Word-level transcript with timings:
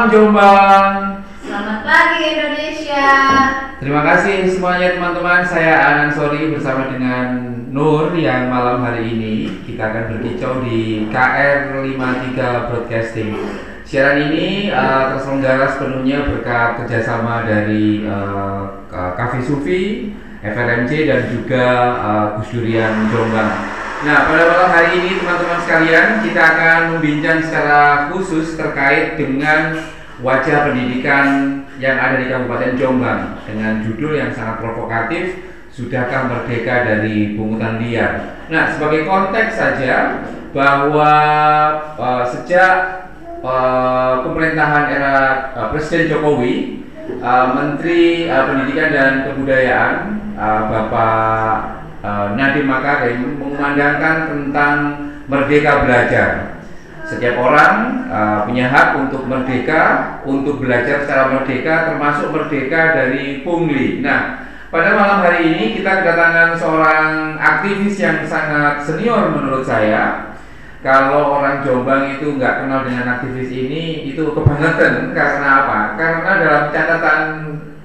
Malam 0.00 0.16
Jombang. 0.16 0.92
Selamat 1.44 1.84
pagi 1.84 2.24
Indonesia. 2.32 3.12
Terima 3.84 4.00
kasih 4.00 4.48
semuanya 4.48 4.96
teman-teman. 4.96 5.44
Saya 5.44 5.76
Anan 5.76 6.08
Sori 6.08 6.56
bersama 6.56 6.88
dengan 6.88 7.52
Nur 7.68 8.16
yang 8.16 8.48
malam 8.48 8.80
hari 8.80 9.12
ini 9.12 9.60
kita 9.68 9.92
akan 9.92 10.16
berkicau 10.16 10.64
di 10.64 11.04
KR 11.12 11.84
53 11.84 12.32
Broadcasting. 12.72 13.44
Siaran 13.84 14.32
ini 14.32 14.72
uh, 14.72 15.12
terselenggara 15.12 15.68
sepenuhnya 15.68 16.32
berkat 16.32 16.80
kerjasama 16.80 17.44
dari 17.44 18.08
uh, 18.08 18.88
Cafe 18.88 19.44
Sufi, 19.44 20.16
FRMC 20.40 21.12
dan 21.12 21.28
juga 21.28 21.64
uh, 22.00 22.26
Gus 22.40 22.48
Durian 22.56 23.04
Jombang. 23.12 23.79
Nah, 24.00 24.32
pada 24.32 24.48
malam 24.48 24.70
hari 24.72 24.96
ini 24.96 25.20
teman-teman 25.20 25.60
sekalian 25.60 26.24
kita 26.24 26.40
akan 26.40 26.78
membincang 26.96 27.36
secara 27.44 28.08
khusus 28.08 28.56
terkait 28.56 29.20
dengan 29.20 29.76
wajah 30.24 30.72
pendidikan 30.72 31.60
yang 31.76 32.00
ada 32.00 32.16
di 32.16 32.32
Kabupaten 32.32 32.80
Jombang 32.80 33.44
dengan 33.44 33.84
judul 33.84 34.16
yang 34.16 34.32
sangat 34.32 34.64
provokatif 34.64 35.44
Sudahkah 35.68 36.32
Merdeka 36.32 36.88
dari 36.88 37.36
Pungutan 37.36 37.76
Liar. 37.76 38.40
Nah, 38.48 38.72
sebagai 38.72 39.04
konteks 39.04 39.60
saja 39.60 40.24
bahwa 40.56 41.12
uh, 42.00 42.24
sejak 42.24 43.04
uh, 43.44 44.24
pemerintahan 44.24 44.96
era 44.96 45.16
uh, 45.52 45.68
Presiden 45.76 46.08
Jokowi, 46.08 46.88
uh, 47.20 47.52
Menteri 47.52 48.32
uh, 48.32 48.48
Pendidikan 48.48 48.96
dan 48.96 49.12
Kebudayaan 49.28 49.94
uh, 50.40 50.62
Bapak 50.72 51.79
uh, 52.04 52.36
Nadiem 52.36 52.66
Makarim 52.68 53.40
mengumandangkan 53.40 54.16
tentang 54.28 54.76
merdeka 55.30 55.86
belajar. 55.86 56.30
Setiap 57.06 57.42
orang 57.42 58.06
uh, 58.06 58.46
punya 58.46 58.70
hak 58.70 58.94
untuk 59.02 59.26
merdeka, 59.26 60.16
untuk 60.22 60.62
belajar 60.62 61.02
secara 61.02 61.32
merdeka, 61.34 61.90
termasuk 61.90 62.30
merdeka 62.30 62.94
dari 62.94 63.42
pungli. 63.42 63.98
Nah, 63.98 64.46
pada 64.70 64.94
malam 64.94 65.18
hari 65.26 65.50
ini 65.50 65.64
kita 65.74 66.06
kedatangan 66.06 66.54
seorang 66.54 67.34
aktivis 67.42 67.98
yang 67.98 68.22
sangat 68.22 68.86
senior 68.86 69.34
menurut 69.34 69.66
saya. 69.66 70.30
Kalau 70.80 71.42
orang 71.42 71.60
Jombang 71.60 72.16
itu 72.16 72.40
nggak 72.40 72.64
kenal 72.64 72.86
dengan 72.88 73.18
aktivis 73.18 73.52
ini, 73.52 74.08
itu 74.08 74.32
kebangetan. 74.32 75.12
Karena 75.12 75.48
apa? 75.66 75.80
Karena 75.98 76.30
dalam 76.40 76.64
catatan 76.72 77.20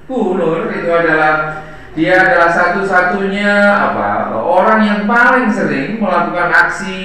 Nur 0.06 0.70
itu 0.70 0.86
adalah 0.86 1.66
dia 1.96 2.14
adalah 2.20 2.52
satu-satunya 2.52 3.52
apa 3.72 4.36
orang 4.36 4.80
yang 4.84 5.00
paling 5.08 5.48
sering 5.48 5.96
melakukan 5.96 6.52
aksi 6.52 7.00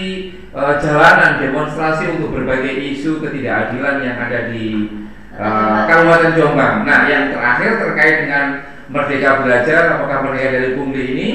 e, 0.52 0.62
jalanan 0.84 1.40
demonstrasi 1.40 2.20
untuk 2.20 2.36
berbagai 2.36 2.76
isu 2.92 3.24
ketidakadilan 3.24 4.04
yang 4.04 4.20
ada 4.20 4.52
di 4.52 4.92
e, 5.32 5.48
Kabupaten 5.88 6.36
Jombang. 6.36 6.84
Nah, 6.84 7.08
yang 7.08 7.32
terakhir 7.32 7.80
terkait 7.80 8.16
dengan 8.28 8.68
Merdeka 8.92 9.48
Belajar, 9.48 9.96
apakah 9.96 10.28
merdeka 10.28 10.60
dari 10.60 10.70
pungli 10.76 11.04
ini? 11.16 11.30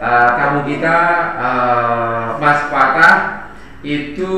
E, 0.00 0.10
kamu 0.40 0.58
kita 0.64 0.98
e, 1.36 1.48
Mas 2.40 2.60
Patah 2.72 3.16
itu 3.84 4.32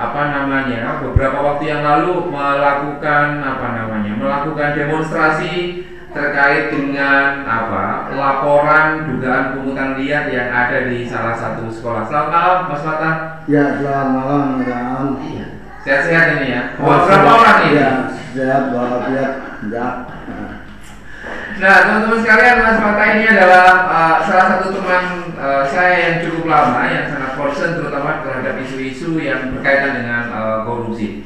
apa 0.00 0.32
namanya 0.32 1.04
beberapa 1.04 1.36
waktu 1.44 1.68
yang 1.68 1.84
lalu 1.84 2.32
melakukan 2.32 3.44
apa 3.44 3.66
namanya 3.76 4.16
melakukan 4.16 4.72
demonstrasi 4.72 5.84
terkait 6.10 6.74
dengan 6.74 7.46
apa 7.46 8.10
laporan 8.10 9.06
dugaan 9.06 9.54
pungutan 9.54 9.94
liar 9.94 10.26
yang 10.26 10.50
ada 10.50 10.90
di 10.90 11.06
salah 11.06 11.34
satu 11.38 11.70
sekolah. 11.70 12.02
Selamat 12.06 12.30
malam, 12.34 12.58
Mas 12.66 12.82
Fatah. 12.82 13.16
Ya, 13.46 13.78
selamat 13.78 14.08
malam, 14.10 14.42
Madam. 14.58 15.06
Sehat-sehat 15.86 16.26
ini 16.42 16.48
ya. 16.52 16.62
Buat 16.76 17.06
berapa 17.06 17.30
orang 17.30 17.58
ini? 17.70 17.78
Ya, 17.78 17.90
sehat 18.34 18.64
walafiat. 18.74 19.32
Ya. 19.70 19.86
Nah, 21.60 21.76
teman-teman 21.84 22.18
sekalian, 22.24 22.56
Mas 22.58 22.78
Fatah 22.82 23.06
ini 23.14 23.24
adalah 23.30 23.66
uh, 23.86 24.16
salah 24.26 24.46
satu 24.58 24.68
teman 24.74 25.04
uh, 25.38 25.62
saya 25.62 25.94
yang 25.94 26.16
cukup 26.26 26.50
lama, 26.50 26.90
yang 26.90 27.06
sangat 27.06 27.38
concern 27.38 27.78
terutama 27.78 28.26
terhadap 28.26 28.58
isu-isu 28.66 29.14
yang 29.22 29.54
berkaitan 29.54 30.02
dengan 30.02 30.22
uh, 30.34 30.58
korupsi. 30.66 31.22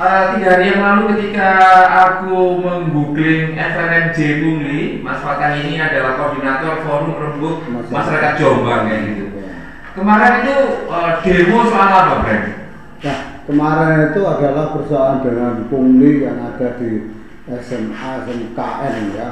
Uh, 0.00 0.32
tiga 0.32 0.56
hari 0.56 0.72
yang 0.72 0.80
lalu 0.80 1.12
ketika 1.12 1.60
aku 1.92 2.56
menggoogling 2.56 3.52
FNMJ 3.52 4.40
Pungli, 4.40 5.04
Mas 5.04 5.20
Fatah 5.20 5.52
ini 5.60 5.76
adalah 5.76 6.16
koordinator 6.16 6.80
forum 6.88 7.20
rembuk 7.20 7.68
masyarakat 7.68 8.32
Jombang 8.40 8.88
kayak 8.88 9.12
gitu. 9.12 9.44
Kemarin 9.92 10.40
itu 10.40 10.56
uh, 10.88 11.20
demo 11.20 11.68
soal 11.68 11.92
apa, 11.92 12.24
Bren? 12.24 12.42
Nah, 13.04 13.18
kemarin 13.44 14.08
itu 14.08 14.20
adalah 14.24 14.72
persoalan 14.72 15.20
dengan 15.20 15.68
pungli 15.68 16.24
yang 16.24 16.48
ada 16.48 16.80
di 16.80 17.20
SMA 17.60 18.10
SMKN 18.24 18.96
ya 19.12 19.28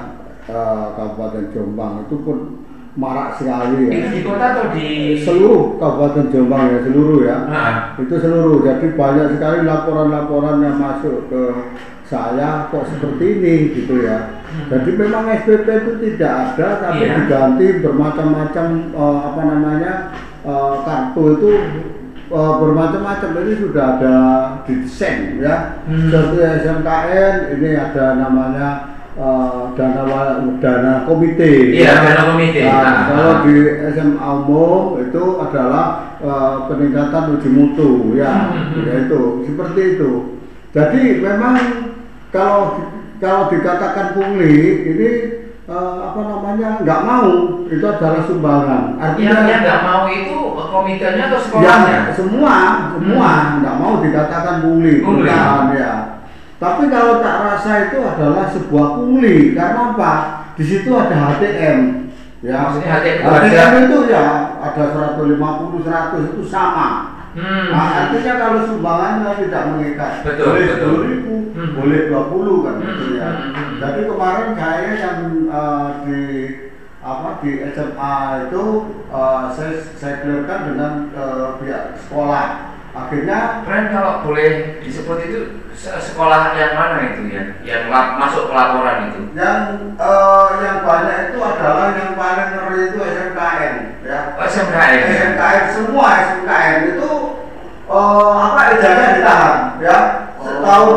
uh, 0.53 0.93
Kabupaten 1.01 1.49
Jombang 1.49 2.05
itu 2.05 2.17
pun 2.21 2.68
marak 2.99 3.39
sekali 3.39 3.87
ya. 3.87 3.91
Itu 3.95 4.09
di 4.11 4.21
kota 4.27 4.47
atau 4.59 4.67
di 4.75 4.89
seluruh 5.23 5.79
Kabupaten 5.79 6.35
Jombang 6.35 6.65
ya 6.67 6.79
seluruh 6.83 7.19
ya. 7.23 7.37
Nah. 7.47 7.95
Itu 7.95 8.15
seluruh. 8.19 8.67
Jadi 8.67 8.87
banyak 8.99 9.39
sekali 9.39 9.63
laporan-laporan 9.63 10.59
yang 10.67 10.77
masuk 10.83 11.31
ke 11.31 11.43
saya 12.11 12.67
kok 12.75 12.91
seperti 12.91 13.25
ini 13.39 13.55
gitu 13.79 14.03
ya. 14.03 14.43
Hmm. 14.51 14.67
Jadi 14.73 14.91
memang 14.99 15.31
SPP 15.31 15.67
itu 15.69 15.93
tidak 16.03 16.33
ada 16.59 16.69
tapi 16.83 17.05
Iya. 17.07 17.15
diganti 17.23 17.67
bermacam-macam 17.85 18.67
eh, 18.91 19.19
apa 19.31 19.41
namanya 19.47 19.93
eh, 20.43 20.75
kartu 20.83 21.23
itu 21.39 21.51
eh, 22.33 22.53
bermacam-macam 22.59 23.31
ini 23.47 23.53
sudah 23.63 23.85
ada 24.01 24.17
desain 24.67 25.39
ya. 25.39 25.79
Hmm. 25.87 26.11
Seperti 26.11 26.39
SMKN 26.67 27.35
ini 27.55 27.71
ada 27.79 28.05
namanya 28.19 28.69
eh, 29.19 29.61
dana 29.75 30.03
dana 30.63 30.93
komite. 31.03 31.75
Iya, 31.75 31.93
dana 32.07 32.23
komite. 32.31 32.63
Nah, 32.63 32.79
Nah. 32.79 33.03
kalau 33.11 33.33
di 33.43 33.55
SMA 33.91 34.29
umum 34.39 35.03
itu 35.03 35.25
adalah 35.43 35.87
eh, 36.19 36.55
peningkatan 36.67 37.35
uji 37.35 37.49
mutu 37.51 37.91
ya, 38.15 38.51
Hmm. 38.55 38.87
yaitu 38.87 39.43
seperti 39.43 39.81
itu. 39.99 40.11
Jadi 40.71 41.19
memang 41.19 41.55
kalau 42.31 42.79
kalau 43.19 43.51
dikatakan 43.51 44.15
pungli 44.15 44.55
ini 44.87 45.11
eh, 45.69 45.95
apa 46.01 46.21
namanya 46.25 46.81
nggak 46.81 47.01
mau 47.05 47.29
itu 47.67 47.85
adalah 47.85 48.23
sumbangan. 48.25 48.83
yang 49.19 49.45
yang 49.45 49.61
nggak 49.63 49.83
mau 49.85 50.07
itu 50.09 50.37
komitenya 50.69 51.29
atau 51.29 51.41
sekolahnya? 51.41 51.91
Ya, 52.09 52.13
semua, 52.15 52.57
semua 52.97 53.31
nggak 53.61 53.77
mau 53.77 53.95
dikatakan 54.01 54.63
pungli, 54.63 55.03
Pungli. 55.03 55.29
bukan 55.29 55.75
ya. 55.75 56.18
Tapi 56.59 56.91
kalau 56.91 57.23
tak 57.23 57.37
rasa 57.47 57.71
itu 57.87 57.99
adalah 58.03 58.51
sebuah 58.51 58.87
pungli, 58.99 59.55
karena 59.55 59.95
apa? 59.95 60.13
Di 60.59 60.65
situ 60.67 60.91
ada 60.91 61.15
HTM, 61.39 61.79
ya. 62.43 62.67
Maksudnya 62.67 62.91
HTM 62.99 63.19
HTM 63.23 63.73
itu 63.87 63.99
ya 64.11 64.27
ada 64.59 64.85
150, 65.15 65.87
100 65.87 66.31
itu 66.35 66.43
sama. 66.51 67.15
Hmm. 67.39 67.71
Nah, 67.71 68.11
artinya 68.11 68.35
kalau 68.43 68.61
sumbangannya 68.67 69.33
tidak 69.39 69.63
mengikat, 69.71 70.13
Betul, 70.27 70.47
boleh 70.59 70.67
betul. 70.67 70.91
10 70.99 71.07
ribu, 71.07 71.35
Hmm. 71.55 71.75
boleh 71.79 72.01
20 72.11 72.57
kan 72.67 72.75
gitu 72.83 73.05
Hmm, 73.07 73.19
ya. 73.19 73.29
hmm, 73.31 73.51
hmm. 73.55 73.75
Jadi 73.79 74.01
kemarin 74.11 74.51
saya 74.59 74.91
yang 74.99 75.19
eh, 75.47 75.89
di 76.03 76.23
apa 76.99 77.29
di 77.39 77.51
SMA 77.71 78.15
itu 78.51 78.65
eh, 79.15 79.43
saya 79.55 79.73
saya 79.95 80.15
clearkan 80.23 80.61
dengan 80.75 80.93
eh, 81.15 81.49
pihak 81.63 81.85
sekolah. 82.03 82.47
Akhirnya 82.99 83.63
Bren 83.63 83.95
kalau 83.95 84.27
boleh 84.27 84.83
disebut 84.83 85.19
itu 85.23 85.41
se- 85.73 85.95
sekolah 86.03 86.59
yang 86.59 86.75
mana 86.75 87.15
itu 87.15 87.31
ya? 87.31 87.43
Yang 87.63 87.83
masuk 87.93 88.51
ke 88.51 88.55
laporan 88.55 89.09
itu? 89.13 89.21
yang 89.39 89.95
eh, 89.95 90.47
yang 90.59 90.83
banyak 90.83 91.31
itu 91.31 91.39
adalah 91.39 91.95
yang 91.95 92.19
paling 92.19 92.49
ngeri 92.59 92.81
itu 92.91 92.99
SMKN 92.99 93.75
ya. 94.03 94.19
Oh, 94.35 94.43
SMKN. 94.43 94.99
ya? 94.99 95.07
SMKN 95.15 95.63
semua 95.71 96.07
SMKN 96.27 96.77
itu 96.99 97.11
eh, 97.87 98.33
apa 98.35 98.61
ijazah 98.75 99.09
ditahan 99.15 99.55
ya 99.79 99.99
tahun 100.43 100.95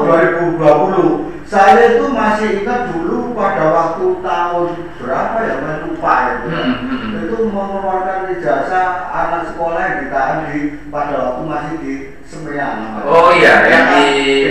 2020 0.57 1.30
saya 1.51 1.99
itu 1.99 2.07
masih 2.07 2.63
ingat 2.63 2.95
dulu 2.95 3.35
pada 3.35 3.67
waktu 3.67 4.23
tahun 4.23 4.69
berapa 4.95 5.37
ya 5.41 5.53
saya 5.59 5.77
lupa 5.83 6.13
itu 6.31 6.47
Hmm, 6.47 6.63
hmm, 6.79 6.97
hmm. 7.03 7.11
itu 7.21 7.37
mengeluarkan 7.45 8.31
ijazah 8.31 8.87
anak 9.11 9.51
sekolah 9.51 9.79
yang 9.83 9.97
ditahan 10.01 10.37
di 10.47 10.59
pada 10.87 11.13
waktu 11.19 11.41
masih 11.43 11.75
di 11.83 11.93
Semeang 12.23 13.03
Oh 13.03 13.35
iya, 13.35 13.67
yang 13.67 13.85
di 13.91 14.05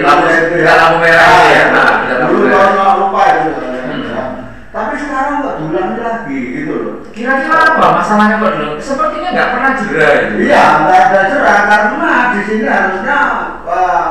lampu- 0.05 0.61
lampu 0.61 0.97
merah 1.01 1.33
ya? 1.49 1.63
Nah, 1.73 1.89
dulu 2.29 2.45
tahun 2.47 2.97
lupa 3.01 3.23
itu 3.33 3.49
Hmm. 3.81 4.05
ya. 4.05 4.25
tapi 4.71 4.95
sekarang 4.95 5.35
nggak 5.41 5.57
diulangi 5.59 5.99
lagi 5.99 6.41
gitu 6.53 6.73
loh 6.77 6.95
Kira-kira 7.11 7.57
apa 7.75 7.87
masalahnya 7.97 8.39
Pak 8.39 8.51
dulu? 8.55 8.73
Sepertinya 8.79 9.29
nggak 9.33 9.51
pernah 9.51 9.71
jera 9.75 10.09
itu. 10.15 10.33
Iya, 10.47 10.65
nggak 10.85 11.01
ada 11.11 11.21
cerah 11.27 11.59
karena 11.67 12.13
di 12.31 12.41
sini 12.45 12.65
harusnya 12.65 13.19
eh, 13.67 14.05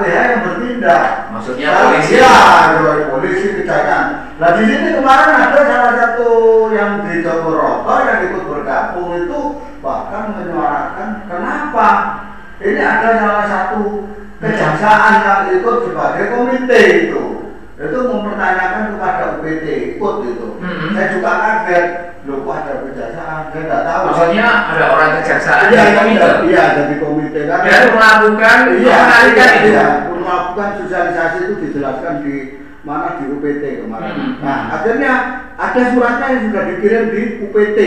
APH 0.00 0.16
yang 0.16 0.42
bertindak. 0.48 1.02
Maksudnya 1.30 1.68
Nah, 1.68 1.80
polisi. 1.92 2.12
Iya, 2.16 2.32
ada 2.32 2.92
polisi 3.12 3.46
kejahatan. 3.60 4.04
Nah 4.40 4.50
di 4.56 4.62
sini 4.64 4.88
kemarin 4.96 5.36
ada 5.36 5.60
salah 5.68 5.92
satu 6.00 6.28
yang 6.72 7.04
di 7.04 7.20
Jogoroto 7.20 7.94
yang 8.08 8.18
ikut 8.32 8.44
bergabung 8.48 9.12
itu 9.20 9.40
bahkan 9.84 10.32
menyuarakan 10.32 11.28
kenapa 11.28 11.88
ini 12.64 12.80
ada 12.80 13.10
salah 13.20 13.44
satu 13.44 14.08
kejaksaan 14.40 15.14
yang 15.20 15.42
ikut 15.60 15.76
sebagai 15.84 16.24
komite 16.32 16.80
itu 17.04 17.22
itu 17.80 17.98
mempertanyakan 18.04 18.82
kepada 18.92 19.22
UPT 19.40 19.64
ikut 19.96 20.16
itu. 20.28 20.48
Hmm. 20.60 20.92
saya 20.92 21.06
juga 21.16 21.32
kaget. 21.40 21.86
Loh 22.28 22.44
kok 22.44 22.52
ada 22.52 22.84
kejaksaan? 22.84 23.42
Saya 23.48 23.62
nggak 23.64 23.82
tahu. 23.88 24.02
Maksudnya 24.12 24.48
ada 24.68 24.84
orang 24.92 25.10
kejaksaan 25.16 25.72
iya 25.72 25.82
di 25.88 25.92
komite? 25.96 26.28
iya 26.44 26.64
jadi 26.76 26.94
komite. 27.00 27.40
Kan 27.48 27.60
dan 27.64 27.84
melakukan 27.96 28.58
iya 28.76 28.98
iya, 29.32 29.48
iya. 29.64 29.86
melakukan 30.12 30.68
sosialisasi 30.84 31.38
itu 31.48 31.54
dijelaskan 31.64 32.14
di 32.20 32.34
mana? 32.84 33.16
Di 33.16 33.24
UPT 33.32 33.64
kemarin. 33.88 34.12
Hmm. 34.12 34.32
nah 34.44 34.58
akhirnya 34.76 35.12
ada 35.56 35.82
suratnya 35.96 36.26
yang 36.36 36.42
sudah 36.52 36.62
dikirim 36.76 37.04
di 37.08 37.22
UPT 37.48 37.78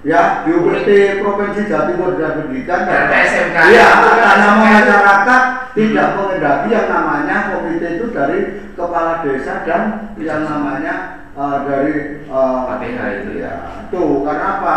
ya 0.00 0.48
di 0.48 0.50
UPT 0.56 1.20
Provinsi 1.20 1.68
Jawa 1.68 1.92
Timur 1.92 2.16
dan 2.16 2.40
Pendidikan 2.40 2.88
Karena 2.88 3.16
SMK. 3.20 3.56
iya 3.68 3.84
atas 4.00 4.16
nama 4.40 4.64
masyarakat 4.64 5.42
tidak 5.76 6.08
mengendaki 6.16 6.68
yang 6.72 6.88
namanya 6.88 7.36
komite 7.52 7.88
itu 8.00 8.06
dari 8.08 8.38
kepala 8.72 9.20
desa 9.20 9.60
dan 9.68 9.82
yang 10.16 10.42
namanya 10.48 10.94
eh, 11.36 11.58
dari 11.68 11.94
KPH 12.30 13.00
itu 13.22 13.30
ya. 13.44 13.52
Tuh, 13.92 14.24
karena 14.24 14.46
apa? 14.62 14.76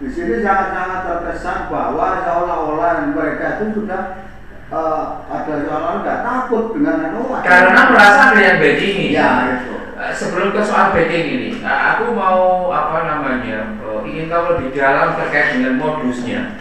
Di 0.00 0.08
sini 0.08 0.40
sangat-sangat 0.40 1.00
terkesan 1.04 1.68
bahwa 1.68 2.24
seolah-olah 2.24 3.10
mereka 3.10 3.58
itu 3.58 3.82
sudah 3.82 4.22
eh, 4.70 5.04
ada 5.28 5.54
seolah-olah 5.66 5.98
nggak 6.06 6.20
takut 6.22 6.64
dengan 6.78 7.10
anu. 7.10 7.26
Karena 7.42 7.80
merasa 7.90 8.20
ada 8.32 8.40
yang 8.40 8.58
backing 8.62 9.12
ya 9.12 9.28
itu. 9.50 9.74
Sebelum 10.00 10.56
ke 10.56 10.64
soal 10.64 10.96
backing 10.96 11.26
ini, 11.26 11.48
eh, 11.60 11.78
aku 11.92 12.16
mau 12.16 12.70
apa 12.72 13.04
namanya 13.04 13.76
ingin 14.20 14.28
tahu 14.28 14.44
lebih 14.52 14.68
dalam 14.76 15.16
terkait 15.16 15.56
dengan 15.56 15.80
modusnya. 15.80 16.60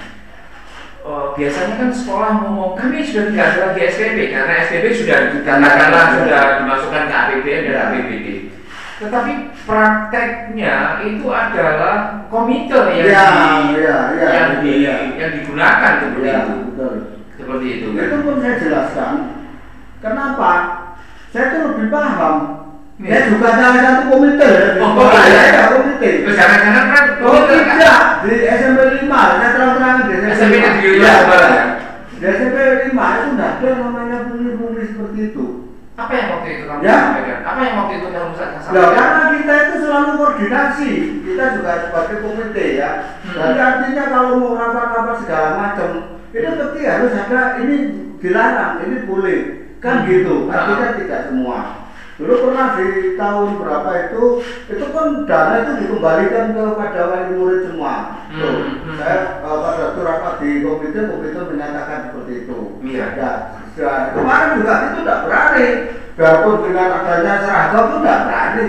Eh, 1.00 1.26
biasanya 1.36 1.76
kan 1.76 1.90
sekolah 1.92 2.32
ngomong 2.44 2.72
kami 2.80 3.04
sudah 3.04 3.32
tidak 3.32 3.46
ada 3.52 3.60
lagi 3.72 3.82
SPP 3.92 4.18
karena 4.32 4.54
SPP 4.64 4.86
sudah 4.96 5.18
katakanlah 5.44 6.06
Ya. 6.08 6.14
sudah 6.16 6.42
dimasukkan 6.64 7.04
ke 7.08 7.16
APBN 7.16 7.62
dan. 7.68 7.76
APBD. 7.92 8.28
Tetapi 9.00 9.32
prakteknya 9.64 10.76
itu 11.02 11.28
adalah 11.32 12.28
komite 12.28 12.76
yang 12.76 13.08
Ya, 13.08 13.28
di, 13.32 13.80
ya, 13.80 13.98
ya, 14.12 14.28
yang, 14.28 14.52
di, 14.60 14.74
ya. 14.84 14.96
yang 15.16 15.32
digunakan 15.40 15.92
seperti 16.04 16.28
Ya, 16.28 16.40
itu. 16.44 16.56
betul. 16.68 16.94
Seperti 17.40 17.68
itu 17.80 17.88
kan. 17.96 18.04
Itu 18.08 18.18
pun 18.24 18.36
saya 18.44 18.56
jelaskan. 18.60 19.14
Kenapa? 20.00 20.52
Saya 21.32 21.46
tuh 21.52 21.62
lebih 21.74 21.88
paham. 21.88 22.36
Ya. 23.00 23.32
Juga 23.32 23.50
salah 23.56 23.80
satu 23.80 24.04
komite. 24.12 24.44
ya, 24.44 24.84
Oh, 24.84 25.08
iya. 25.08 25.24
Saya 25.24 25.44
ada 25.56 25.62
komite. 25.72 26.10
Jangan-jangan 26.28 26.86
kan 26.92 27.06
Oh 27.20 27.32
komite 27.32 27.56
tidak, 27.64 28.00
di 28.28 28.34
SMP 28.44 28.80
5, 29.00 29.40
saya 29.40 29.50
terang-terangan 29.56 30.04
di 30.04 30.14
SMP 30.28 30.54
negeri 30.60 30.90
lima 30.92 31.00
Iya, 31.00 31.14
Semarang, 31.16 31.54
ya? 31.56 31.66
Di 32.12 32.26
SMP 32.28 32.58
5 32.92 33.08
itu 33.16 33.28
tidak 33.32 33.50
ada 33.50 33.66
yang 33.66 33.80
namanya 33.82 34.18
pungli-pungli 34.28 34.84
seperti 34.84 35.20
itu. 35.32 35.46
Apa 35.96 36.12
yang 36.12 36.28
waktu 36.34 36.48
itu 36.50 36.64
kamu 36.64 36.80
Ya. 36.80 36.96
sampaikan? 36.98 37.38
Apa 37.42 37.60
yang 37.60 37.76
waktu 37.76 37.94
itu 37.96 38.08
kamu 38.10 38.32
sa- 38.34 38.52
Ya 38.52 38.60
sampaikan? 38.62 38.92
karena 38.96 39.24
kita 39.34 39.54
itu 39.58 39.76
selalu 39.80 40.10
koordinasi, 40.16 40.90
kita 41.24 41.44
juga 41.56 41.72
sebagai 41.82 42.18
komite 42.20 42.66
ya. 42.76 42.92
Hmm. 43.20 43.36
Jadi 43.36 43.60
artinya 43.60 44.04
kalau 44.06 44.32
mau 44.38 44.54
rapat-rapat 44.56 45.16
segala 45.20 45.50
macam, 45.56 45.90
itu 46.30 46.48
pasti 46.52 46.80
harus 46.84 47.14
ada 47.16 47.42
ini 47.58 47.76
dilarang, 48.20 48.74
ini 48.84 48.98
boleh, 49.04 49.40
kan 49.80 50.04
Hmm. 50.04 50.08
gitu. 50.08 50.36
Artinya 50.48 50.88
tidak 50.96 51.22
semua. 51.28 51.60
Dulu 52.20 52.52
pernah 52.52 52.76
di 52.76 53.16
tahun 53.16 53.64
berapa 53.64 53.92
itu, 54.12 54.24
itu 54.68 54.86
kan 54.92 55.24
dana 55.24 55.56
itu 55.64 55.72
dikembalikan 55.88 56.52
kepada 56.52 57.02
wali 57.08 57.32
murid 57.40 57.72
semua. 57.72 58.28
Hmm. 58.28 58.40
Tuh, 58.44 58.56
Hmm. 58.84 58.96
saya 59.00 59.16
eh, 59.16 59.24
pada 59.40 59.80
waktu 59.88 60.02
rapat 60.04 60.34
di 60.44 60.50
komite, 60.68 61.00
komite 61.08 61.40
menyatakan 61.48 62.12
seperti 62.12 62.34
itu. 62.44 62.60
Iya. 62.84 63.08
Ya, 63.16 63.32
ya, 63.80 63.92
kemarin 64.12 64.60
juga 64.60 64.74
itu 64.84 65.00
tidak 65.00 65.20
berani. 65.32 65.68
Biarpun 66.20 66.56
dengan 66.68 66.88
adanya 67.00 67.34
seragam 67.40 67.84
itu 67.88 67.98
tidak 68.04 68.22
berani. 68.28 68.68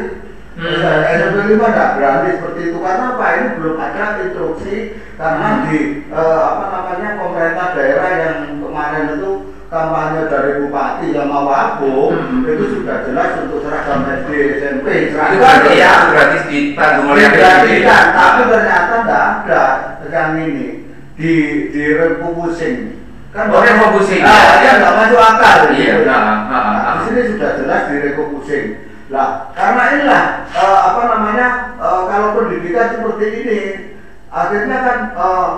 Hmm. 0.55 0.71
Hmm. 0.71 1.03
SMP 1.11 1.39
5 1.51 1.75
tidak 1.75 1.91
berani 1.99 2.29
seperti 2.39 2.61
itu 2.71 2.79
karena 2.79 3.05
apa? 3.19 3.27
Ini 3.35 3.47
belum 3.59 3.77
ada 3.83 4.05
instruksi 4.23 4.77
karena 5.19 5.49
Hmm. 5.51 5.63
di 5.67 5.79
eh, 6.07 6.43
apa 6.47 6.67
namanya 6.71 7.09
pemerintah 7.19 7.69
daerah 7.75 8.11
yang 8.15 8.39
kemarin 8.63 9.07
itu 9.19 9.33
kampanye 9.71 10.27
dari 10.27 10.59
bupati 10.61 11.15
yang 11.15 11.31
mau 11.31 11.47
Agung 11.47 12.11
Hmm. 12.11 12.43
itu 12.43 12.65
sudah 12.75 13.07
jelas 13.07 13.39
untuk 13.47 13.63
seragam 13.63 14.03
SD 14.03 14.31
SMP 14.59 14.87
Itu 15.07 15.15
seragam 15.15 15.39
berarti 15.39 15.73
ya 15.79 15.93
gratis 16.11 16.43
ditanggung 16.51 17.07
oleh. 17.09 17.23
Digratiskan, 17.31 18.05
tapi 18.11 18.41
ternyata 18.51 18.95
tidak 19.07 19.27
ada 19.47 19.63
yang 20.11 20.31
ini 20.43 20.69
di 21.15 21.35
di 21.71 21.83
refocusing 21.95 22.99
kan 23.31 23.47
Oh, 23.47 23.63
refocusing. 23.63 24.27
nah, 24.27 24.59
ya 24.59 24.83
nggak 24.83 24.95
masuk 24.99 25.21
akal 25.23 25.59
Iya, 25.71 26.03
gitu. 26.03 26.11
nah, 26.11 26.19
nah, 26.51 26.63
nah. 26.67 26.93
Di 26.99 27.01
sini 27.07 27.21
sudah 27.31 27.51
jelas 27.63 27.83
di 27.87 27.97
refocusing 28.03 28.67
lah 29.07 29.55
karena 29.55 29.83
inilah 29.95 30.25
eh, 30.51 30.79
apa 30.83 31.01
namanya 31.07 31.47
eh, 31.79 32.01
kalau 32.11 32.29
pendidikan 32.35 32.91
seperti 32.91 33.27
ini 33.39 33.61
akhirnya 34.31 34.79
kan 34.83 34.99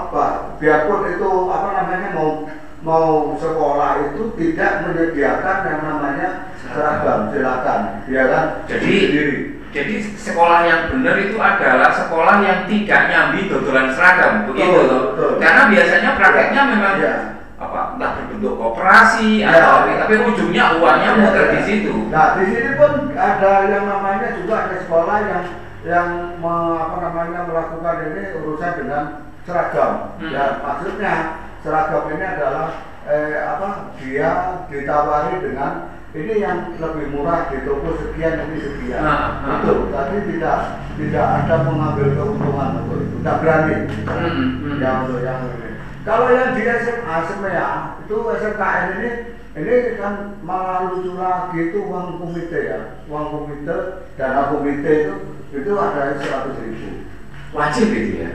Pak, 0.09 0.33
biarpun 0.57 1.05
itu 1.07 1.31
apa 1.49 1.69
namanya 1.73 2.09
mau 2.13 2.42
mau 2.83 3.39
sekolah 3.39 4.11
itu 4.11 4.23
tidak 4.35 4.73
menyediakan 4.85 5.59
yang 5.71 5.81
namanya 5.87 6.29
seragam 6.59 7.31
silakan 7.31 7.81
ya 8.11 8.23
kan 8.27 8.45
Jadi 8.67 8.91
sendiri 9.07 9.37
jadi 9.73 9.95
sekolah 10.05 10.61
yang 10.69 10.81
benar 10.93 11.17
itu 11.17 11.41
adalah 11.41 11.89
sekolah 11.89 12.45
yang 12.45 12.69
tidak 12.69 13.01
nyambi 13.09 13.49
dodolan 13.49 13.89
seragam 13.89 14.45
begitu 14.45 14.85
loh. 14.85 15.17
Karena 15.41 15.73
biasanya 15.73 16.11
prakteknya 16.21 16.63
memang 16.69 16.95
Iya. 17.01 17.15
apa 17.57 17.97
entah 17.97 18.11
berbentuk 18.21 18.61
koperasi 18.61 19.41
Iya. 19.41 19.49
atau 19.49 19.89
apa, 19.89 19.97
tapi 20.05 20.15
ujungnya 20.29 20.77
uangnya 20.77 21.11
Iya, 21.17 21.21
muter 21.25 21.45
iya. 21.49 21.53
di 21.57 21.61
situ. 21.65 21.95
Nah, 22.13 22.37
di 22.37 22.45
sini 22.53 22.71
pun 22.77 22.93
ada 23.17 23.53
yang 23.73 23.85
namanya 23.89 24.29
juga 24.37 24.55
ada 24.69 24.77
sekolah 24.77 25.17
yang 25.25 25.45
yang 25.89 26.09
me- 26.37 26.77
apa 26.77 26.97
namanya 27.09 27.41
melakukan 27.49 27.97
ini 28.13 28.23
urusan 28.45 28.73
dengan 28.77 29.05
seragam. 29.49 29.93
Hmm. 30.21 30.31
Ya, 30.37 30.45
maksudnya 30.61 31.15
seragam 31.63 32.11
ini 32.13 32.25
adalah 32.27 32.67
eh, 33.07 33.39
apa? 33.39 33.69
Dia 34.03 34.31
ditawari 34.69 35.41
dengan 35.43 35.73
ini 36.13 36.45
yang 36.45 36.77
lebih 36.77 37.09
murah 37.17 37.49
di 37.49 37.65
toko 37.65 37.97
sekian 37.97 38.51
ini 38.51 38.59
sekian. 38.61 39.01
Ah, 39.01 39.41
ah. 39.41 39.59
Itu, 39.65 39.89
tapi 39.89 40.17
tidak 40.29 40.59
tidak 41.01 41.27
ada 41.41 41.57
mengambil 41.65 42.09
keuntungan 42.13 42.85
untuk 42.85 42.99
itu. 43.01 43.17
Tidak 43.23 43.37
berani. 43.41 43.77
Hmm, 44.05 44.31
hmm. 44.61 44.77
Yang 44.83 44.97
untuk 45.09 45.21
yang 45.25 45.41
ini. 45.49 45.71
Kalau 46.03 46.29
yang 46.35 46.51
di 46.59 46.63
SMA 46.67 47.17
SMEA 47.31 47.71
itu 48.03 48.17
SMKN 48.19 48.87
ini 48.99 49.11
ini 49.53 49.75
kan 50.01 50.41
malah 50.43 50.91
lucu 50.91 51.13
lagi 51.15 51.71
itu 51.71 51.79
uang 51.85 52.19
komite 52.19 52.57
ya 52.57 53.05
uang 53.05 53.27
komite 53.29 54.09
dana 54.17 54.49
komite 54.49 54.89
itu 54.89 55.17
itu 55.53 55.73
ada 55.77 56.17
seratus 56.17 56.57
ribu 56.65 57.05
Wajib 57.53 57.93
itu 57.93 58.25
ya. 58.25 58.33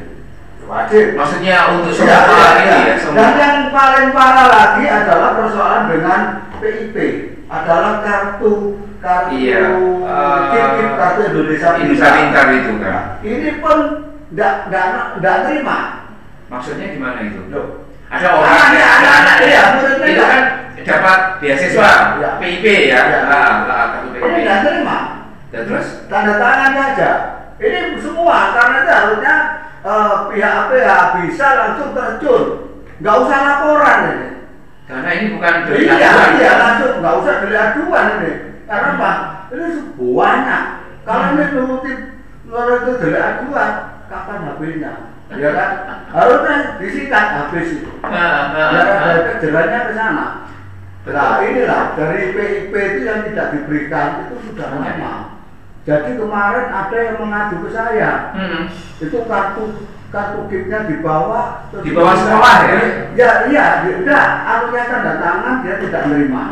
Wajib 0.66 1.06
Maksudnya 1.14 1.58
untuk 1.72 1.94
Ya, 1.94 1.98
semua 1.98 2.18
ya, 2.18 2.50
ini 2.58 2.66
ya. 2.66 2.74
ya 2.74 2.84
Dan 2.88 2.98
semua. 3.00 3.28
yang 3.36 3.58
paling 3.70 4.08
parah 4.12 4.48
lagi 4.50 4.84
adalah 4.86 5.32
persoalan 5.38 5.84
dengan 5.88 6.20
PIP 6.58 6.96
adalah 7.48 7.94
kartu 8.02 8.54
kartu 8.98 9.32
Iya, 9.38 9.62
eh, 10.04 10.40
KIP, 10.52 10.78
kartu 10.98 11.20
Indonesia 11.30 11.70
Indonesia 11.78 12.10
Pintar 12.12 12.46
itu 12.52 12.74
kan. 12.82 13.04
Ini 13.22 13.50
pun 13.62 13.78
tidak 14.28 14.54
tidak 14.68 15.36
terima. 15.46 15.80
Maksudnya 16.48 16.88
gimana 16.92 17.20
itu? 17.24 17.40
Loh, 17.48 17.88
Ada 18.08 18.28
orang 18.32 18.48
Anaknya, 18.48 18.86
ada 18.88 19.10
anaknya, 19.12 19.20
anak 19.20 19.38
iya, 19.44 19.52
ya, 19.52 19.64
muridnya 19.76 20.08
itu 20.08 20.16
ya. 20.16 20.28
kan 20.28 20.44
dapat 20.88 21.20
beasiswa, 21.38 21.92
Ya. 22.18 22.30
PIP 22.40 22.66
ya, 22.88 23.00
Ya. 23.04 23.20
Ah, 23.28 23.36
ah, 23.68 23.86
kartu 23.96 24.08
ini 24.10 24.20
PIP. 24.20 24.36
tidak 24.42 24.58
terima. 24.64 24.98
Dan 25.48 25.62
terus 25.64 25.88
tanda 26.08 26.34
tangan 26.36 26.72
saja. 26.74 27.12
Ini 27.58 27.80
semua 27.98 28.40
karena 28.54 28.78
itu 28.82 28.92
harusnya 28.92 29.36
eh, 29.84 30.16
pihak 30.32 30.58
PH 30.72 30.90
bisa 31.22 31.48
langsung 31.58 31.90
terjun, 31.94 32.44
nggak 33.02 33.18
usah 33.26 33.40
laporan 33.44 34.00
ini. 34.10 34.28
karena 34.88 35.10
ini 35.20 35.26
bukan 35.36 35.54
dari 35.68 35.84
Iya, 35.84 35.96
aduan, 36.00 36.32
iya 36.40 36.48
ya. 36.48 36.54
langsung 36.64 36.92
nggak 37.04 37.16
usah 37.20 37.34
dari 37.44 37.56
aduan 37.60 38.06
ini. 38.18 38.32
Karena 38.68 38.90
apa? 38.96 39.12
Ini 39.52 39.68
banyak. 40.00 40.64
Kalau 41.04 41.26
ini 41.36 41.44
nuruti 41.56 41.92
kalau 42.48 42.74
itu 42.80 42.92
dari 43.04 43.18
aduan, 43.20 43.72
kapan 44.08 44.48
habisnya? 44.48 44.94
Ya 45.28 45.50
kan? 45.52 45.72
Harusnya 46.08 46.56
disikat 46.80 47.26
habis 47.36 47.84
itu. 47.84 47.92
Ya, 48.00 48.28
ah. 48.56 48.72
dari 49.04 49.22
kejelannya 49.36 49.80
ke 49.92 49.94
sana. 49.94 50.28
Nah 51.08 51.40
inilah 51.44 51.84
dari 51.96 52.36
PIP 52.36 52.74
itu 52.76 53.00
yang 53.08 53.28
tidak 53.32 53.48
diberikan 53.56 54.28
itu 54.28 54.36
sudah 54.52 54.68
lama. 54.76 55.37
Jadi 55.88 56.20
kemarin 56.20 56.68
ada 56.68 56.98
yang 57.00 57.16
mengadu 57.18 57.64
ke 57.64 57.70
saya, 57.72 58.36
Hmm. 58.36 58.68
itu 59.00 59.18
kartu 59.24 59.88
kartu 60.08 60.40
kitnya 60.48 60.84
dibawa 60.84 61.68
terus 61.72 61.84
Dibawa 61.84 62.12
dia- 62.12 62.22
sekolah 62.28 62.54
ya? 62.60 62.76
Ya 63.16 63.32
iya, 63.48 63.66
dia, 63.84 63.94
enggak, 64.04 64.28
anunya 64.44 64.84
tanda 64.84 65.14
tangan 65.16 65.56
dia 65.64 65.76
tidak 65.80 66.02
menerima. 66.08 66.44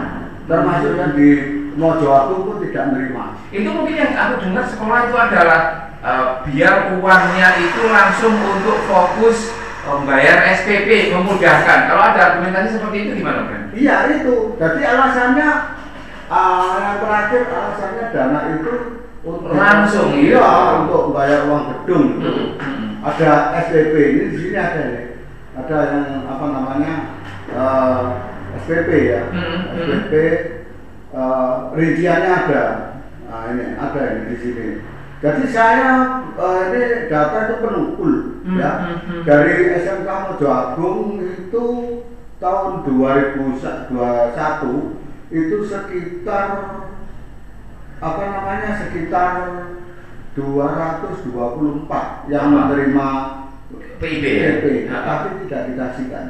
Termasuk 0.46 0.92
yang 0.96 1.12
di 1.14 1.30
Mojokerto 1.76 2.36
pun 2.48 2.58
tidak 2.64 2.84
menerima. 2.90 3.24
Itu 3.52 3.68
mungkin 3.72 3.96
yang 3.96 4.14
aku 4.16 4.34
dengar 4.40 4.64
sekolah 4.64 5.00
itu 5.04 5.16
adalah 5.20 5.62
eh, 6.00 6.28
biar 6.48 6.74
uangnya 6.96 7.50
itu 7.60 7.82
langsung 7.92 8.36
untuk 8.40 8.78
fokus 8.88 9.52
membayar 9.84 10.48
SPP 10.54 11.12
memudahkan. 11.12 11.80
Kalau 11.90 12.04
ada 12.04 12.20
argumentasi 12.32 12.80
seperti 12.80 12.98
itu 13.04 13.12
gimana, 13.20 13.50
Bren? 13.50 13.64
Iya 13.74 13.96
itu. 14.16 14.56
Jadi 14.56 14.80
alasannya 14.82 15.50
ah, 16.26 16.74
yang 16.80 16.98
terakhir 17.04 17.42
alasannya 17.50 18.06
dana 18.14 18.40
itu 18.56 18.74
Langsung, 19.26 20.14
iya 20.14 20.86
untuk 20.86 21.10
bayar 21.18 21.50
uang 21.50 21.66
gedung. 21.66 22.22
Hmm, 22.22 22.54
hmm. 22.62 22.90
Ada 23.02 23.58
SPP 23.66 23.94
ini 23.98 24.22
di 24.30 24.38
sini 24.38 24.58
ada 24.58 24.82
nih. 24.94 25.06
Ada 25.58 25.78
yang 25.90 26.30
apa 26.30 26.46
namanya 26.54 26.94
eh, 27.50 28.04
SPP 28.62 28.90
ya. 29.10 29.22
Hmm, 29.34 29.42
hmm. 29.42 29.82
SPP 29.82 30.14
eh, 31.10 31.54
rinciannya 31.74 32.32
ada. 32.46 32.64
Nah 33.26 33.42
ini 33.50 33.66
ada 33.74 34.02
ini 34.14 34.24
di 34.30 34.38
sini. 34.38 34.68
Jadi 35.26 35.44
saya 35.50 36.22
eh, 36.38 36.60
ini 36.70 36.82
data 37.10 37.38
itu 37.50 37.56
penukul 37.66 38.36
Hmm, 38.46 38.62
ya 38.62 38.72
hmm, 38.78 38.98
hmm. 39.02 39.22
dari 39.26 39.74
SMK 39.82 40.06
Mojo 40.06 40.48
Agung 40.54 41.18
itu 41.18 41.66
tahun 42.38 42.86
2021 42.86 43.90
itu 45.34 45.58
sekitar 45.66 46.48
apa 48.04 48.22
namanya 48.28 48.70
sekitar 48.76 49.34
224 50.36 52.28
yang 52.28 52.46
Apa? 52.52 52.56
menerima 52.68 53.08
PIB 54.04 54.24
ya? 54.24 54.52
Nah, 54.92 55.02
tapi 55.08 55.28
tidak 55.48 55.62
dikasihkan 55.72 56.26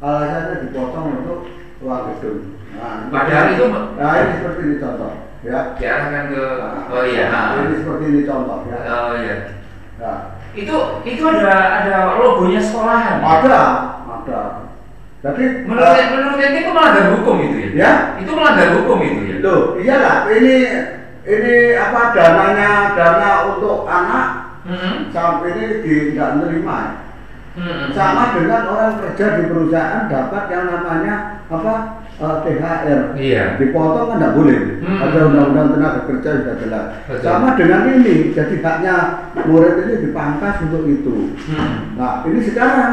alasannya 0.00 0.64
dipotong 0.66 1.06
untuk 1.22 1.40
uang 1.84 2.02
gedung 2.16 2.56
nah, 2.72 3.06
Padahal 3.12 3.46
itu 3.52 3.64
nah 3.70 4.12
ini 4.16 4.32
seperti 4.40 4.60
ini 4.64 4.76
contoh 4.80 5.12
ya 5.40 5.58
diarahkan 5.76 6.24
ke 6.32 6.44
oh 6.88 7.02
iya. 7.04 7.24
Nah, 7.28 7.44
nah. 7.56 7.60
ini 7.68 7.74
seperti 7.80 8.04
ini 8.08 8.22
contoh 8.28 8.58
ya 8.68 8.78
Oh 8.84 9.14
iya. 9.16 9.36
Nah, 10.00 10.18
Itu 10.56 10.76
itu 11.06 11.22
ada 11.22 11.84
ada 11.84 11.96
logonya 12.18 12.58
sekolahan. 12.58 13.20
ada 13.22 13.60
ada 14.02 14.40
jadi 15.20 15.44
Menurut 15.68 15.84
eh, 15.84 16.06
menurut 16.16 16.40
ente 16.40 16.58
itu 16.64 16.72
melanggar 16.72 17.04
hukum 17.12 17.36
itu 17.44 17.56
ya? 17.60 17.68
Ya. 17.76 17.92
Itu 18.16 18.30
melanggar 18.32 18.68
hukum 18.80 18.98
itu 19.04 19.22
ya? 19.28 19.36
Loh, 19.44 19.60
iyalah 19.76 20.16
ini 20.32 20.56
ini 21.28 21.54
apa 21.76 22.00
dananya 22.16 22.70
dana 22.96 23.30
untuk 23.52 23.84
anak 23.84 24.50
Hmm. 24.60 25.08
sampai 25.08 25.56
ini 25.56 25.66
di 25.80 25.94
nggak 26.12 26.36
menerima. 26.36 26.78
Hmm. 27.56 27.88
Sama 27.96 28.36
dengan 28.36 28.68
orang 28.68 29.00
kerja 29.00 29.40
di 29.40 29.44
perusahaan 29.48 30.04
dapat 30.06 30.44
yang 30.52 30.64
namanya 30.68 31.14
apa 31.48 31.74
eh, 32.20 32.36
THR. 32.44 33.02
Iya. 33.16 33.44
Dipotong 33.56 34.12
kan 34.12 34.16
nggak 34.20 34.36
boleh. 34.36 34.58
Hmm. 34.84 35.00
Ada 35.00 35.18
undang-undang 35.32 35.68
tenaga 35.74 36.00
kerja 36.06 36.30
sudah 36.44 36.56
jelas. 36.60 36.86
Betul. 37.08 37.24
Sama 37.24 37.56
dengan 37.56 37.88
ini, 37.88 38.36
jadi 38.36 38.54
haknya 38.60 38.96
murid 39.48 39.74
ini 39.88 39.94
dipangkas 40.06 40.60
untuk 40.68 40.84
itu. 40.84 41.32
Hmm. 41.48 41.96
Nah, 41.96 42.20
ini 42.28 42.40
sekarang 42.44 42.92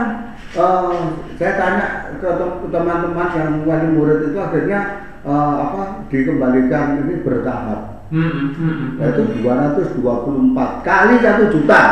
eh, 0.56 1.00
saya 1.36 1.54
tanya 1.60 1.86
teman-teman 2.20 3.28
yang 3.34 3.52
wali 3.64 3.88
murid 3.92 4.20
itu 4.28 4.38
akhirnya 4.38 4.80
eh, 5.22 5.54
apa 5.60 5.82
dikembalikan 6.08 7.02
ini 7.02 7.22
bertahap 7.22 7.98
Hmm. 8.08 8.56
Hmm. 8.56 8.96
yaitu 9.04 9.44
224 9.44 10.80
kali 10.80 11.20
satu 11.20 11.44
juta. 11.52 11.84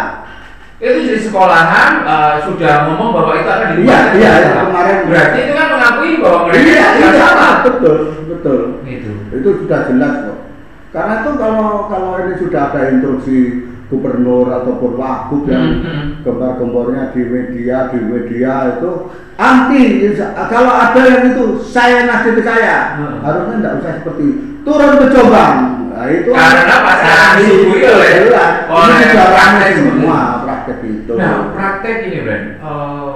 Itu 0.75 0.99
di 1.03 1.19
sekolahan 1.19 1.91
eh, 2.03 2.33
sudah 2.47 2.87
ngomong 2.87 3.11
bahwa 3.11 3.31
itu 3.35 3.49
akan 3.49 3.67
Iya, 3.67 3.75
dibuat 3.75 4.05
iya, 4.15 4.31
salah. 4.41 4.63
kemarin. 4.63 4.97
Berarti 5.07 5.37
itu 5.39 5.53
kan 5.53 5.67
mengakui 5.71 6.11
bahwa 6.19 6.39
mereka 6.47 6.63
Iya, 6.63 6.85
iya, 6.95 7.09
salah. 7.15 7.53
betul, 7.63 7.97
betul. 8.27 8.59
Itu. 8.83 9.11
Itu 9.33 9.49
sudah 9.59 9.79
jelas 9.87 10.13
kok. 10.23 10.39
Karena 10.91 11.13
itu 11.19 11.31
kalau 11.35 11.67
kalau 11.91 12.11
ini 12.23 12.33
sudah 12.39 12.61
ada 12.71 12.81
instruksi 12.87 13.39
gubernur 13.85 14.49
ataupun 14.51 14.91
wagub 14.95 15.45
yang 15.45 15.65
Hmm, 15.65 15.81
hmm. 15.81 16.05
gembar-gembornya 16.21 17.13
di 17.13 17.21
media 17.23 17.89
di 17.89 17.99
media 18.01 18.53
itu 18.75 18.91
anti 19.35 20.09
kalau 20.47 20.71
ada 20.71 21.01
yang 21.01 21.23
itu 21.29 21.43
saya 21.61 22.05
nasib 22.05 22.39
saya 22.41 22.97
Hmm. 22.97 23.21
harusnya 23.21 23.55
tidak 23.59 23.73
usah 23.77 23.93
seperti 23.99 24.23
itu. 24.25 24.41
turun 24.61 24.97
ke 24.97 25.05
Jombang 25.13 25.55
nah 25.93 26.09
itu 26.09 26.27
Karena 26.27 26.77
pasangan 26.81 27.37
itu 27.39 27.71
jelas. 27.77 28.67
oleh 28.67 28.97
praktek 29.07 29.71
semua 29.77 30.19
praktek 30.43 30.77
itu 30.83 31.13
Nah, 31.15 31.53
praktek 31.53 31.95
ini, 32.03 32.17
Bren. 32.19 32.43
eh, 32.57 33.14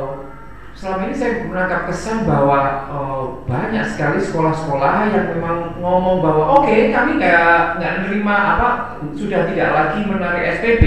selama 0.79 1.11
ini 1.11 1.15
saya 1.15 1.43
menangkap 1.43 1.91
kesan 1.91 2.23
bahwa 2.23 2.59
eh, 2.87 3.23
banyak 3.43 3.83
sekali 3.83 4.15
sekolah-sekolah 4.15 5.11
yang 5.11 5.25
memang 5.35 5.75
ngomong 5.75 6.23
bahwa 6.23 6.63
oke 6.63 6.71
kami 6.87 7.19
nggak 7.19 7.75
nggak 7.75 7.93
nerima 8.07 8.35
apa 8.55 8.69
sudah 9.11 9.43
tidak 9.43 9.69
lagi 9.75 9.99
menarik 10.07 10.55
SPP. 10.55 10.83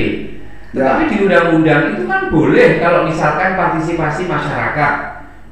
Ya. 0.72 0.96
Tetapi 0.96 1.02
di 1.04 1.16
undang-undang 1.28 1.82
itu 1.92 2.08
kan 2.08 2.32
boleh 2.32 2.80
kalau 2.80 3.04
misalkan 3.04 3.52
partisipasi 3.52 4.24
masyarakat. 4.24 4.94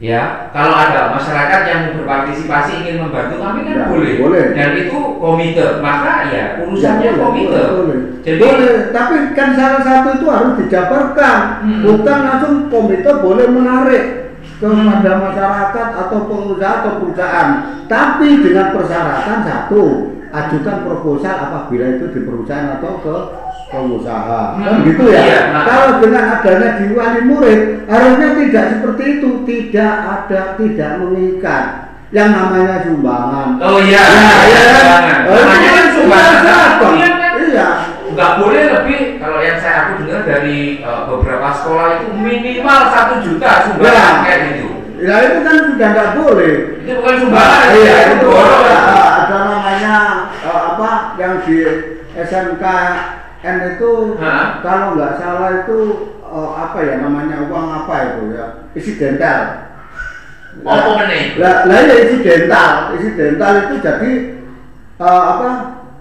Ya, 0.01 0.49
kalau 0.49 0.73
ada 0.73 1.13
masyarakat 1.13 1.61
yang 1.69 1.83
berpartisipasi 1.93 2.81
ingin 2.81 3.05
membantu 3.05 3.37
kami 3.37 3.69
kan 3.69 3.77
Ya, 3.77 3.85
boleh. 3.85 4.17
boleh. 4.17 4.45
Dan 4.57 4.73
itu 4.81 4.97
komite, 5.21 5.85
maka 5.85 6.25
ya 6.33 6.57
urusannya 6.65 7.05
Ya, 7.05 7.13
boleh, 7.13 7.21
komite. 7.21 7.53
boleh, 7.53 7.69
boleh. 7.77 7.99
Jadi 8.25 8.39
boleh, 8.41 8.73
tapi 8.97 9.15
kan 9.37 9.53
salah 9.53 9.85
satu 9.85 10.09
itu 10.17 10.27
harus 10.33 10.53
dijabarkan, 10.57 11.39
Hmm. 11.61 11.81
bukan 11.85 12.19
langsung 12.25 12.55
komite 12.73 13.13
boleh 13.21 13.47
menarik. 13.53 14.05
Kepada 14.61 15.13
masyarakat 15.19 15.89
atau 15.97 16.19
pengusaha 16.29 16.73
atau 16.85 16.93
perusahaan, 17.01 17.49
tapi 17.89 18.45
dengan 18.45 18.77
persyaratan 18.77 19.39
satu, 19.43 19.83
ajukan 20.31 20.77
proposal 20.85 21.35
apabila 21.41 21.87
itu 21.91 22.07
di 22.13 22.21
perusahaan 22.23 22.77
atau 22.77 23.01
ke 23.01 23.17
pengusaha, 23.71 24.41
kan 24.59 24.77
Hmm. 24.77 24.85
gitu 24.85 25.05
ya. 25.09 25.23
Iya, 25.23 25.41
nah. 25.51 25.63
Kalau 25.65 25.91
dengan 25.99 26.25
adanya 26.37 26.69
di 26.77 26.85
wali 26.93 27.21
murid, 27.25 27.61
harusnya 27.87 28.29
tidak 28.37 28.65
seperti 28.77 29.03
itu, 29.17 29.29
tidak 29.47 29.93
ada, 29.97 30.41
tidak 30.55 30.91
mengikat. 31.01 31.65
Yang 32.11 32.29
namanya 32.35 32.83
sumbangan. 32.83 33.49
Oh 33.63 33.79
iya, 33.79 34.03
Ya, 34.03 34.19
ya 34.51 34.63
kan? 34.67 34.75
sumbangan. 34.75 35.19
Oh, 35.23 35.31
itu 35.31 35.39
Namanya 35.47 35.71
kan 35.71 35.79
kan 35.79 35.89
sumbangan. 35.95 36.35
Iya 36.91 37.09
kan? 37.15 37.33
Iya. 37.41 37.69
nggak 38.11 38.33
boleh 38.43 38.63
lebih 38.75 39.01
yang 39.51 39.59
saya 39.59 39.77
aku 39.83 39.93
dengar 40.01 40.23
dari 40.23 40.59
eh, 40.79 41.03
beberapa 41.05 41.49
sekolah 41.53 41.87
itu 41.99 42.07
minimal 42.15 42.81
satu 42.89 43.15
juta 43.21 43.51
sumbangan 43.67 43.91
Ya. 43.91 44.23
kayak 44.23 44.41
gitu. 44.55 44.69
Ya 45.01 45.15
itu 45.27 45.39
kan 45.43 45.57
sudah 45.73 45.89
nggak 45.91 46.11
boleh. 46.15 46.55
Itu 46.81 46.91
bukan 46.97 47.15
sumbangan, 47.19 47.61
Nah, 47.61 47.73
iya, 47.73 47.95
itu 47.99 48.15
itu 48.15 48.27
borong. 48.29 48.65
ada, 48.69 48.79
ada 49.27 49.39
namanya 49.49 49.95
eh, 50.39 50.61
apa 50.71 50.91
yang 51.17 51.35
di 51.43 51.57
SMKN 52.13 53.57
itu 53.75 53.91
Hah? 54.17 54.61
kalau 54.61 54.95
nggak 54.95 55.17
salah 55.17 55.51
itu 55.65 55.79
eh, 56.21 56.51
apa 56.55 56.79
ya 56.81 56.95
namanya 57.01 57.37
uang 57.49 57.67
apa 57.85 57.95
itu 58.07 58.23
ya 58.33 58.47
insidental. 58.71 59.41
Apa 60.61 60.89
meneh? 60.99 61.39
Lah, 61.39 61.65
lah 61.65 61.79
ya 61.81 61.95
insidental, 62.05 62.71
insidental 62.93 63.53
itu 63.65 63.75
jadi 63.81 64.13
eh, 65.01 65.23
apa 65.33 65.49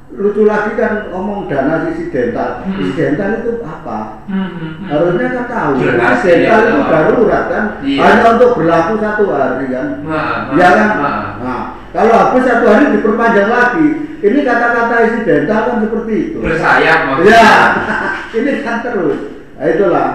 lucu 0.10 0.42
lagi 0.44 0.74
kan 0.74 1.14
ngomong 1.14 1.46
dana 1.46 1.86
insidental. 1.86 2.66
Hmm. 2.66 2.82
Insidental 2.82 3.30
itu 3.40 3.52
apa? 3.62 4.26
Hmm, 4.26 4.50
hmm, 4.50 4.72
hmm. 4.82 4.88
harusnya 4.90 5.28
kan 5.30 5.46
tahu 5.46 5.72
Jelas, 5.80 6.18
dental 6.26 6.34
iya, 6.42 6.66
itu 6.66 6.80
tahu. 6.82 6.90
darurat 6.90 7.44
kan 7.46 7.66
Iya. 7.86 8.02
hanya 8.02 8.26
untuk 8.34 8.52
berlaku 8.58 8.94
satu 8.98 9.24
hari 9.30 9.66
kan 9.70 9.88
Nah, 10.02 10.34
ya 10.58 10.66
nah, 10.66 10.74
kan 10.74 10.90
nah. 10.98 11.22
nah 11.40 11.62
kalau 11.90 12.14
habis 12.14 12.46
satu 12.46 12.66
hari 12.66 12.86
diperpanjang 12.94 13.50
lagi 13.50 13.88
ini 14.20 14.40
kata-kata 14.42 14.96
isi 15.06 15.20
dental 15.26 15.60
kan 15.66 15.78
seperti 15.86 16.14
itu 16.34 16.38
Bersayap 16.42 17.00
maksudnya. 17.06 17.38
ya 17.38 17.54
ini 18.42 18.52
kan 18.66 18.78
terus 18.82 19.18
nah, 19.56 19.66
itulah 19.70 20.10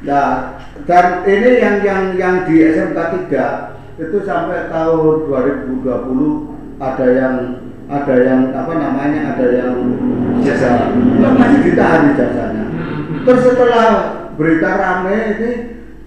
nah 0.00 0.28
dan 0.84 1.06
ini 1.22 1.50
yang 1.62 1.76
yang 1.86 2.02
yang 2.18 2.34
di 2.50 2.54
SMK 2.66 2.98
3 3.30 4.02
itu 4.02 4.16
sampai 4.26 4.66
tahun 4.66 5.14
2020 5.28 5.86
ada 6.80 7.06
yang 7.06 7.34
ada 7.90 8.14
yang 8.22 8.54
apa 8.54 8.72
namanya 8.78 9.34
ada 9.34 9.46
yang 9.50 9.74
Ijazahnya. 10.40 10.94
Kan 11.20 11.32
masih 11.36 11.60
ditahan 11.68 12.02
ijazahnya 12.16 12.64
Hmm, 12.70 12.80
hmm. 12.80 13.22
Terus 13.28 13.42
setelah 13.44 13.86
berita 14.40 14.70
rame 14.78 15.16
ini 15.36 15.50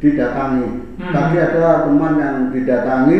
didatangi. 0.01 0.69
Hmm. 0.97 1.11
Tadi 1.13 1.35
ada 1.37 1.85
teman 1.85 2.13
yang 2.17 2.37
didatangi 2.49 3.19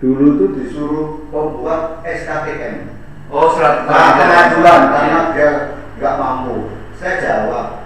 dulu 0.00 0.26
tuh 0.40 0.48
disuruh 0.56 1.08
membuat 1.28 2.00
SKTM. 2.06 2.96
Oh, 3.28 3.52
surat 3.52 3.84
Nah, 3.84 4.14
pengajuan 4.16 4.80
karena 4.94 5.20
dia 5.36 5.50
nggak 6.00 6.14
mampu. 6.16 6.56
Saya 6.96 7.14
jawab, 7.20 7.83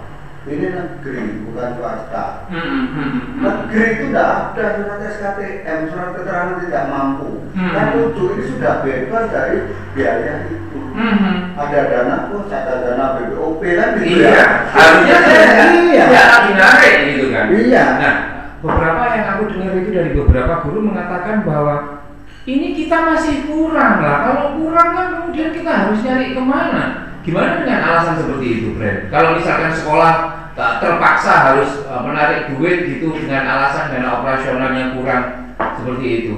ini 0.49 0.67
negeri 0.73 1.45
bukan 1.45 1.69
swasta. 1.77 2.25
Hmm, 2.49 2.57
hmm, 2.57 2.87
hmm, 2.89 3.09
hmm. 3.13 3.41
Negeri 3.45 3.85
itu 3.93 4.05
tidak 4.09 4.29
ada 4.33 4.65
surat 4.73 4.99
SKTM, 5.05 5.79
surat 5.93 6.09
keterangan 6.17 6.57
tidak 6.65 6.83
mampu. 6.89 7.29
Hmm. 7.53 7.71
Kan 7.77 7.87
lucu 7.93 8.23
ini 8.33 8.43
sudah 8.49 8.73
bebas 8.81 9.25
dari 9.29 9.57
biaya 9.93 10.33
itu. 10.49 10.79
Hmm, 10.97 11.15
hmm. 11.21 11.37
Ada 11.53 11.79
dana, 11.85 12.15
oh 12.33 12.43
ada 12.49 12.73
dana 12.81 13.05
BPOP 13.21 13.61
kan 13.61 13.89
gitu 14.01 14.25
Iya, 14.25 14.33
ya. 14.33 14.45
harusnya 14.73 15.17
saya 15.21 15.65
iya. 15.69 16.03
tidak 16.09 16.25
lagi 16.25 16.51
narik 16.57 16.95
gitu 17.05 17.25
kan. 17.29 17.45
Iya. 17.53 17.83
Nah, 18.01 18.15
beberapa 18.59 19.03
yang 19.13 19.25
aku 19.37 19.43
dengar 19.53 19.73
itu 19.77 19.89
dari 19.93 20.11
beberapa 20.17 20.53
guru 20.65 20.79
mengatakan 20.81 21.45
bahwa 21.45 21.75
ini 22.49 22.73
kita 22.73 22.97
masih 23.05 23.45
kurang 23.45 24.01
lah. 24.01 24.17
Kalau 24.25 24.45
kurang 24.57 24.89
kan 24.97 25.07
kemudian 25.13 25.53
kita 25.53 25.69
harus 25.69 26.01
nyari 26.01 26.33
ke 26.33 26.41
mana? 26.41 27.08
Gimana 27.23 27.61
dengan 27.61 27.79
alasan 27.83 28.15
seperti 28.23 28.45
itu, 28.59 28.67
Bren? 28.79 29.11
Kalau 29.11 29.35
misalkan 29.35 29.71
sekolah 29.75 30.13
tak 30.55 30.83
terpaksa 30.83 31.33
harus 31.51 31.87
eh, 31.87 32.01
menarik 32.03 32.39
duit 32.55 32.77
gitu 32.87 33.15
dengan 33.15 33.43
alasan 33.47 33.91
dana 33.95 34.23
operasionalnya 34.23 34.95
kurang 34.95 35.23
seperti 35.79 36.07
itu. 36.23 36.35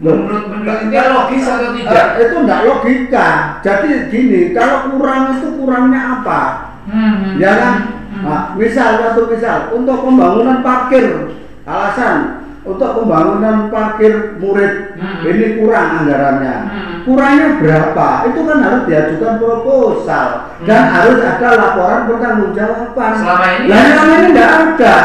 Menurut 0.00 0.48
menurut 0.48 0.88
dia 0.88 1.12
logis 1.12 1.44
atau 1.44 1.76
tidak? 1.76 2.06
Eh, 2.16 2.24
itu 2.24 2.36
enggak 2.40 2.60
logika. 2.64 3.28
Jadi 3.60 3.88
gini, 4.08 4.40
kalau 4.56 4.88
kurang 4.96 5.36
itu 5.36 5.48
kurangnya 5.60 6.00
apa? 6.20 6.40
Hmm, 6.88 7.36
Ya 7.36 7.52
kan? 7.60 7.74
hmm, 8.08 8.22
Nah, 8.24 8.42
misal 8.56 9.00
satu 9.00 9.28
misal 9.28 9.70
untuk 9.72 10.04
pembangunan 10.04 10.60
parkir 10.64 11.36
alasan 11.64 12.16
untuk 12.60 12.90
pembangunan 13.00 13.72
parkir 13.72 14.36
murid 14.36 15.00
Hmm. 15.00 15.24
ini 15.24 15.46
kurang 15.60 16.04
anggarannya. 16.04 16.56
Hmm. 16.68 16.96
Kurangnya 17.08 17.48
berapa? 17.56 18.08
Itu 18.28 18.40
kan 18.44 18.58
harus 18.60 18.82
diajukan 18.84 19.34
proposal 19.40 20.26
dan 20.68 20.82
Hmm. 20.84 20.92
harus 20.92 21.18
ada 21.24 21.48
laporan 21.56 22.00
pertanggungjawaban. 22.04 23.12
Selama 23.16 23.46
ini- 23.56 23.68
selama 23.72 24.12
ini 24.12 24.26
enggak 24.36 24.50
ada. 24.52 24.96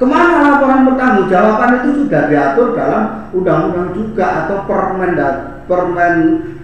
Ke 0.00 0.04
mana 0.08 0.36
laporan 0.40 0.88
pertanggungjawaban 0.88 1.70
itu 1.84 1.90
sudah 2.06 2.22
diatur 2.30 2.72
dalam 2.72 3.28
undang-undang 3.36 3.92
juga 3.92 4.26
atau 4.46 4.64
permen 4.64 5.12
permen 5.68 6.14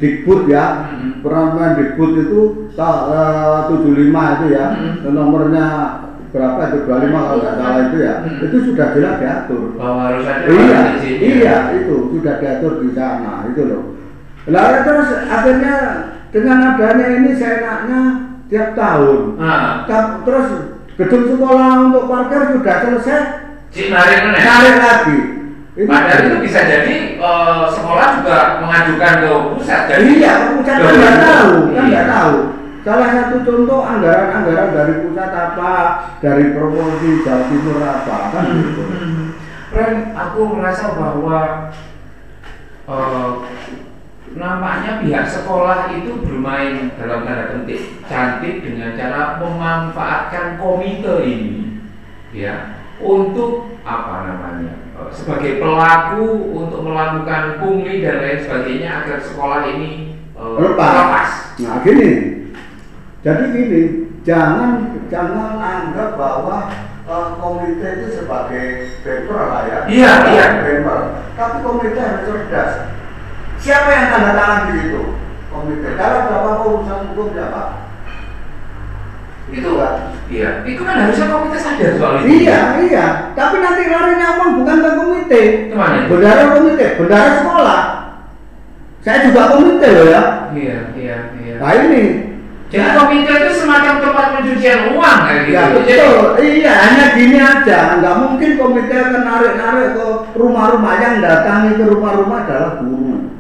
dikbud 0.00 0.50
ya 0.50 0.88
Hmm. 0.90 1.20
permen 1.22 1.70
dikbud 1.78 2.12
itu 2.26 2.40
eh, 3.12 3.58
75 3.70 4.22
itu 4.40 4.46
ya 4.56 4.66
Hmm. 4.72 5.14
nomornya 5.14 5.66
berapa 6.30 6.60
itu? 6.66 6.78
25 6.84 7.10
kalau 7.12 7.38
nggak 7.38 7.54
salah 7.56 7.80
itu 7.84 7.96
ya. 8.00 8.14
Hmm. 8.22 8.38
itu 8.42 8.56
sudah 8.66 8.86
jelas 8.92 9.14
diatur. 9.18 9.64
Bahwa 9.74 10.00
harus 10.08 10.24
ada 10.24 10.44
iya 10.48 10.80
iya 11.18 11.56
itu 11.76 11.94
sudah 12.12 12.34
diatur 12.38 12.72
di 12.80 12.90
sana 12.90 13.46
itu 13.46 13.62
loh. 13.64 13.82
Lalu 14.46 14.78
terus 14.82 15.08
akhirnya 15.26 15.76
dengan 16.30 16.58
adanya 16.74 17.06
ini 17.18 17.30
seenaknya 17.32 18.00
tiap 18.46 18.74
tahun. 18.74 19.34
Nah, 19.36 19.82
Ta- 19.84 20.22
terus 20.22 20.48
gedung 20.94 21.26
sekolah 21.28 21.70
untuk 21.90 22.06
parkir 22.06 22.54
sudah 22.54 22.76
selesai. 22.80 23.20
Cik 23.74 23.90
narik 23.90 24.18
meneh. 24.24 24.42
tarik 24.42 24.76
lagi. 24.78 25.18
Padahal 25.76 26.20
itu 26.24 26.36
bisa 26.40 26.60
jadi 26.64 26.94
eh, 27.20 27.62
sekolah 27.68 28.08
juga 28.16 28.38
mengajukan 28.64 29.12
ke 29.20 29.30
pusat. 29.52 29.80
Jadi 29.90 30.04
iya 30.16 30.32
pusat 30.56 30.76
kan 30.80 30.94
nggak 30.94 31.16
tahu 31.20 31.52
kan 31.68 31.84
Iya. 31.84 31.90
nggak 31.92 32.06
tahu 32.08 32.34
salah 32.86 33.10
satu 33.10 33.42
contoh 33.42 33.82
anggaran-anggaran 33.82 34.70
dari 34.70 34.94
pusat 35.02 35.34
apa 35.34 35.72
dari 36.22 36.54
provinsi 36.54 37.26
Jawa 37.26 37.50
Timur 37.50 37.82
apa 37.82 38.16
kan 38.30 38.46
gitu 38.62 38.82
Ren, 39.74 40.14
aku 40.14 40.54
merasa 40.54 40.94
bahwa 40.94 41.74
eh, 42.86 43.30
nampaknya 44.38 45.02
pihak 45.02 45.26
sekolah 45.26 45.90
itu 45.98 46.22
bermain 46.22 46.94
dalam 46.94 47.26
tanda 47.26 47.58
petik 47.58 48.06
cantik 48.06 48.62
dengan 48.62 48.94
cara 48.94 49.42
memanfaatkan 49.42 50.54
komite 50.54 51.26
ini, 51.26 51.82
ya, 52.30 52.78
untuk 53.02 53.74
apa 53.82 54.30
namanya 54.30 54.78
eh, 54.94 55.10
sebagai 55.10 55.58
pelaku 55.58 56.54
untuk 56.54 56.86
melakukan 56.86 57.58
pungli 57.58 57.98
dan 58.06 58.22
lain 58.22 58.38
sebagainya 58.46 59.02
agar 59.02 59.18
sekolah 59.18 59.66
ini 59.74 60.14
eh, 60.38 60.54
Lepas. 60.62 60.94
lepas. 60.94 61.30
nah 61.66 61.82
gini 61.82 62.45
jadi 63.26 63.44
gini 63.50 63.82
jangan 64.22 64.94
jangan 65.10 65.58
anggap 65.58 66.14
bahwa 66.14 66.70
eh, 67.10 67.28
komite 67.42 67.88
itu 67.98 68.06
sebagai 68.22 68.66
paper 69.02 69.34
lah 69.34 69.62
ya 69.66 69.78
Iya, 69.90 70.12
iya. 70.30 70.46
tapi 71.34 71.56
komite 71.66 71.98
harus 71.98 72.22
cerdas 72.22 72.72
siapa 73.58 73.90
yang 73.90 74.06
tanda 74.14 74.30
tangan 74.38 74.62
di 74.70 74.72
situ 74.78 75.02
komite 75.50 75.98
dalam 75.98 76.30
beberapa 76.30 76.62
urusan 76.70 76.98
hukum 77.10 77.34
siapa 77.34 77.62
Itu 79.46 79.78
Iya, 80.26 80.66
itu 80.66 80.82
kan 80.82 81.06
harusnya 81.06 81.30
komite 81.30 81.54
sadar 81.54 81.94
soal 82.02 82.18
itu. 82.18 82.42
Iya, 82.42 82.82
iya. 82.82 83.06
Tapi 83.38 83.62
nanti 83.62 83.86
larinya 83.86 84.42
uang 84.42 84.58
bukan 84.58 84.76
ke 84.82 84.90
komite. 84.98 85.42
Ke 85.70 85.74
mana? 85.78 86.10
Bendara 86.10 86.50
komite, 86.50 86.86
bendara 86.98 87.30
sekolah. 87.38 87.82
Saya 89.06 89.30
juga 89.30 89.54
komite 89.54 89.86
loh 89.86 90.06
ya. 90.10 90.22
Iya, 90.50 90.78
iya, 90.98 91.18
iya. 91.38 91.54
Nah 91.62 91.72
ini, 91.78 92.02
Jadi 92.66 92.88
komite 92.98 93.30
itu 93.30 93.52
semacam 93.62 93.94
tempat 94.02 94.26
pencucian 94.34 94.80
uang 94.98 95.18
kayak 95.22 95.42
gitu. 95.46 95.54
ya 95.54 95.62
Jadi- 95.62 95.74
betul. 95.78 96.18
Iya, 96.42 96.72
hanya 96.82 97.06
gini 97.14 97.38
aja. 97.38 97.78
Nggak 98.02 98.16
mungkin 98.26 98.50
komite 98.58 98.94
akan 98.98 99.22
narik-narik 99.22 99.88
ke 99.94 100.06
rumah-rumah 100.34 100.94
yang 100.98 101.14
datangi 101.22 101.70
ke 101.78 101.84
rumah-rumah 101.86 102.38
adalah 102.42 102.72
guru. 102.82 103.30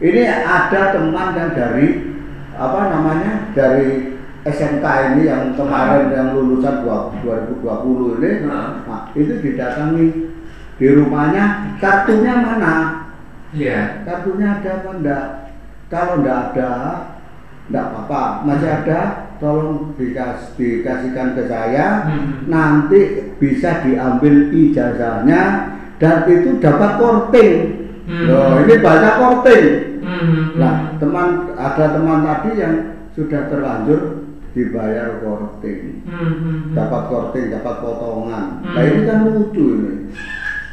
Ini 0.00 0.22
ada 0.48 0.96
teman 0.96 1.36
yang 1.36 1.50
dari 1.52 1.88
apa 2.56 2.80
namanya 2.88 3.32
dari 3.52 4.16
SMK 4.48 4.84
ini 5.12 5.28
yang 5.28 5.52
kemarin 5.52 6.08
yang 6.08 6.32
lulusan 6.32 6.80
2020 6.80 8.16
ini 8.24 8.30
Nah. 8.48 8.80
Nah, 8.88 9.02
itu 9.12 9.36
didatangi 9.44 10.06
di 10.80 10.86
rumahnya, 10.96 11.76
kartunya 11.76 12.40
mana? 12.40 13.04
Iya. 13.52 14.00
Kartunya 14.08 14.56
ada 14.56 14.70
apa 14.80 14.90
enggak? 14.96 15.24
Kalau 15.92 16.24
enggak 16.24 16.38
ada, 16.56 16.72
enggak 17.70 17.86
apa-apa. 17.94 18.22
Masih 18.44 18.68
ada, 18.68 19.00
tolong 19.38 19.94
dikas, 19.94 20.58
dikasihkan 20.58 21.38
ke 21.38 21.46
saya. 21.46 22.10
Hmm. 22.10 22.50
Nanti 22.50 23.00
bisa 23.38 23.80
diambil 23.86 24.50
ijazahnya 24.50 25.42
dan 25.96 26.26
itu 26.26 26.58
dapat 26.58 26.98
korting. 26.98 27.54
Hmm. 28.10 28.26
Loh, 28.26 28.58
ini 28.66 28.74
banyak 28.82 29.14
korting. 29.16 29.66
Hmm. 30.02 30.58
Nah, 30.58 30.74
teman 30.98 31.54
ada 31.54 31.84
teman 31.94 32.26
tadi 32.26 32.50
yang 32.58 32.74
sudah 33.14 33.46
terlanjur 33.46 34.26
dibayar 34.50 35.22
korting 35.22 36.02
Hmm. 36.10 36.74
dapat 36.74 37.06
korting, 37.06 37.54
dapat 37.54 37.74
potongan. 37.78 38.66
Hmm. 38.66 38.74
Nah 38.74 38.82
ini 38.82 39.00
kan 39.06 39.18
lucu 39.22 39.64
ini. 39.78 39.94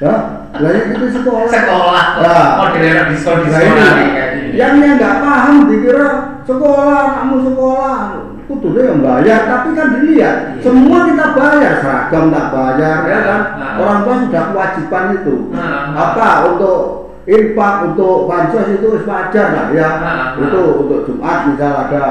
Lah, 0.01 0.49
lah 0.53 0.69
ini 0.73 0.93
itu 0.97 1.07
sekolah. 1.13 1.45
Sekolah. 1.49 2.05
Nah. 2.21 2.49
Modern 2.57 3.05
diskon 3.13 3.37
Nah, 3.37 3.45
diskon 3.45 3.77
ini, 3.77 4.05
kayak 4.13 4.29
gini. 4.33 4.49
yang 4.57 4.73
yang 4.81 4.93
nggak 4.97 5.15
paham 5.21 5.55
dikira 5.69 6.09
sekolah, 6.47 6.99
anakmu 7.03 7.37
sekolah, 7.51 7.99
kudunya 8.47 8.81
yang 8.87 8.99
bayar, 9.03 9.39
tapi 9.45 9.75
kan 9.75 9.87
dilihat 9.99 10.35
Iya. 10.55 10.63
semua 10.63 11.03
kita 11.03 11.25
bayar, 11.35 11.73
seragam 11.83 12.31
tak 12.31 12.47
bayar, 12.55 12.97
ya 13.05 13.19
kan? 13.21 13.41
Nah. 13.59 13.73
Orang 13.77 13.99
tua 14.07 14.15
sudah 14.23 14.43
kewajiban 14.55 15.05
itu. 15.19 15.35
Nah. 15.51 15.91
Apa 15.93 16.27
untuk 16.55 16.79
infak 17.27 17.75
untuk 17.91 18.31
bansos 18.31 18.71
itu 18.71 18.87
wajar 19.03 19.47
lah 19.51 19.67
ya. 19.75 19.89
Nah. 19.99 20.25
Itu 20.39 20.87
untuk 20.87 21.03
Jumat 21.03 21.51
misal 21.51 21.73
ada 21.75 22.03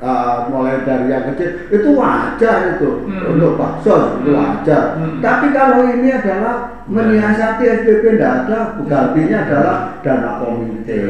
uh, 0.00 0.48
mulai 0.48 0.80
dari 0.84 1.12
yang 1.12 1.28
kecil 1.32 1.68
itu 1.68 1.88
wajar 1.92 2.76
itu 2.76 3.04
Hmm. 3.04 3.36
untuk 3.36 3.60
baksos 3.60 4.24
itu 4.24 4.32
Hmm. 4.32 4.38
wajar. 4.40 4.82
Hmm. 4.96 5.20
Tapi 5.20 5.46
kalau 5.52 5.84
ini 5.84 6.08
adalah 6.08 6.80
menyiasati 6.88 7.64
SPP 7.84 8.16
tidak 8.16 8.48
ada, 8.48 8.58
gantinya 8.88 9.36
adalah 9.44 9.76
dana 10.00 10.30
komite. 10.40 11.00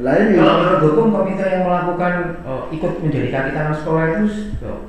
Lah 0.00 0.14
ini 0.16 0.40
Kalau 0.40 0.54
menurut 0.58 0.80
hukum 0.88 1.06
komite 1.12 1.44
yang 1.44 1.64
melakukan 1.68 2.12
eh, 2.40 2.62
ikut 2.72 2.92
menjadi 3.04 3.28
kaki 3.28 3.50
tangan 3.52 3.76
sekolah 3.76 4.04
itu 4.16 4.26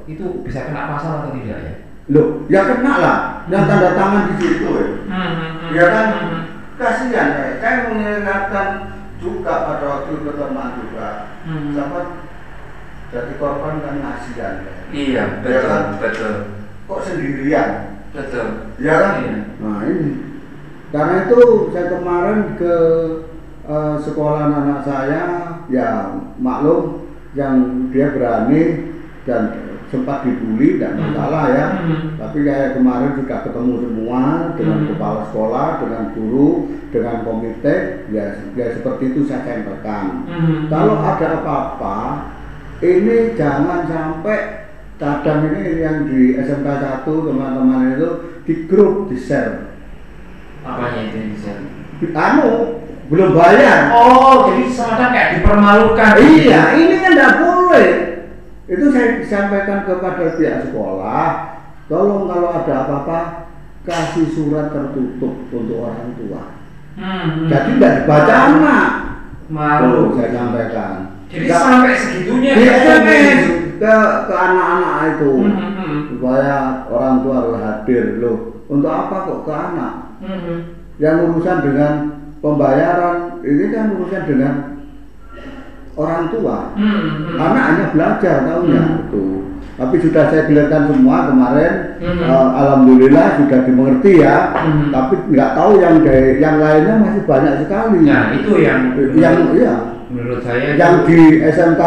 itu 0.08 0.26
bisa 0.48 0.72
kena 0.72 0.88
pasal 0.88 1.12
atau 1.20 1.32
tidak 1.36 1.60
ya? 1.60 1.74
loh 2.12 2.44
ya 2.52 2.68
kena 2.68 2.94
lah 3.00 3.18
yang 3.48 3.64
tanda 3.68 3.96
tangan 3.96 4.24
di 4.32 4.36
situ 4.40 4.68
ya. 4.68 4.86
Hmm. 5.08 5.72
Ya 5.72 5.86
kan 5.92 6.08
kasihan 6.76 7.28
ya. 7.36 7.46
Saya 7.60 7.76
mengingatkan 7.88 8.68
juga 9.20 9.54
pada 9.70 9.86
waktu 9.86 10.12
itu 10.20 10.32
teman 10.32 10.70
juga. 10.82 11.08
Hmm. 11.44 11.72
Siapa 11.72 12.00
jadi 13.12 13.34
korban 13.36 13.84
kan 13.84 13.96
kasihan 14.00 14.54
ya. 14.64 14.74
Iya, 14.92 15.24
Ya 15.44 15.60
kan? 15.64 15.84
betul, 16.00 16.34
Kok 16.88 17.00
sendirian? 17.04 17.70
betul. 18.12 18.48
Ya 18.80 18.96
kan? 18.96 19.14
Iya. 19.24 19.36
Nah 19.60 19.80
ini 19.88 20.10
karena 20.92 21.16
itu 21.24 21.40
saya 21.72 21.86
kemarin 21.88 22.40
ke 22.60 22.74
eh, 23.64 23.96
sekolah 24.00 24.42
anak 24.48 24.82
saya 24.82 25.24
ya 25.68 26.18
maklum 26.38 27.06
yang 27.34 27.88
dia 27.90 28.12
berani 28.12 28.92
dan 29.24 29.56
sempat 29.88 30.24
dibully 30.24 30.80
dan 30.80 30.96
Hmm. 30.96 31.12
masalah 31.12 31.52
ya 31.52 31.66
Hmm. 31.84 32.16
tapi 32.16 32.48
kayak 32.48 32.80
kemarin 32.80 33.12
sudah 33.20 33.40
ketemu 33.44 33.74
semua 33.84 34.22
dengan 34.56 34.80
Hmm. 34.84 34.90
kepala 34.96 35.22
sekolah 35.28 35.68
dengan 35.84 36.04
guru 36.16 36.50
dengan 36.92 37.28
komite 37.28 38.08
ya, 38.08 38.26
ya 38.56 38.66
seperti 38.72 39.12
itu 39.12 39.28
saya 39.28 39.44
sampaikan 39.44 40.24
Hmm. 40.28 40.72
kalau 40.72 40.96
ada 40.96 41.44
apa-apa 41.44 42.00
ini 42.80 43.36
jangan 43.36 43.84
sampai 43.86 44.64
kadang 44.96 45.52
ini 45.52 45.84
yang 45.84 46.08
di 46.08 46.40
SMK 46.40 46.68
1 46.80 47.28
teman-teman 47.28 47.92
itu 47.94 48.10
di 48.48 48.54
grup 48.66 49.12
di 49.12 49.20
share 49.20 49.70
Apanya 50.62 51.10
itu 51.10 51.16
yang 51.20 51.30
bisa? 51.36 51.54
anu 52.16 52.80
belum 53.12 53.30
bayar 53.32 53.92
Oh, 53.92 54.48
jadi 54.48 54.64
semacam 54.66 55.08
kayak 55.12 55.30
dipermalukan. 55.36 56.12
iya 56.18 56.62
ini 56.74 56.96
kan 56.98 57.12
tidak 57.12 57.34
boleh 57.38 57.90
itu 58.66 58.86
saya 58.88 59.08
sampaikan 59.22 59.84
kepada 59.84 60.34
pihak 60.34 60.64
sekolah 60.64 61.28
tolong 61.86 62.24
kalau 62.26 62.50
ada 62.50 62.74
apa-apa 62.82 63.20
kasih 63.84 64.28
surat 64.28 64.72
tertutup 64.72 65.44
untuk 65.46 65.78
orang 65.82 66.16
tua 66.16 66.44
Hmm. 66.92 67.48
jadi 67.48 67.72
tidak 67.74 67.94
dibaca 68.00 68.34
anak 68.50 68.88
malu. 69.48 70.12
Saya 70.14 70.32
sampaikan 70.34 70.94
Jadi 71.28 71.48
Nggak- 71.48 71.64
sampai 71.64 71.94
segitunya 71.96 72.52
ya, 72.54 72.74
SMS 72.78 73.40
ke 73.78 73.96
ke 74.22 74.36
anak-anak 74.36 74.94
itu 75.10 75.32
Hmm, 75.34 75.56
hmm, 75.56 75.72
hmm. 75.74 75.98
supaya 76.12 76.56
orang 76.88 77.24
tua 77.24 77.34
harus 77.38 77.58
hadir 77.58 78.20
loh 78.20 78.38
untuk 78.68 78.92
apa 78.92 79.16
kok 79.24 79.40
ke 79.42 79.54
anak 79.56 79.94
Hmm, 80.20 80.36
hmm. 80.38 80.60
yang 80.98 81.16
urusan 81.26 81.58
dengan 81.64 81.94
pembayaran 82.42 83.42
ini 83.42 83.66
kan 83.70 83.94
urusan 83.96 84.24
dengan 84.26 84.54
orang 85.94 86.30
tua. 86.30 86.74
Hmm, 86.74 87.00
hmm. 87.30 87.38
anak 87.38 87.64
hanya 87.70 87.86
belajar 87.94 88.36
tahunya 88.44 88.82
Hmm. 88.82 89.00
itu 89.08 89.26
tapi 89.72 89.98
sudah 89.98 90.30
saya 90.30 90.46
gelirkan 90.46 90.94
semua 90.94 91.26
kemarin 91.26 91.74
Hmm. 91.98 92.22
eh, 92.22 92.50
alhamdulillah 92.54 93.28
sudah 93.40 93.60
dimengerti 93.66 94.12
ya. 94.22 94.54
Hmm. 94.54 94.90
tapi 94.90 95.14
nggak 95.30 95.52
tahu 95.58 95.72
yang 95.82 95.96
dari 96.06 96.38
yang 96.38 96.58
lainnya 96.58 96.96
masih 96.98 97.24
banyak 97.26 97.54
sekali. 97.66 98.06
Nah, 98.06 98.34
itu 98.34 98.52
yang 98.58 98.80
yang 99.16 99.36
iya. 99.54 99.74
menurut 100.12 100.42
saya 100.44 100.76
yang 100.76 101.02
itu- 101.02 101.08
di 101.08 101.20
SMK 101.46 101.82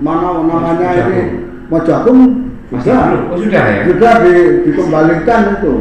mana 0.00 0.42
namanya 0.42 0.74
Mas 0.74 0.96
ini? 1.06 1.22
Masih 1.70 1.86
sudah. 1.86 1.98
Belum? 2.02 2.18
Oh, 3.30 3.36
sudah 3.38 3.62
ya? 3.66 3.82
sudah 3.86 4.12
di, 4.22 4.34
dikembalikan 4.66 5.40
itu. 5.58 5.72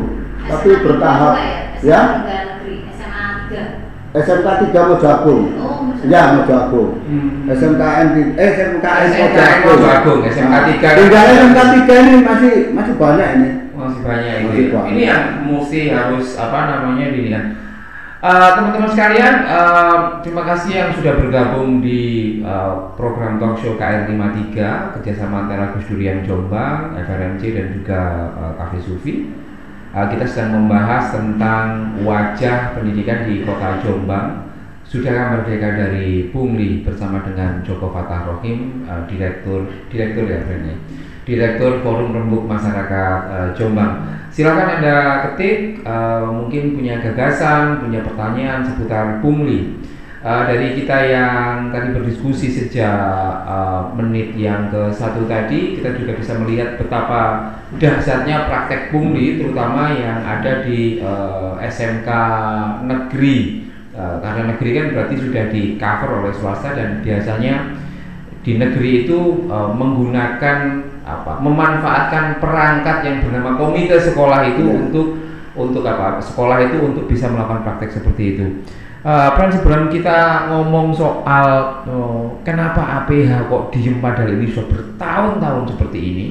Tapi 0.50 0.70
bertahap. 0.82 1.34
Juga 1.34 1.90
ya 1.90 2.02
SMA 2.02 2.18
tiga 2.20 2.40
negeri, 2.46 2.76
SMA 2.94 3.26
3. 3.50 3.64
SMK 4.10 4.48
3 4.74 4.90
Mojagung 4.90 5.44
Oh, 5.58 5.86
ya 6.02 6.22
Mojagung 6.36 6.92
Hmm. 7.06 7.46
SMKN 7.46 8.06
di 8.14 8.22
eh 8.34 8.50
SMKN 8.54 9.06
SMKN 9.10 9.58
Mojagung, 9.66 10.20
SMK 10.26 10.50
Nah, 10.50 10.62
3. 10.66 10.98
tinggal 10.98 11.26
SMK 11.28 11.60
3 11.86 11.94
ini 12.06 12.18
masih 12.22 12.54
masih 12.74 12.94
banyak 12.98 13.30
ini 13.38 13.50
masih 13.74 14.02
banyak 14.04 14.34
itu. 14.36 14.46
Masih 14.46 14.66
ya. 14.66 14.72
banyak. 14.76 14.92
Ini 14.92 15.02
yang 15.08 15.24
mesti 15.48 15.80
harus 15.88 16.28
apa 16.36 16.60
namanya 16.68 17.06
ini 17.10 17.32
kan. 17.32 17.46
Eh, 18.20 18.50
teman-teman 18.52 18.92
sekalian, 18.92 19.36
eh, 19.48 19.96
terima 20.20 20.44
kasih 20.44 20.72
yang 20.76 20.90
sudah 20.92 21.16
bergabung 21.16 21.80
di 21.80 22.02
eh, 22.44 22.74
program 23.00 23.40
talk 23.40 23.56
show 23.56 23.80
KR53 23.80 24.60
kerjasama 25.00 25.48
antara 25.48 25.72
Gus 25.72 25.88
Durian 25.88 26.28
Jombang, 26.28 27.00
FRMC 27.00 27.42
dan 27.56 27.68
juga 27.72 28.02
eh, 28.36 28.52
Cafe 28.60 28.78
Sufi. 28.84 29.32
Eh, 29.90 30.06
kita 30.14 30.22
sedang 30.22 30.62
membahas 30.62 31.18
tentang 31.18 31.98
wajah 32.06 32.78
pendidikan 32.78 33.26
di 33.26 33.42
kota 33.42 33.82
Jombang. 33.82 34.46
Sudahkah 34.86 35.42
merdeka 35.42 35.78
dari 35.78 36.30
Pungli 36.30 36.86
bersama 36.86 37.26
dengan 37.26 37.62
Joko 37.66 37.90
Fatah 37.90 38.30
Rohim, 38.30 38.86
eh, 38.86 39.02
direktur 39.10 39.66
direktur 39.90 40.30
ya 40.30 40.46
Fren, 40.46 40.70
ya? 40.70 40.78
Direktur 41.26 41.82
Forum 41.82 42.14
Rembuk 42.14 42.46
Masyarakat 42.46 43.20
eh, 43.34 43.50
Jombang. 43.58 44.06
Silakan 44.30 44.78
Anda 44.78 44.98
ketik 45.26 45.82
eh, 45.82 46.26
mungkin 46.38 46.78
punya 46.78 47.02
gagasan, 47.02 47.82
punya 47.82 48.06
pertanyaan 48.06 48.62
seputar 48.62 49.18
Pungli. 49.26 49.74
Eh, 50.20 50.44
dari 50.52 50.76
kita 50.76 50.98
yang 51.08 51.72
tadi 51.72 51.96
berdiskusi 51.96 52.52
sejak 52.52 52.92
eh, 53.48 53.82
menit 53.96 54.36
yang 54.36 54.68
ke 54.68 54.92
satu 54.92 55.24
tadi, 55.32 55.80
kita 55.80 55.96
juga 55.96 56.20
bisa 56.20 56.36
melihat 56.36 56.76
betapa 56.76 57.56
dahsyatnya 57.80 58.52
praktek 58.52 58.92
Pungli, 58.92 59.40
terutama 59.40 59.96
yang 59.96 60.20
ada 60.28 60.68
di 60.68 61.00
eh, 61.00 61.52
SMK 61.64 62.10
negeri. 62.84 63.64
Eh, 63.96 64.16
karena 64.20 64.52
negeri 64.52 64.70
kan 64.76 64.86
berarti 64.92 65.16
sudah 65.24 65.44
di 65.48 65.80
cover 65.80 66.10
oleh 66.20 66.36
swasta 66.36 66.76
dan 66.76 67.00
biasanya 67.00 67.80
di 68.44 68.60
negeri 68.60 69.08
itu 69.08 69.48
eh, 69.48 69.70
menggunakan 69.72 70.58
apa 71.08 71.40
memanfaatkan 71.40 72.44
perangkat 72.44 73.08
yang 73.08 73.18
bernama 73.24 73.56
komite 73.56 73.96
sekolah 73.96 74.52
itu 74.52 74.68
Iya. 74.68 74.76
untuk 74.84 75.08
untuk 75.56 75.84
apa 75.88 76.20
sekolah 76.20 76.60
itu 76.68 76.78
untuk 76.84 77.08
bisa 77.08 77.32
melakukan 77.32 77.64
praktek 77.64 78.04
seperti 78.04 78.36
itu. 78.36 78.46
Eh, 79.00 79.30
Pran 79.32 79.48
sebelum 79.48 79.88
kita 79.88 80.52
ngomong 80.52 80.92
soal 80.92 81.80
oh, 81.88 82.36
kenapa 82.44 82.84
APH 82.84 83.48
kok 83.48 83.72
diem 83.72 84.04
padahal 84.04 84.36
ini 84.36 84.52
sudah 84.52 84.68
bertahun-tahun 84.76 85.72
seperti 85.72 86.00
ini, 86.04 86.28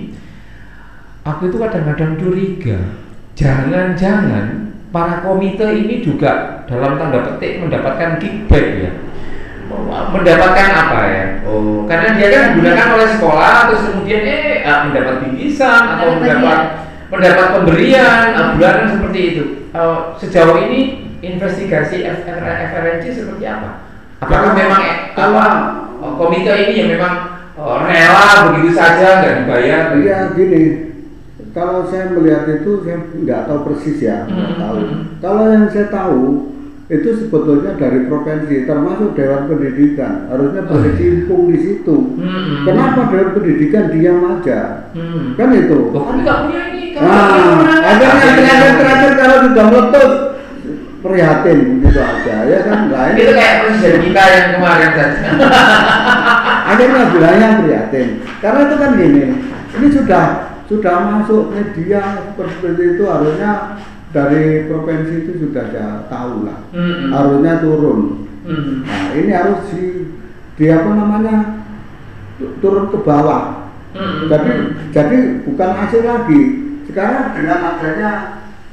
aku 1.24 1.48
itu 1.48 1.56
kadang-kadang 1.56 2.20
curiga, 2.20 2.92
jangan-jangan 3.32 4.76
para 4.92 5.24
komite 5.24 5.64
ini 5.64 6.04
juga 6.04 6.60
dalam 6.68 7.00
tanda 7.00 7.24
petik 7.24 7.64
mendapatkan 7.64 8.20
kickback 8.20 8.66
ya 8.76 8.92
mendapatkan 9.88 10.68
apa 10.72 11.00
ya? 11.08 11.24
Oh, 11.48 11.84
karena 11.88 12.16
dia 12.16 12.28
kan 12.32 12.42
digunakan 12.52 12.88
oleh 12.96 13.08
sekolah, 13.16 13.54
terus 13.68 13.82
kemudian 13.92 14.24
eh 14.24 14.64
ah, 14.64 14.88
mendapat 14.88 15.24
bingkisan 15.24 15.82
atau 15.96 16.20
Mendapat 16.20 16.60
mendapat 17.08 17.46
pemberian 17.52 18.36
ah, 18.36 18.46
bulanan 18.56 18.92
seperti 18.92 19.20
itu. 19.32 19.44
Eh, 19.72 19.98
sejauh 20.20 20.56
ini 20.68 21.07
investigasi 21.20 21.96
FR, 22.04 22.38
FRNC 22.68 23.04
seperti 23.10 23.44
apa? 23.44 23.86
Apakah 24.18 24.50
memang 24.52 24.80
eh, 24.80 24.96
kalau- 25.12 25.38
apa 25.38 25.46
eh, 25.98 26.12
komite 26.14 26.52
ini 26.58 26.72
yang 26.76 26.90
memang 26.94 27.14
eh, 27.54 27.78
rela 27.84 28.26
begitu 28.48 28.70
saja 28.72 29.06
nggak 29.20 29.34
dibayar? 29.42 29.82
Iya 29.94 30.16
gini, 30.32 30.62
kalau 31.50 31.84
saya 31.84 32.10
melihat 32.10 32.46
itu 32.48 32.82
saya 32.82 32.98
nggak 33.04 33.40
tahu 33.44 33.58
persis 33.64 33.98
ya, 33.98 34.24
nggak 34.24 34.48
Hmm, 34.48 34.60
tahu. 34.60 34.76
hmm. 34.76 35.02
Kalau 35.18 35.44
yang 35.48 35.66
saya 35.66 35.86
tahu 35.88 36.22
itu 36.88 37.08
sebetulnya 37.14 37.76
dari 37.76 38.08
provinsi, 38.08 38.64
termasuk 38.64 39.12
Dewan 39.12 39.44
Pendidikan 39.44 40.24
harusnya 40.26 40.62
Oh, 40.62 40.72
iya. 40.72 40.88
berkecimpung 40.88 41.42
di 41.46 41.58
situ. 41.58 41.96
Hmm. 42.16 42.64
Kenapa 42.64 43.12
Dewan 43.12 43.30
Pendidikan 43.34 43.92
diam 43.92 44.18
aja? 44.24 44.88
Hmm. 44.96 45.36
Kan 45.36 45.48
itu. 45.52 45.78
Kami 45.90 46.20
nggak 46.24 46.38
punya 46.42 46.62
ini. 46.66 46.84
punya 46.90 47.04
Nah, 47.04 47.28
kewenangan. 47.28 47.82
akhirnya 47.84 48.32
terakhir-terakhir 48.32 49.12
kalau 49.14 49.36
sudah 49.44 49.64
meletus 49.68 50.12
prihatin 51.08 51.80
gitu 51.80 51.98
aja 51.98 52.36
ya 52.44 52.58
kan 52.62 52.78
lain. 52.88 53.14
itu 53.16 53.32
kayak 53.32 53.54
presiden 53.62 53.94
kita 54.04 54.22
yang 54.28 54.46
kemarin 54.54 54.90
saja. 54.92 55.28
akhirnya 56.70 57.02
bilangnya 57.10 57.48
prihatin 57.58 58.08
karena 58.38 58.60
itu 58.62 58.76
kan 58.76 58.90
gini 58.94 59.22
ini 59.74 59.86
sudah 59.90 60.24
sudah 60.64 60.94
masuk 61.02 61.48
media 61.48 62.00
seperti 62.30 62.82
itu 62.94 63.04
harusnya 63.04 63.80
dari 64.08 64.64
provinsi 64.64 65.14
itu 65.22 65.32
sudah 65.42 65.64
ya 65.68 65.86
tahu 66.06 66.44
lah 66.44 66.68
Hmm. 66.70 67.08
harusnya 67.10 67.58
turun 67.58 68.28
Hmm. 68.44 68.80
nah 68.80 69.12
ini 69.12 69.28
harus 69.28 69.68
di, 69.68 70.08
di 70.56 70.64
apa 70.66 70.88
namanya 70.88 71.64
tu- 72.36 72.56
turun 72.58 72.88
ke 72.88 72.98
bawah 72.98 73.68
Hmm. 73.88 74.28
jadi 74.28 74.52
jadi 74.92 75.18
bukan 75.44 75.70
hasil 75.74 76.02
lagi 76.02 76.40
sekarang 76.84 77.32
dengan 77.32 77.58
adanya 77.66 78.10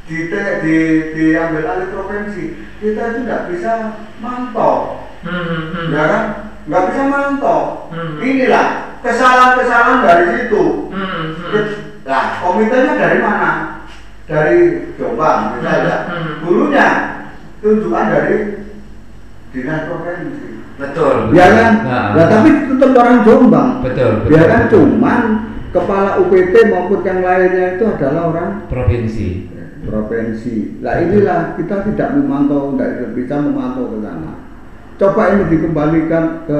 di, 0.05 0.29
di 0.61 0.75
diambil 1.11 1.65
alih 1.65 1.89
provinsi 1.89 2.43
kita 2.77 3.01
itu 3.09 3.19
tidak 3.25 3.41
bisa 3.49 3.71
mantau 4.19 5.01
Hmm. 5.25 5.41
Hmm. 5.73 5.89
ya 5.89 6.03
kan 6.05 6.23
nggak 6.69 6.83
bisa 6.93 7.01
mantau 7.09 7.89
Hmm. 7.89 8.21
inilah 8.21 8.67
kesalahan-kesalahan 9.01 10.05
dari 10.05 10.25
situ 10.37 10.93
Hmm. 10.93 11.33
Hmm. 11.33 11.65
nah 12.05 12.23
komitenya 12.37 12.93
dari 12.93 13.17
mana 13.17 13.49
dari 14.25 14.59
Jombang 14.93 15.57
misalnya 15.57 15.97
Hmm. 16.05 16.45
gurunya 16.45 16.87
tunjukan 17.57 18.05
dari 18.13 18.37
dinas 19.49 19.81
provinsi 19.89 20.47
Betul. 20.75 21.31
ya 21.31 21.47
kan 21.49 21.73
Nah, 21.87 22.05
ya 22.13 22.23
tapi 22.27 22.49
tetap 22.69 22.91
orang 22.93 23.25
Jombang 23.25 23.69
betul. 23.81 24.11
betul 24.21 24.33
ya 24.35 24.43
kan 24.45 24.61
betul. 24.67 24.77
cuman 24.85 25.21
kepala 25.73 26.11
UPT 26.21 26.53
maupun 26.69 27.01
yang 27.01 27.19
lainnya 27.19 27.75
itu 27.75 27.83
adalah 27.83 28.21
orang 28.29 28.49
provinsi. 28.69 29.54
Provinsi. 29.85 30.81
Nah 30.81 31.01
inilah 31.01 31.55
kita 31.55 31.85
tidak 31.91 32.17
memantau, 32.17 32.73
tidak 32.75 33.13
bisa 33.13 33.35
memantau 33.39 33.93
ke 33.93 33.97
sana. 34.01 34.33
Coba 34.95 35.21
ini 35.35 35.43
dikembalikan 35.51 36.47
ke 36.47 36.59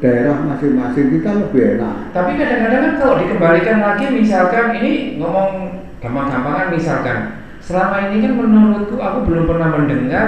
daerah 0.00 0.36
masing-masing 0.44 1.14
kita 1.14 1.30
lebih 1.48 1.78
enak. 1.78 2.12
Tapi 2.12 2.36
kadang-kadang 2.36 2.80
kan 2.82 2.94
kalau 3.00 3.14
dikembalikan 3.20 3.78
lagi 3.80 4.06
misalkan 4.12 4.66
ini 4.76 5.16
ngomong 5.16 5.80
gampang-gampangan 6.04 6.68
misalkan 6.74 7.18
selama 7.64 8.12
ini 8.12 8.20
kan 8.20 8.32
menurutku 8.36 9.00
aku 9.00 9.24
belum 9.24 9.48
pernah 9.48 9.68
mendengar 9.72 10.26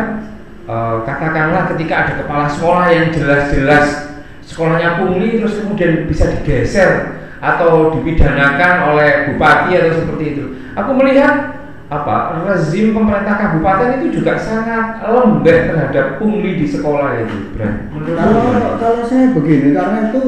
eh, 0.64 0.96
katakanlah 1.04 1.68
ketika 1.76 1.94
ada 2.08 2.12
kepala 2.24 2.48
sekolah 2.48 2.86
yang 2.88 3.12
jelas-jelas 3.12 4.16
sekolahnya 4.40 4.96
pungli 4.96 5.36
terus 5.36 5.60
kemudian 5.60 6.08
bisa 6.08 6.32
digeser 6.32 7.20
atau 7.42 7.92
dipidanakan 7.92 8.94
oleh 8.94 9.10
bupati 9.28 9.76
atau 9.76 9.92
seperti 10.00 10.24
itu. 10.32 10.44
Aku 10.72 10.96
melihat 10.96 11.55
apa 11.86 12.16
rezim 12.42 12.90
pemerintah 12.90 13.34
kabupaten 13.36 14.02
itu 14.02 14.18
juga 14.18 14.34
sangat 14.34 14.98
lembek 15.00 15.70
terhadap 15.70 16.06
pungli 16.18 16.58
di 16.58 16.66
sekolah 16.66 17.14
itu, 17.16 17.54
Bran. 17.54 17.88
Menurutmu 17.88 18.18
Kalau 18.18 18.42
gimana? 18.42 18.68
kalau 18.76 19.00
saya 19.02 19.26
begini 19.30 19.68
karena 19.70 19.98
itu 20.10 20.22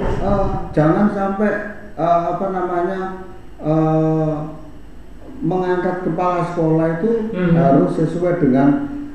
eh, 0.00 0.44
jangan 0.72 1.06
sampai 1.12 1.50
eh, 1.92 2.20
apa 2.26 2.46
namanya 2.48 3.00
eh, 3.60 4.32
mengangkat 5.38 5.96
kepala 6.02 6.48
sekolah 6.48 6.86
itu 6.96 7.10
Hmm. 7.28 7.52
harus 7.52 7.90
sesuai 7.92 8.38
dengan 8.38 8.68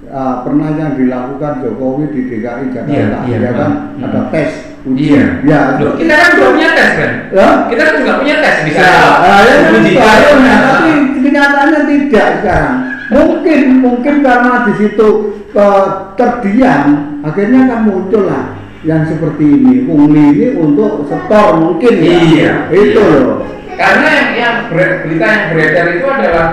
eh, 0.07 0.35
pernah 0.41 0.69
yang 0.71 0.91
dilakukan 0.93 1.53
Jokowi 1.59 2.03
di 2.09 2.21
DKI 2.25 2.65
Jakarta, 2.71 2.91
Iya, 2.91 3.07
iya, 3.25 3.37
ya 3.37 3.51
kan 3.53 3.71
hmm. 3.93 4.03
ada 4.03 4.19
tes 4.29 4.49
uji, 4.83 5.03
Iya. 5.11 5.23
ya 5.43 5.59
Loh, 5.77 5.93
kita 5.93 6.13
kan 6.13 6.29
juga 6.33 6.47
punya 6.49 6.69
tes 6.71 6.91
kan? 6.93 7.11
Ya? 7.29 7.47
Kita 7.67 7.81
kan 7.83 7.93
juga 7.97 8.13
punya 8.17 8.35
tes 8.39 8.55
bisa. 8.63 8.79
Ya, 8.79 8.95
nah, 9.19 9.39
ya 9.39 9.53
kan 9.53 9.73
uji 9.73 9.89
itu 9.89 9.91
coba. 9.93 10.07
harusnya, 10.07 10.55
tapi 10.63 10.91
kenyataannya 11.19 11.81
tidak 11.85 12.27
sekarang. 12.39 12.77
Mungkin 13.07 13.59
mungkin 13.79 14.15
karena 14.19 14.51
di 14.63 14.73
situ 14.75 15.07
eh, 15.49 15.83
terdiam, 16.15 16.85
akhirnya 17.21 17.61
kan 17.65 17.79
muncul 17.83 18.23
lah 18.25 18.45
yang 18.81 19.03
seperti 19.03 19.43
ini 19.43 19.83
pungli 19.83 20.23
ini 20.31 20.47
untuk 20.55 21.03
setor 21.03 21.57
mungkin 21.57 21.93
ya 21.97 22.15
Iya. 22.23 22.51
itu 22.69 23.01
Iya. 23.01 23.19
loh 23.25 23.37
Karena 23.77 24.07
yang, 24.09 24.29
yang 24.33 24.55
ber- 24.69 25.05
berita 25.05 25.25
yang 25.27 25.43
beredar 25.51 25.85
itu 25.93 26.07
adalah 26.07 26.47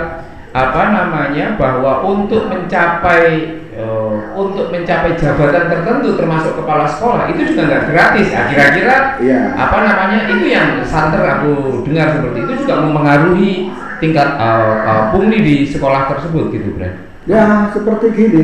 apa 0.54 0.82
namanya 0.94 1.58
bahwa 1.58 2.06
untuk 2.06 2.46
mencapai 2.46 3.58
eh, 3.74 4.14
untuk 4.38 4.70
mencapai 4.70 5.18
jabatan 5.18 5.66
tertentu 5.66 6.14
termasuk 6.14 6.62
kepala 6.62 6.86
sekolah 6.86 7.26
itu 7.26 7.50
juga 7.50 7.62
nggak 7.66 7.84
gratis. 7.90 8.28
Nah, 8.30 8.44
kira-kira 8.46 8.96
Iya. 9.18 9.40
apa 9.58 9.78
namanya 9.82 10.30
itu 10.30 10.46
yang 10.46 10.78
santer 10.86 11.26
aku 11.26 11.82
dengar 11.82 12.14
seperti 12.14 12.38
itu 12.46 12.52
juga 12.62 12.74
mempengaruhi 12.86 13.52
tingkat 13.98 14.28
eh, 14.38 14.74
eh, 14.86 15.02
pungli 15.10 15.38
di 15.42 15.54
sekolah 15.66 16.06
tersebut 16.06 16.54
gitu, 16.54 16.70
Bro. 16.78 16.86
ya 17.26 17.72
seperti 17.74 18.06
gini 18.14 18.42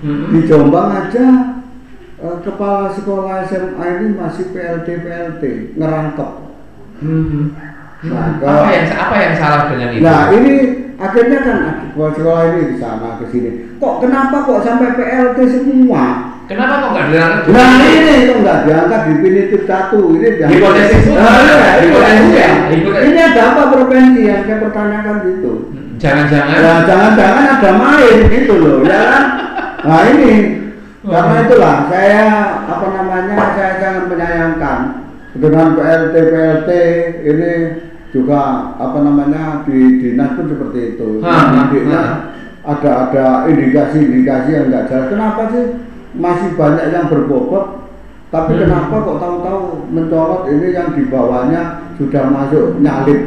Mm-mm. 0.00 0.30
di 0.32 0.40
Jombang 0.48 0.88
aja 0.88 1.26
eh, 2.16 2.36
kepala 2.40 2.88
sekolah 2.88 3.44
SMA 3.44 3.84
ini 4.00 4.08
masih 4.16 4.56
PLT 4.56 4.88
PLT 5.04 5.42
ngerangkep 5.76 6.30
Mhm. 7.02 7.44
Nah, 8.02 8.34
apa 8.42 8.70
yang 8.70 8.86
apa 8.94 9.14
yang 9.14 9.34
salah 9.34 9.62
dengan 9.70 9.88
itu? 9.90 10.02
Nah 10.02 10.30
ini 10.30 10.54
akhirnya 11.02 11.38
kan 11.42 11.58
sekolah 11.98 12.42
ini 12.54 12.62
di 12.70 12.76
sana 12.78 13.18
ke 13.18 13.26
sini. 13.34 13.50
Kok 13.82 13.94
kenapa 13.98 14.46
kok 14.46 14.62
sampai 14.62 14.94
PLT 14.94 15.38
semua? 15.50 16.30
Kenapa 16.46 16.74
kok 16.78 16.90
nggak 16.94 17.06
dilarang? 17.10 17.40
Nah 17.50 17.70
ini 17.82 18.14
kok 18.30 18.38
nggak 18.46 18.58
diangkat 18.62 19.00
definitif 19.10 19.60
satu 19.66 20.00
ini 20.14 20.28
diangkat. 20.38 20.58
Hipotesis. 20.62 21.04
Nah, 21.10 21.38
ya. 22.30 22.50
Ini 23.02 23.20
ada 23.34 23.42
apa 23.50 23.62
provinsi 23.74 24.22
yang 24.22 24.46
saya 24.46 24.58
pertanyakan 24.62 25.16
gitu? 25.26 25.52
Jangan-jangan 25.98 26.58
Ya 26.58 26.72
jangan-jangan 26.82 27.44
ada 27.58 27.70
main 27.78 28.16
gitu 28.26 28.54
loh, 28.58 28.76
ya 28.82 28.98
kan? 29.06 29.24
Nah 29.82 30.00
ini 30.14 30.32
karena 31.02 31.34
itulah 31.42 31.76
saya 31.90 32.26
apa 32.62 32.86
namanya 32.94 33.34
saya 33.58 33.72
sangat 33.82 34.04
menyayangkan 34.06 34.78
dengan 35.34 35.66
PLT 35.74 36.14
PLT 36.14 36.70
ini 37.26 37.52
juga 38.12 38.40
apa 38.76 38.98
namanya 39.00 39.64
di 39.64 39.98
dinas 39.98 40.36
pun 40.36 40.46
seperti 40.46 40.78
itu. 40.94 41.18
Ha, 41.24 41.32
Didiknya 41.50 42.00
ha. 42.00 42.16
ada 42.62 42.90
ada 43.08 43.24
indikasi-indikasi 43.48 44.48
yang 44.52 44.66
nggak 44.68 44.84
jelas. 44.86 45.06
Kenapa 45.08 45.42
sih 45.48 45.64
masih 46.12 46.52
banyak 46.54 46.86
yang 46.92 47.08
berbobot? 47.08 47.88
Tapi 48.28 48.56
Hmm. 48.56 48.60
kenapa 48.64 48.94
kok 48.96 49.18
tahu-tahu 49.20 49.60
mencolot 49.88 50.42
ini 50.48 50.72
yang 50.72 50.92
di 50.92 51.04
bawahnya 51.04 51.84
sudah 51.96 52.28
masuk 52.28 52.80
nyalip, 52.80 53.20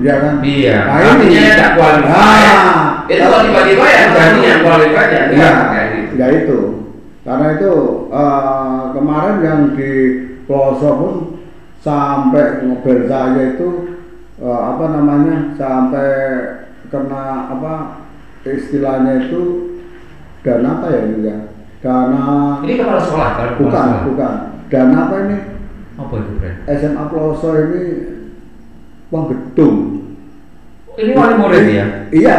ya 0.00 0.20
kan? 0.20 0.34
Iya, 0.40 0.76
Nah, 0.84 0.96
artinya 1.00 1.40
tidak 1.48 1.72
qualified. 1.76 2.12
Nah, 2.12 2.84
itu 3.08 3.20
kalau 3.22 3.40
tiba-tiba 3.40 3.84
ya 3.86 4.02
jadi 4.10 4.40
yang 4.42 4.60
qualified 4.60 5.10
ya 5.10 5.16
Ya, 5.16 5.28
enggak 5.32 5.54
kayak 5.68 5.88
gitu. 5.96 6.12
ya 6.14 6.26
itu. 6.32 6.58
Karena 7.24 7.46
itu 7.56 7.72
eh, 8.12 8.82
kemarin 8.92 9.36
yang 9.40 9.60
di 9.72 9.90
pelosok 10.44 10.92
pun 10.92 11.14
sampai 11.80 12.64
mobil 12.64 13.08
saya 13.08 13.56
itu 13.56 13.68
eh, 14.36 14.60
apa 14.64 14.84
namanya 14.90 15.36
sampai 15.54 16.08
kena 16.88 17.24
apa 17.50 17.74
istilahnya 18.42 19.24
itu 19.24 19.42
dana 20.40 20.68
apa 20.78 20.86
ya 20.88 21.00
ini 21.04 21.18
ya 21.24 21.38
dana 21.80 22.24
Ini 22.60 22.72
kepala 22.76 23.00
sekolah 23.00 23.28
kalau 23.34 23.52
kepala 23.56 23.60
bukan 23.60 23.84
sekolah. 23.84 24.02
bukan 24.04 24.32
dana 24.68 24.96
apa 25.04 25.16
ini 25.22 25.38
Apa 25.94 26.14
itu, 26.18 26.32
Bro? 26.34 26.50
SMA 26.66 27.02
pelosok 27.06 27.54
ini 27.64 27.82
uang 29.08 29.24
gedung 29.30 29.76
Ini 30.94 31.10
wali 31.10 31.34
murid 31.34 31.64
ya? 31.70 31.86
Iya, 32.10 32.38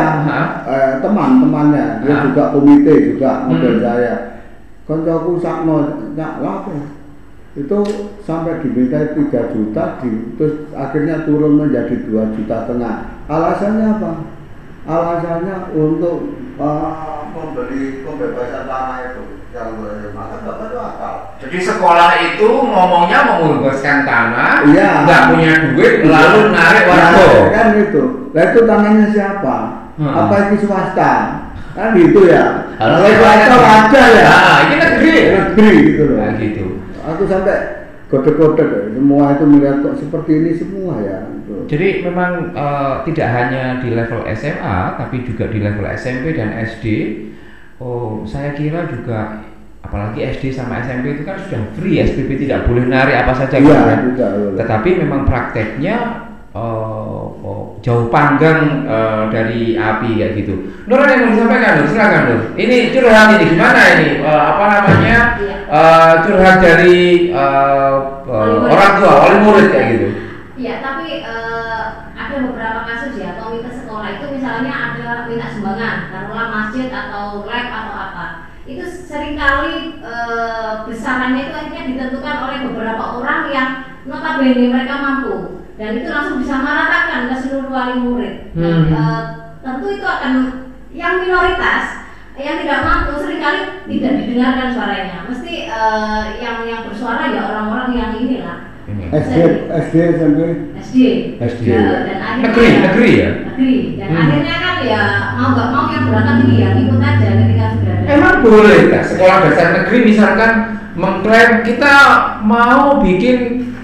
eh, 0.64 0.92
teman 1.00 1.40
temannya 1.40 2.04
dia 2.04 2.16
Hah? 2.16 2.24
juga 2.24 2.44
komite 2.52 2.94
juga 3.12 3.44
model 3.48 3.80
Hmm. 3.80 3.84
saya. 3.84 4.16
Koncoku 4.88 5.36
sakno 5.40 5.76
nyak 6.16 6.40
lapo. 6.40 6.72
Itu 7.52 7.78
sampai 8.26 8.60
diminta 8.66 9.14
3 9.14 9.54
juta, 9.54 10.02
di, 10.02 10.34
terus 10.36 10.74
akhirnya 10.74 11.30
turun 11.30 11.62
menjadi 11.62 12.10
2 12.10 12.36
juta 12.36 12.66
tengah. 12.66 13.22
Alasannya 13.30 13.86
apa? 14.02 14.12
Alasannya 14.86 15.56
untuk 15.78 16.18
eh, 16.58 17.18
membeli 17.34 18.02
pembebasan 18.02 18.66
tanah 18.66 18.98
itu 19.14 19.24
yang 19.56 19.72
maka 20.12 20.44
bapak 20.44 20.68
itu 20.68 20.78
akal. 20.78 21.14
Jadi 21.40 21.58
sekolah 21.64 22.12
itu 22.20 22.50
ngomongnya 22.50 23.20
menguruskan 23.24 24.04
tanah, 24.04 24.68
Iya. 24.68 25.08
nggak 25.08 25.22
punya 25.32 25.54
duit, 25.72 25.94
lalu 26.04 26.40
narik 26.52 26.84
warga. 26.92 27.24
Nah, 27.24 27.48
kan 27.56 27.68
itu. 27.80 28.04
Nah 28.36 28.44
itu 28.52 28.60
tanahnya 28.68 29.08
siapa? 29.16 29.56
Hmm. 29.96 30.12
Apa 30.12 30.36
itu 30.52 30.68
swasta? 30.68 31.14
Kan 31.72 31.96
gitu 31.96 32.28
ya. 32.28 32.74
Kalau 32.76 33.00
swasta 33.00 33.56
wajar 33.56 34.10
ya. 34.12 34.28
Nah, 34.28 34.58
ini 34.68 34.76
negeri. 34.76 35.16
Negeri 35.32 35.70
gitu 35.88 36.04
loh. 36.04 36.18
Nah, 36.20 36.32
gitu. 36.36 36.66
Aku 37.06 37.24
sampai 37.30 37.85
kodek-kodek 38.06 38.68
ya. 38.70 38.82
semua 38.94 39.34
itu 39.34 39.44
melihat 39.50 39.78
kok 39.82 39.96
seperti 39.98 40.32
ini 40.38 40.52
semua 40.54 40.94
ya. 41.02 41.20
Gitu. 41.42 41.56
Jadi 41.70 41.88
memang 42.06 42.32
eh, 42.54 42.96
tidak 43.10 43.28
hanya 43.34 43.64
di 43.82 43.90
level 43.94 44.22
SMA, 44.34 44.78
tapi 44.98 45.26
juga 45.26 45.50
di 45.50 45.60
level 45.62 45.86
SMP 45.94 46.38
dan 46.38 46.54
SD. 46.54 46.86
Oh, 47.82 48.24
saya 48.24 48.56
kira 48.56 48.88
juga 48.88 49.44
apalagi 49.84 50.24
SD 50.26 50.50
sama 50.50 50.82
SMP 50.82 51.20
itu 51.20 51.24
kan 51.28 51.38
sudah 51.38 51.62
free 51.78 52.02
SPP 52.02 52.48
tidak 52.48 52.66
boleh 52.66 52.90
narik 52.90 53.22
apa 53.22 53.34
saja 53.38 53.62
Iya, 53.62 53.78
kan. 53.86 54.00
tidak. 54.14 54.32
Tetapi 54.58 54.90
memang 55.04 55.22
prakteknya 55.28 55.96
eh, 56.56 57.24
oh, 57.46 57.78
jauh 57.86 58.10
panggang 58.10 58.90
eh, 58.90 59.24
dari 59.30 59.78
api 59.78 60.10
kayak 60.18 60.34
gitu. 60.42 60.74
Nur 60.90 60.98
ada 60.98 61.14
yang 61.14 61.30
mau 61.30 61.32
disampaikan 61.38 61.72
Nur, 61.78 61.88
silakan 61.94 62.22
Nur. 62.26 62.42
Ini 62.58 62.78
curhat 62.90 63.28
ini 63.38 63.46
gimana 63.54 63.82
ini? 63.94 64.10
Eh, 64.26 64.42
apa 64.50 64.64
namanya? 64.82 65.20
Eh, 65.70 66.14
curhat 66.26 66.58
dari 66.58 67.30
Wali 68.26 68.56
murid. 68.58 68.74
orang 68.74 68.94
tua, 68.98 69.14
wali 69.22 69.38
murid 69.46 69.68
kayak 69.70 69.88
gitu. 69.94 70.08
Iya, 70.58 70.74
tapi 70.82 71.08
eh, 71.22 71.84
ada 72.18 72.36
beberapa 72.42 72.80
kasus 72.90 73.22
ya 73.22 73.38
komite 73.38 73.70
sekolah 73.70 74.18
itu 74.18 74.26
misalnya 74.34 74.74
ada 74.74 75.30
minta 75.30 75.48
sumbangan, 75.54 76.10
taruhlah 76.10 76.48
masjid 76.50 76.90
atau 76.90 77.46
lab 77.46 77.68
atau 77.70 77.94
apa. 77.94 78.26
Itu 78.66 78.82
sering 78.82 79.38
kali 79.38 80.02
eh, 80.02 80.72
besarannya 80.90 81.42
itu 81.46 81.54
akhirnya 81.54 81.84
ditentukan 81.94 82.36
oleh 82.50 82.58
beberapa 82.66 83.04
orang 83.22 83.42
yang 83.54 83.70
notabene 84.10 84.74
mereka 84.74 84.96
mampu 85.02 85.55
dan 85.76 85.90
itu 85.94 86.08
langsung 86.08 86.38
disamaratakan 86.40 87.28
ke 87.28 87.36
seluruh 87.36 87.68
wali 87.68 87.96
murid. 88.00 88.36
Dan, 88.56 88.88
Hmm. 88.88 88.96
eh, 88.96 89.22
tentu 89.60 89.88
itu 89.92 90.06
akan 90.06 90.34
yang 90.92 91.20
minoritas 91.20 92.08
yang 92.36 92.60
tidak 92.60 92.84
mampu 92.84 93.16
sering 93.16 93.40
kali 93.40 93.60
tidak 93.88 94.12
didengarkan 94.20 94.70
suaranya. 94.72 95.18
Mesti 95.28 95.54
eh, 95.68 96.22
yang 96.40 96.64
yang 96.64 96.82
bersuara 96.84 97.32
ya 97.32 97.42
orang-orang 97.44 97.90
yang 97.94 98.12
inilah 98.16 98.58
Ini. 98.86 99.10
SD, 99.10 99.38
SD, 99.90 99.96
SMP. 100.14 100.40
SD. 100.78 100.96
SD. 101.42 101.66
Ya, 101.66 102.06
dan 102.06 102.18
akhirnya 102.22 102.46
Negeri, 102.54 102.68
negeri 102.86 103.10
ya? 103.18 103.30
Negeri. 103.50 103.76
Dan 103.98 104.08
Hmm. 104.14 104.22
akhirnya 104.22 104.56
kan 104.62 104.76
ya 104.86 105.02
mau 105.36 105.50
nggak 105.58 105.70
mau 105.74 105.86
yang 105.90 106.06
berangkat 106.06 106.38
ini 106.46 106.56
ya 106.62 106.70
ikut 106.78 107.02
aja 107.02 107.28
ketika 107.34 107.66
sudah 107.74 107.94
ada. 107.98 108.06
Emang 108.14 108.36
boleh 108.46 108.78
nggak 108.86 109.06
sekolah 109.10 109.38
dasar 109.42 109.68
negeri 109.74 109.98
misalkan 110.06 110.52
mengklaim 110.94 111.52
kita 111.66 111.94
mau 112.46 113.02
bikin 113.02 113.38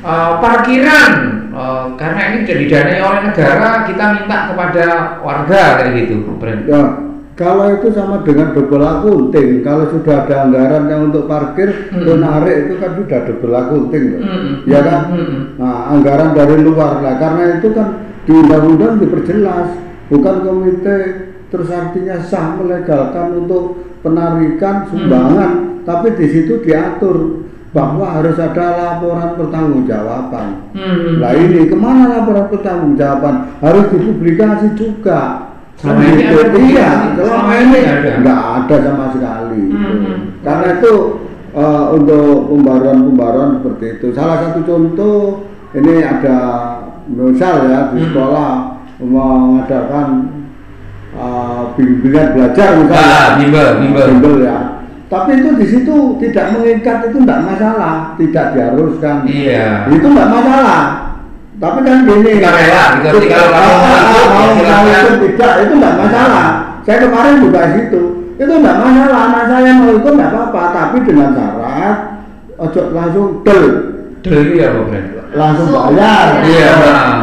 uh, 0.05 0.37
parkiran 0.37 1.40
uh, 1.53 1.93
karena 1.99 2.21
ini 2.31 2.37
sudah 2.43 2.57
didanai 2.57 2.99
oleh 2.99 3.21
negara 3.29 3.69
kita 3.87 4.05
minta 4.17 4.37
kepada 4.51 4.85
warga 5.21 5.63
kayak 5.79 5.91
gitu, 5.95 6.15
Bren. 6.41 6.59
Ya, 6.65 6.81
kalau 7.35 7.73
itu 7.73 7.87
sama 7.95 8.21
dengan 8.27 8.53
double 8.53 8.83
akunting. 8.83 9.65
Kalau 9.65 9.89
sudah 9.89 10.27
ada 10.27 10.35
anggaran 10.45 10.83
yang 10.91 11.09
untuk 11.09 11.25
parkir, 11.25 11.91
Hmm. 11.91 12.03
itu 12.03 12.11
narik 12.19 12.57
itu 12.67 12.73
kan 12.77 12.91
sudah 12.99 13.19
double 13.27 13.55
akunting, 13.55 14.03
loh. 14.13 14.21
Hmm. 14.21 14.53
ya 14.67 14.79
kan? 14.83 15.01
Hmm. 15.09 15.39
Nah, 15.57 15.77
anggaran 15.95 16.31
dari 16.37 16.55
luar 16.61 17.01
lah. 17.01 17.15
Karena 17.17 17.57
itu 17.57 17.69
kan 17.73 17.87
di 18.27 18.33
undang-undang 18.35 19.01
diperjelas, 19.01 19.67
bukan 20.11 20.35
komite 20.45 20.97
terus 21.51 21.67
artinya 21.67 22.15
sah 22.23 22.55
melegalkan 22.55 23.43
untuk 23.43 23.83
penarikan 23.99 24.87
sumbangan, 24.87 25.83
tapi 25.83 26.15
di 26.15 26.25
situ 26.31 26.63
diatur 26.63 27.43
bahwa 27.71 28.03
harus 28.19 28.35
ada 28.35 28.65
laporan 28.75 29.39
pertanggungjawaban. 29.39 30.47
Hmm. 30.75 31.23
Nah 31.23 31.31
ini 31.39 31.71
ke 31.71 31.75
mana 31.75 32.19
laporan 32.19 32.51
pertanggungjawaban? 32.51 33.35
Harus 33.63 33.85
dipublikasi 33.95 34.75
juga. 34.75 35.47
Selama 35.79 36.03
ini 36.03 36.23
ada 36.29 36.59
iya, 36.61 36.91
selama 37.17 37.53
ini 37.57 37.79
nggak 38.21 38.41
ada 38.59 38.75
sama 38.85 39.05
sekali. 39.15 39.63
Hmm. 39.71 40.15
Karena 40.43 40.67
itu 40.77 40.93
eh, 41.55 41.85
untuk 41.95 42.51
pembaruan-pembaruan 42.51 43.49
seperti 43.59 43.85
itu. 43.97 44.07
Salah 44.13 44.37
satu 44.45 44.59
contoh 44.67 45.47
ini 45.71 46.03
ada 46.03 46.37
misal 47.07 47.71
ya 47.71 47.79
di 47.95 48.03
Hmm. 48.03 48.07
sekolah 48.11 48.51
mengadakan 49.01 50.07
eh, 51.15 51.61
bimbingan 51.79 52.27
belajar 52.35 52.69
misalnya. 52.83 53.15
Ah, 53.15 53.27
bimbel, 53.39 53.67
bimbel. 53.79 54.07
Bimbel 54.11 54.35
ya. 54.43 54.57
Tapi 55.11 55.43
itu 55.43 55.49
di 55.59 55.65
situ 55.67 55.95
tidak 56.23 56.55
mengikat 56.55 57.11
itu 57.11 57.19
tidak 57.19 57.41
masalah, 57.43 58.15
tidak 58.15 58.45
diharuskan. 58.55 59.15
Iya. 59.27 59.91
Itu 59.91 60.07
nggak 60.07 60.29
masalah. 60.31 60.81
Tapi 61.59 61.77
kan 61.83 61.97
gini. 62.07 62.31
Kita 62.39 62.49
rela, 62.55 62.83
kalau 63.03 63.75
mau 63.75 64.47
ikut 64.87 65.17
tidak, 65.19 65.53
itu 65.67 65.73
nggak 65.75 65.95
masalah. 65.99 66.47
Saya 66.87 66.97
kemarin 67.03 67.43
juga 67.43 67.59
situ. 67.75 68.01
Itu 68.39 68.53
nggak 68.55 68.77
masalah. 68.79 69.19
Anak 69.27 69.43
saya 69.51 69.71
mau 69.75 69.91
ikut 69.91 70.13
nggak 70.15 70.31
apa-apa, 70.31 70.63
tapi 70.71 70.97
dengan 71.03 71.29
syarat 71.35 71.97
ojo 72.61 72.81
langsung 72.93 73.27
del 73.41 73.63
Del 74.21 74.37
itu 74.45 74.53
ya 74.61 74.69
apa 74.69 74.81
Bren? 74.85 75.05
langsung 75.33 75.67
bayar 75.73 76.45
Iya. 76.45 76.71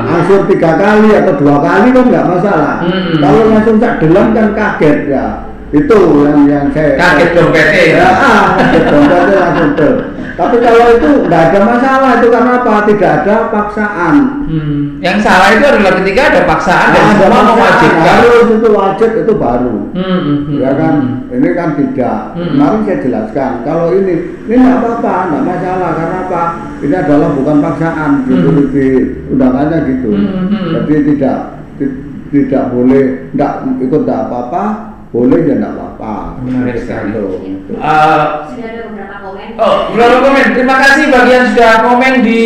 langsung 0.03 0.51
tiga 0.51 0.75
kali 0.75 1.15
atau 1.15 1.33
dua 1.39 1.57
kali 1.63 1.95
kan 1.95 2.05
nggak 2.11 2.27
masalah 2.27 2.75
Hmm. 2.83 3.23
kalau 3.23 3.41
langsung 3.55 3.77
sak 3.79 4.03
delam 4.03 4.35
kan 4.35 4.51
kaget 4.57 4.99
ya 5.07 5.47
itu 5.71 5.97
yang 6.23 6.39
yang 6.45 6.67
saya 6.71 6.97
Kaget 6.97 7.31
dompetnya 7.33 7.83
ya? 7.83 7.95
ya 7.95 8.09
ah, 8.11 8.43
kaget 8.57 8.85
dompetnya 8.87 9.37
langsung 9.39 9.71
del 9.75 9.95
tapi 10.33 10.57
kalau 10.57 10.87
itu 10.95 11.09
nggak 11.27 11.43
ada 11.51 11.61
masalah 11.61 12.11
itu 12.15 12.31
karena 12.31 12.53
apa 12.57 12.87
tidak 12.87 13.11
ada 13.19 13.35
paksaan 13.49 14.15
Hmm. 14.49 14.97
Yang 14.99 15.19
salah 15.21 15.53
itu 15.53 15.61
adalah 15.63 15.93
ketika 15.95 16.23
ada 16.25 16.43
paksaan 16.43 16.89
dan 16.89 16.97
Nah, 16.97 17.11
ada 17.13 17.21
semua 17.21 17.43
mewajibkan. 17.45 18.01
harus 18.09 18.49
itu 18.49 18.69
wajib 18.73 19.11
itu 19.19 19.33
baru 19.35 19.77
Hmm, 19.93 20.03
hmm, 20.19 20.39
hmm, 20.41 20.57
ya 20.57 20.71
kan 20.73 20.95
hmm. 20.97 21.35
ini 21.37 21.49
kan 21.53 21.69
tidak 21.75 22.19
Hmm. 22.33 22.49
kemarin 22.49 22.81
saya 22.83 22.99
jelaskan 22.99 23.51
kalau 23.63 23.87
ini 23.93 24.15
ini 24.43 24.55
nggak 24.57 24.77
apa-apa 24.79 25.15
nggak 25.29 25.43
masalah 25.45 25.91
karena 25.93 26.19
apa 26.25 26.43
ini 26.81 26.95
adalah 26.97 27.29
bukan 27.31 27.57
paksaan 27.61 28.11
gitu 28.25 28.49
Hmm. 28.49 28.67
di 28.73 28.87
undangannya 29.29 29.79
gitu 29.87 30.11
Hmm, 30.11 30.45
hmm. 30.49 30.65
jadi 30.81 30.97
tidak 31.05 31.37
ti- 31.77 31.99
tidak 32.31 32.65
boleh 32.69 33.05
nggak 33.31 33.53
ikut 33.81 34.01
nggak 34.01 34.21
apa-apa 34.25 34.65
boleh 35.09 35.41
ya 35.41 35.55
nggak 35.57 35.73
apa-apa 35.73 36.15
Menarik 36.45 36.77
sekali. 36.79 37.11
Eh, 37.17 37.25
Sudah 37.73 38.69
ada 38.69 38.81
beberapa 38.87 39.17
komen. 39.25 39.49
Oh, 39.57 39.77
belum 39.91 40.21
komen. 40.21 40.47
Terima 40.53 40.77
kasih 40.79 41.05
bagi 41.09 41.33
yang 41.33 41.47
sudah 41.49 41.73
komen 41.81 42.15
di 42.21 42.43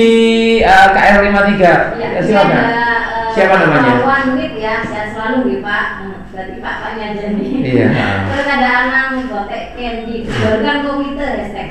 uh, 0.62 0.88
KR53. 0.90 1.59
Ya, 1.59 1.75
Ya, 1.98 2.09
ini 2.14 2.22
silakan. 2.22 2.55
ada, 2.57 2.70
eh, 2.70 3.31
Siapa 3.33 3.55
namanya? 3.59 3.94
Wit 4.33 4.53
ya, 4.57 4.75
sehat 4.85 5.09
selalu 5.12 5.37
nih 5.44 5.59
Pak. 5.61 5.87
Hmm, 5.98 6.14
Berarti 6.33 6.55
Pak 6.59 6.75
Paknya 6.81 7.05
aja 7.12 7.27
nih. 7.35 7.51
Iya. 7.61 7.87
Terus 8.31 8.46
ada 8.48 8.68
Anang 8.81 9.12
Botek 9.27 9.64
Candy, 9.75 10.16
barukan 10.25 10.77
komite 10.87 11.27
hashtag. 11.27 11.68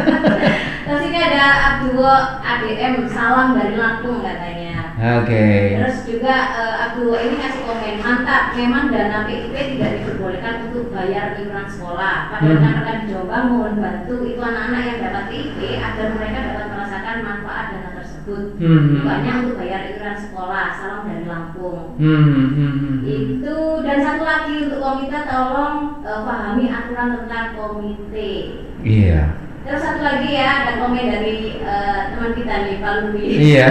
Terus 0.86 1.02
ini 1.02 1.18
ada 1.18 1.44
Abdul 1.74 2.06
ADM, 2.40 2.94
salam 3.10 3.58
dari 3.58 3.74
Lampung 3.74 4.22
katanya. 4.22 4.75
Oke. 4.96 5.76
Terus 5.76 5.98
juga 6.08 6.34
eh, 6.56 6.74
Abdul 6.88 7.12
ini 7.20 7.36
kasih 7.36 7.68
komen 7.68 7.96
mantap, 8.00 8.56
memang 8.56 8.88
dana 8.88 9.28
PIP 9.28 9.52
tidak 9.52 9.92
diperbolehkan 10.00 10.72
untuk 10.72 10.88
bayar 10.88 11.36
iuran 11.36 11.68
sekolah. 11.68 12.32
Pada 12.32 12.40
Hmm. 12.40 12.56
rekan-rekan 12.56 12.98
di 13.04 13.06
Jombang 13.12 13.44
mohon 13.52 13.76
bantu 13.76 14.24
itu 14.24 14.40
anak-anak 14.40 14.82
yang 14.88 14.98
dapat 15.04 15.24
PIP 15.28 15.58
agar 15.76 16.06
mereka 16.16 16.38
dapat 16.48 16.66
merasakan 16.72 17.16
manfaat 17.28 17.64
dana 17.76 17.90
tersebut. 18.00 18.44
Hmm. 18.56 19.04
Banyak 19.04 19.34
untuk 19.44 19.56
bayar 19.60 19.80
iuran 19.92 20.16
sekolah. 20.16 20.64
Salam 20.72 21.00
dari 21.04 21.24
Lampung. 21.28 22.00
Hmm, 22.00 22.22
hmm, 22.24 22.48
hmm, 22.56 22.74
hmm. 22.80 22.96
Itu 23.04 23.56
dan 23.84 23.98
satu 24.00 24.24
lagi 24.24 24.54
untuk 24.64 24.80
komite 24.80 25.20
tolong 25.28 25.76
eh, 26.08 26.20
pahami 26.24 26.64
aturan 26.72 27.08
tentang 27.20 27.46
komite. 27.52 28.32
Iya. 28.80 29.44
Terus 29.66 29.82
satu 29.82 29.98
lagi 29.98 30.30
ya 30.30 30.62
ada 30.62 30.72
komen 30.78 31.10
dari 31.10 31.58
eh, 31.58 32.00
teman 32.14 32.30
kita 32.38 32.54
nih 32.70 32.78
Pak 32.78 32.92
Lubi. 33.02 33.26
Iya. 33.34 33.66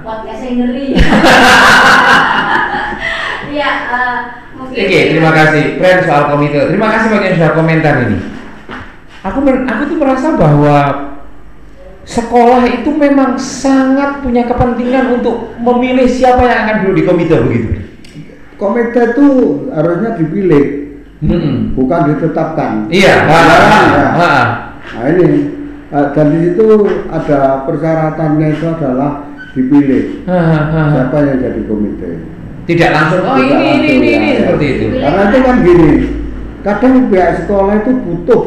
Podcastnya 0.00 0.50
ngeri. 0.56 0.86
Iya. 3.54 3.70
mungkin 4.58 4.74
Oke, 4.82 4.98
terima 5.14 5.30
kasih. 5.30 5.78
Friend 5.78 6.00
soal 6.02 6.26
komite. 6.26 6.58
Terima 6.74 6.90
kasih 6.90 7.06
bagi 7.06 7.26
yang 7.30 7.36
sudah 7.38 7.52
komentar 7.54 7.94
ini. 8.02 8.18
Aku 9.22 9.38
aku 9.46 9.82
tuh 9.86 9.98
merasa 10.02 10.34
bahwa 10.34 10.78
sekolah 12.02 12.66
itu 12.66 12.90
memang 12.90 13.38
sangat 13.38 14.26
punya 14.26 14.42
kepentingan 14.50 15.22
untuk 15.22 15.54
memilih 15.62 16.10
siapa 16.10 16.42
yang 16.50 16.58
akan 16.66 16.76
duduk 16.82 16.94
di 16.98 17.04
komite 17.06 17.36
begitu. 17.46 17.68
komite 18.58 19.14
itu 19.14 19.26
harusnya 19.70 20.10
dipilih 20.18 20.64
Hmm. 21.24 21.72
bukan 21.72 22.00
ditetapkan 22.12 22.90
Iya. 22.92 23.24
Ha, 23.24 23.38
ha, 23.38 23.56
ha, 23.64 24.04
ha. 24.12 24.32
Nah 24.92 25.04
ini 25.08 25.28
eh, 25.88 26.06
dan 26.12 26.26
di 26.28 26.38
situ 26.44 26.66
ada 27.08 27.38
persyaratannya 27.64 28.46
itu 28.50 28.66
adalah 28.68 29.10
dipilih 29.54 30.26
Ha, 30.26 30.34
ha, 30.34 30.58
ha. 30.66 30.82
siapa 30.90 31.16
yang 31.22 31.38
jadi 31.40 31.60
komite. 31.64 32.10
Tidak 32.64 32.90
langsung. 32.90 33.22
Oh 33.22 33.36
Tidak 33.36 33.54
ini 33.54 33.70
ini 33.70 33.70
langsung, 33.70 33.94
ini, 33.94 34.08
ya, 34.08 34.16
ini 34.16 34.28
ya. 34.28 34.38
seperti 34.42 34.66
itu. 34.66 34.86
Karena 34.96 35.22
itu 35.24 35.38
kan 35.40 35.56
gini, 35.60 35.90
kadang 36.60 36.94
pihak 37.06 37.30
sekolah 37.44 37.74
itu 37.78 37.92
butuh 38.02 38.42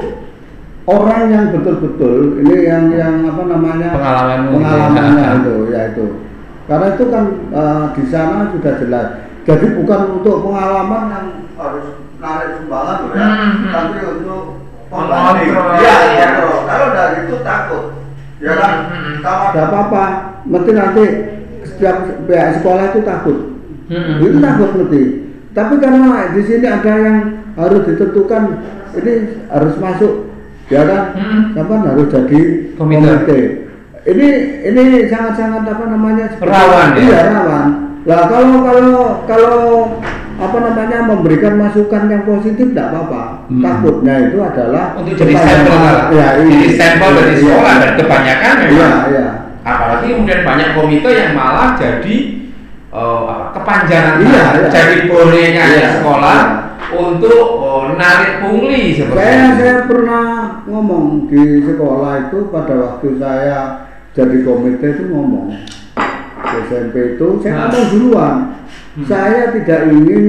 orang 0.87 1.21
yang 1.27 1.45
betul-betul 1.51 2.15
ini 2.41 2.55
yang 2.65 2.83
yang 2.91 3.15
apa 3.23 3.41
namanya 3.45 3.87
Pengalamanmu 3.93 4.49
gitu 4.49 4.57
ya. 4.57 4.67
pengalamannya 4.67 5.25
itu 5.37 5.55
ya 5.69 5.81
itu. 5.91 6.05
Karena 6.67 6.87
itu 6.91 7.03
kan 7.07 7.23
eh, 7.53 7.83
di 7.95 8.03
sana 8.07 8.37
sudah 8.51 8.73
jelas. 8.75 9.07
Jadi 9.47 9.65
bukan 9.79 10.01
untuk 10.19 10.43
pengalaman 10.43 11.03
yang 11.07 11.27
harus 11.55 11.87
narik 12.19 12.59
sumbangan 12.59 12.97
ya, 13.07 13.15
Hmm, 13.15 13.31
hmm. 13.31 13.71
tapi 13.71 13.97
untuk 14.03 14.43
Iya, 15.77 15.95
ya. 16.15 16.27
kontrol. 16.37 16.59
Kalau 16.67 16.87
dari 16.95 17.17
itu 17.27 17.35
takut, 17.43 17.83
ya 18.39 18.53
kan? 18.55 18.73
Hmm, 18.87 18.99
hmm. 19.01 19.15
Kalau 19.23 19.41
ada 19.51 19.61
apa-apa, 19.67 20.03
mesti 20.47 20.71
nanti 20.71 21.03
setiap 21.67 21.97
pihak 22.25 22.47
sekolah 22.59 22.83
itu 22.95 23.01
takut. 23.03 23.37
Hmm. 23.87 24.19
itu 24.19 24.43
takut 24.43 24.69
mesti 24.75 25.01
tapi 25.55 25.79
karena 25.79 26.27
di 26.35 26.41
sini 26.43 26.67
ada 26.67 26.91
yang 26.91 27.17
harus 27.55 27.87
ditentukan 27.87 28.43
ini 28.99 29.13
harus 29.47 29.73
masuk 29.79 30.27
ya 30.67 30.83
kan 30.83 31.15
Hmm. 31.15 31.55
Harus 31.87 32.11
jadi 32.11 32.39
Komite. 32.75 33.39
ini 34.11 34.27
ini 34.67 34.83
sangat-sangat 35.07 35.63
apa 35.63 35.83
namanya 35.87 36.35
Rawan, 36.35 36.99
ya? 36.99 36.99
iya 36.99 37.19
rawan 37.31 37.67
lah 38.03 38.21
kalau 38.27 38.59
kalau 38.63 38.99
kalau 39.23 39.57
apa 40.37 40.57
namanya 40.61 40.97
memberikan 41.03 41.57
masukan 41.57 42.05
yang 42.05 42.21
positif 42.23 42.69
tidak 42.71 42.93
apa-apa 42.93 43.21
Hmm. 43.47 43.63
takutnya 43.63 44.29
itu 44.29 44.37
adalah 44.37 44.93
Untuk 44.93 45.17
jadi 45.17 45.33
sampel, 45.33 45.81
ya, 46.13 46.27
jadi 46.37 46.45
ini. 46.45 46.75
sampel 46.75 47.09
dari 47.11 47.33
Iya. 47.33 47.41
sekolah 47.41 47.73
dan 47.75 47.91
kebanyakan 47.95 48.53
iya 48.53 48.67
memang 48.69 48.95
iya 49.07 49.27
apalagi 49.63 50.05
kemudian 50.13 50.41
banyak 50.43 50.69
komite 50.71 51.09
yang 51.09 51.31
malah 51.33 51.69
jadi 51.73 52.15
apa, 52.87 53.35
kepanjangan 53.51 54.15
Iya, 54.21 54.43
iya. 54.53 54.67
jadi 54.69 54.95
boneka 55.05 55.63
Iya, 55.65 55.87
sekolah 55.97 56.37
iya. 56.37 56.65
untuk 56.93 57.45
oh, 57.57 57.83
narik 57.95 58.33
pungli 58.39 58.93
seperti 58.93 59.17
Saya 59.17 59.33
itu. 59.43 59.55
saya 59.57 59.75
pernah 59.85 60.25
ngomong 60.63 61.05
di 61.25 61.43
sekolah 61.63 62.13
itu 62.25 62.37
pada 62.47 62.73
waktu 62.77 63.07
saya 63.17 63.59
jadi 64.13 64.37
komite 64.41 64.87
itu 64.87 65.03
ngomong 65.07 65.49
SMP 66.63 66.95
itu 67.15 67.27
saya 67.39 67.53
ngomong 67.65 67.85
duluan. 67.91 68.35
Hmm. 68.97 69.05
Saya 69.05 69.53
tidak 69.53 69.93
ingin 69.93 70.25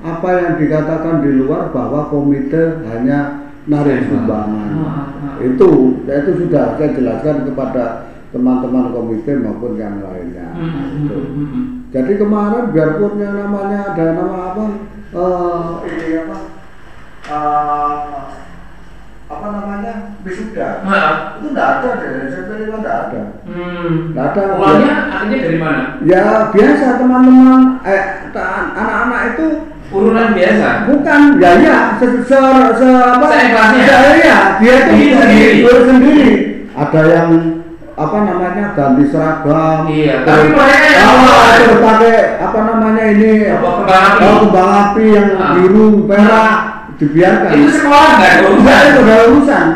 apa 0.00 0.28
yang 0.40 0.52
dikatakan 0.56 1.20
di 1.20 1.30
luar 1.36 1.68
bahwa 1.68 2.08
komite 2.08 2.80
hanya 2.88 3.44
narik 3.68 4.00
Nah. 4.00 4.08
sumbangan. 4.08 4.70
Nah, 4.72 5.04
nah. 5.20 5.36
Itu 5.42 6.00
ya 6.08 6.24
itu 6.24 6.32
sudah 6.46 6.80
saya 6.80 6.96
jelaskan 6.96 7.44
kepada 7.44 7.84
teman-teman 8.32 8.94
komite 8.94 9.32
maupun 9.36 9.76
yang 9.76 10.00
lainnya. 10.00 10.48
Hmm, 10.56 11.04
Itu. 11.04 11.16
hmm, 11.18 11.46
hmm. 11.52 11.64
Jadi 11.92 12.12
kemarin 12.16 12.64
biarpun 12.72 13.12
yang 13.20 13.34
namanya 13.36 13.92
ada 13.92 14.04
nama 14.16 14.36
apa 14.52 14.64
eh, 15.12 15.68
ini 15.86 16.08
apa 16.24 16.38
eh, 17.26 18.25
apa 19.26 19.46
namanya 19.50 19.92
wisuda 20.22 20.86
Nah, 20.86 21.34
itu 21.34 21.50
tidak 21.50 21.66
ada 21.68 21.88
deh 21.98 22.08
SMP 22.26 22.50
itu 22.62 22.76
tidak 22.78 22.94
ada. 23.04 23.20
hmm. 23.42 23.90
Nggak 24.14 24.26
ada. 24.30 24.42
Uangnya 24.54 24.92
akhirnya 25.08 25.38
dari 25.42 25.58
mana? 25.58 25.82
Ya 26.00 26.22
biasa 26.48 26.86
teman-teman 26.96 27.60
eh 27.82 28.02
anak-anak 28.30 29.22
itu 29.34 29.46
Urunan 29.86 30.34
biasa. 30.34 30.90
bukan 30.90 31.20
ya 31.38 31.50
ya 31.58 31.78
se, 31.96 32.06
se, 32.22 32.38
se 32.74 32.88
apa 32.90 33.22
Seikhlasnya. 33.24 33.82
ya, 33.86 33.98
ya, 34.18 34.38
dia 34.58 34.74
itu 34.82 34.90
Diri 34.92 35.14
sendiri. 35.14 35.54
diri 35.62 35.82
sendiri. 35.86 36.30
Ada 36.74 37.00
yang 37.06 37.28
apa 37.96 38.16
namanya 38.20 38.64
ganti 38.74 39.04
seragam. 39.08 39.86
Iya, 39.88 40.26
tapi 40.26 40.52
mereka 40.52 40.88
yang 40.90 41.06
Oh, 41.06 41.18
bawa- 41.22 41.54
terus 41.56 41.78
pakai 41.80 42.14
apa 42.36 42.58
namanya 42.60 43.04
ini 43.08 43.32
Apa, 43.48 43.68
kembang 43.78 44.04
api? 44.04 44.22
Oh, 44.22 44.36
kembang 44.44 44.70
api 44.76 45.04
yang 45.08 45.28
Ah. 45.34 45.50
biru 45.54 45.86
merah 46.04 46.50
dibiarkan. 46.96 47.50
Itu 47.52 47.70
sekolah 47.80 48.10
nggak 48.16 48.30
ada 48.32 48.44
urusan. 48.48 48.60
Enggak 48.60 48.80
itu 48.82 49.00
nggak 49.04 49.22
urusan. 49.30 49.66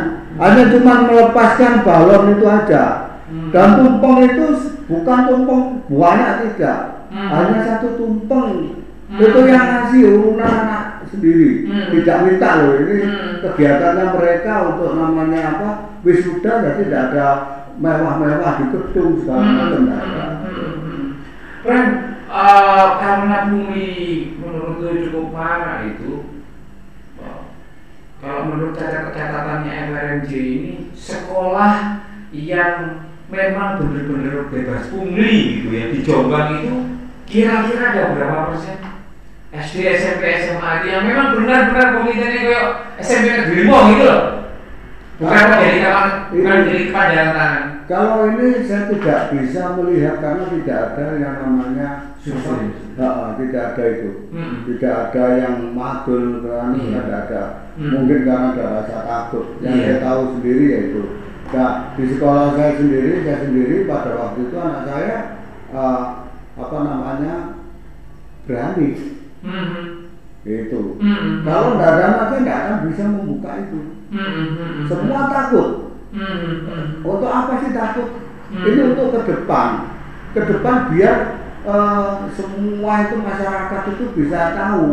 Hanya 0.40 0.62
cuma 0.72 0.92
melepaskan 1.04 1.72
balon 1.84 2.24
itu 2.32 2.44
aja. 2.48 2.84
Hmm. 3.30 3.48
Dan 3.52 3.68
tumpeng 3.76 4.16
itu 4.24 4.46
bukan 4.88 5.18
tumpeng 5.28 5.62
banyak 5.86 6.32
tidak. 6.56 6.78
Hmm. 7.12 7.28
Hanya 7.28 7.58
satu 7.66 7.88
tumpeng. 8.00 8.52
Hmm. 9.10 9.20
Itu 9.20 9.38
yang 9.44 9.64
ngasih 9.68 10.02
urunan 10.16 10.48
anak 10.64 10.84
sendiri. 11.10 11.68
Hmm. 11.68 11.86
Tidak 11.92 12.18
minta 12.24 12.48
loh 12.62 12.72
ini 12.78 12.96
Hmm. 13.04 13.32
kegiatannya 13.44 14.04
mereka 14.16 14.52
untuk 14.72 14.96
namanya 14.96 15.40
apa 15.56 15.70
wisuda 16.00 16.52
jadi 16.64 16.80
tidak 16.88 17.02
ada 17.12 17.26
mewah-mewah 17.80 18.60
di 18.60 18.64
gedung 18.72 19.20
segala 19.20 19.40
Hmm, 19.40 19.56
macam 19.56 19.80
tidak 19.84 20.00
ada. 20.04 20.24
Ren, 21.60 21.86
eh, 22.24 22.86
karena 23.00 23.36
bumi 23.52 23.88
menurut 24.36 24.76
lu 24.80 24.90
cukup 25.08 25.26
parah 25.32 25.84
itu, 25.84 26.29
kalau 28.20 28.52
menurut 28.52 28.76
catat 28.76 29.16
catatannya 29.16 29.72
FRMJ 29.88 30.30
ini 30.36 30.72
sekolah 30.92 32.04
yang 32.30 33.08
memang 33.32 33.80
benar-benar 33.80 34.52
bebas 34.52 34.92
pungli 34.92 35.64
gitu 35.64 35.68
ya 35.72 35.84
di 35.88 35.98
Jombang 36.04 36.48
itu 36.60 36.76
kira-kira 37.24 37.82
ada 37.96 38.02
berapa 38.12 38.52
persen? 38.52 38.76
SD, 39.50 39.82
SMP, 39.98 40.22
SMA 40.46 40.86
yang 40.86 41.02
memang 41.10 41.34
benar-benar 41.34 41.98
komitenya 41.98 42.38
kayak 42.38 42.66
SMP 43.02 43.34
negeri 43.34 43.66
mau 43.66 43.90
gitu 43.90 44.06
loh. 44.06 44.22
Bukan 45.18 45.42
menjadi 45.50 45.78
kapan, 45.82 46.08
bukan 46.30 46.54
menjadi 46.62 46.82
kepanjangan 46.86 47.34
tangan. 47.34 47.64
Kalau 47.90 48.22
ini 48.30 48.62
saya 48.70 48.86
tidak 48.86 49.34
bisa 49.34 49.74
melihat 49.74 50.22
karena 50.22 50.46
tidak 50.46 50.78
ada 50.94 51.06
yang 51.18 51.34
namanya 51.42 52.14
Survei. 52.22 52.70
Nah, 52.94 53.34
tidak 53.34 53.74
ada 53.74 53.84
itu. 53.90 54.30
Hmm. 54.30 54.62
Tidak 54.62 54.94
ada 55.10 55.24
yang 55.42 55.74
madul 55.74 56.38
kan, 56.46 56.78
Iya. 56.78 57.02
tidak 57.02 57.20
ada. 57.26 57.42
Hmm. 57.74 57.90
Mungkin 57.98 58.18
karena 58.22 58.46
ada 58.54 58.64
rasa 58.78 58.98
takut. 59.02 59.58
Yang 59.58 59.74
Iya. 59.74 59.82
saya 59.82 59.96
tahu 60.06 60.20
sendiri 60.38 60.64
yaitu. 60.70 61.02
Nah, 61.50 61.72
di 61.98 62.04
sekolah 62.14 62.46
saya 62.54 62.72
sendiri, 62.78 63.12
saya 63.26 63.38
sendiri 63.42 63.76
pada 63.90 64.10
waktu 64.14 64.38
itu 64.46 64.54
anak 64.54 64.82
saya 64.86 65.16
eh, 65.74 66.02
apa 66.54 66.76
namanya 66.86 67.34
berani 68.46 68.88
Hmm. 69.42 70.06
itu. 70.46 70.82
Hmm. 71.02 71.42
Kalau 71.42 71.74
tidak 71.74 71.90
ada 71.90 72.22
saya 72.30 72.38
nggak 72.46 72.60
akan 72.62 72.78
bisa 72.86 73.02
membuka 73.10 73.50
itu. 73.66 73.80
Hmm. 74.14 74.46
Hmm. 74.54 74.86
Semua 74.86 75.26
takut. 75.26 75.89
Hmm. 76.10 76.66
Hmm. 76.66 76.86
Untuk 77.00 77.30
apa 77.30 77.52
sih 77.60 77.70
takut? 77.70 78.08
Hmm. 78.50 78.66
Ini 78.66 78.80
untuk 78.90 79.14
ke 79.14 79.30
depan. 79.30 79.68
Ke 80.30 80.40
depan 80.42 80.76
biar 80.90 81.16
eh, 81.60 82.08
semua 82.34 82.92
itu 83.04 83.16
masyarakat 83.16 83.82
itu 83.88 84.04
bisa 84.16 84.40
tahu. 84.54 84.86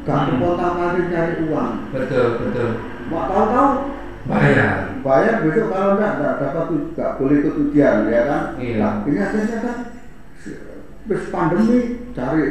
Gak 0.00 0.32
Hmm. 0.32 0.40
mari 0.56 1.02
cari 1.08 1.34
uang. 1.44 1.72
Betul, 1.92 2.26
betul. 2.40 2.68
Mau 3.10 3.26
tahu-tahu 3.26 3.70
Bayar. 4.20 5.00
bayar 5.00 5.42
besok 5.42 5.72
kalau 5.72 5.96
enggak 5.96 6.12
enggak 6.20 6.34
dapat 6.38 6.66
u- 6.70 6.92
nggak 6.92 7.10
boleh 7.18 7.34
ikut 7.40 7.54
ujian 7.56 7.96
ya 8.06 8.22
kan? 8.28 8.42
Iya. 8.56 8.76
Nah, 8.78 8.94
ini 9.08 9.18
akhirnya 9.18 9.58
kan 9.60 9.76
bis 11.08 11.22
pandemi 11.28 11.78
cari 12.12 12.44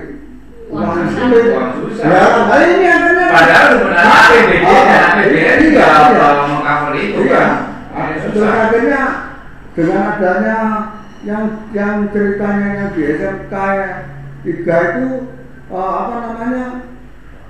Uang 0.69 1.09
sulit. 1.09 1.45
Uang 1.49 1.69
susah. 1.79 2.05
Ya, 2.05 2.21
kali 2.45 2.65
ini 2.73 2.85
akhirnya 2.85 3.25
Padahal 3.29 3.67
sebenarnya 3.73 4.17
APBD 4.21 4.63
dan 4.65 5.01
APBN 5.13 5.57
juga 5.65 5.85
uh, 5.89 6.45
mengcover 6.45 6.93
itu 6.93 7.19
Iya. 7.25 7.33
kan. 7.33 7.51
Akhirnya 8.41 9.03
dengan 9.75 10.01
adanya 10.13 10.59
yang 11.21 11.43
yang 11.75 12.07
ceritanya 12.09 12.67
yang 12.75 12.89
di 12.95 13.01
SMK 13.05 13.53
tiga 14.41 14.77
itu 14.95 15.09
eh, 15.67 15.91
apa 15.99 16.15
namanya 16.23 16.65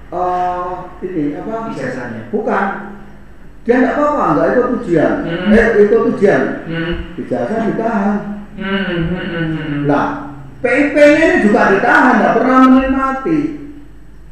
eh, 0.10 0.72
ini 1.06 1.24
apa 1.38 1.54
Ijazahnya. 1.70 2.22
bukan 2.34 2.66
dia 3.62 3.76
nggak 3.78 3.94
apa-apa 3.94 4.26
nggak 4.34 4.48
ikut 4.50 4.68
ujian 4.82 5.14
Hmm. 5.22 5.54
eh 5.54 5.68
ikut 5.86 6.02
ujian 6.10 6.44
Hmm. 6.66 6.94
ijazah 7.16 7.60
ditahan 7.70 8.18
Hmm. 8.58 8.82
Hmm. 8.82 9.06
Hmm. 9.06 9.46
Hmm. 9.54 9.80
lah 9.86 10.08
PIP-nya 10.60 11.06
ini 11.24 11.38
juga 11.46 11.72
ditahan 11.72 12.14
nggak 12.18 12.36
pernah 12.36 12.60
menikmati 12.68 13.40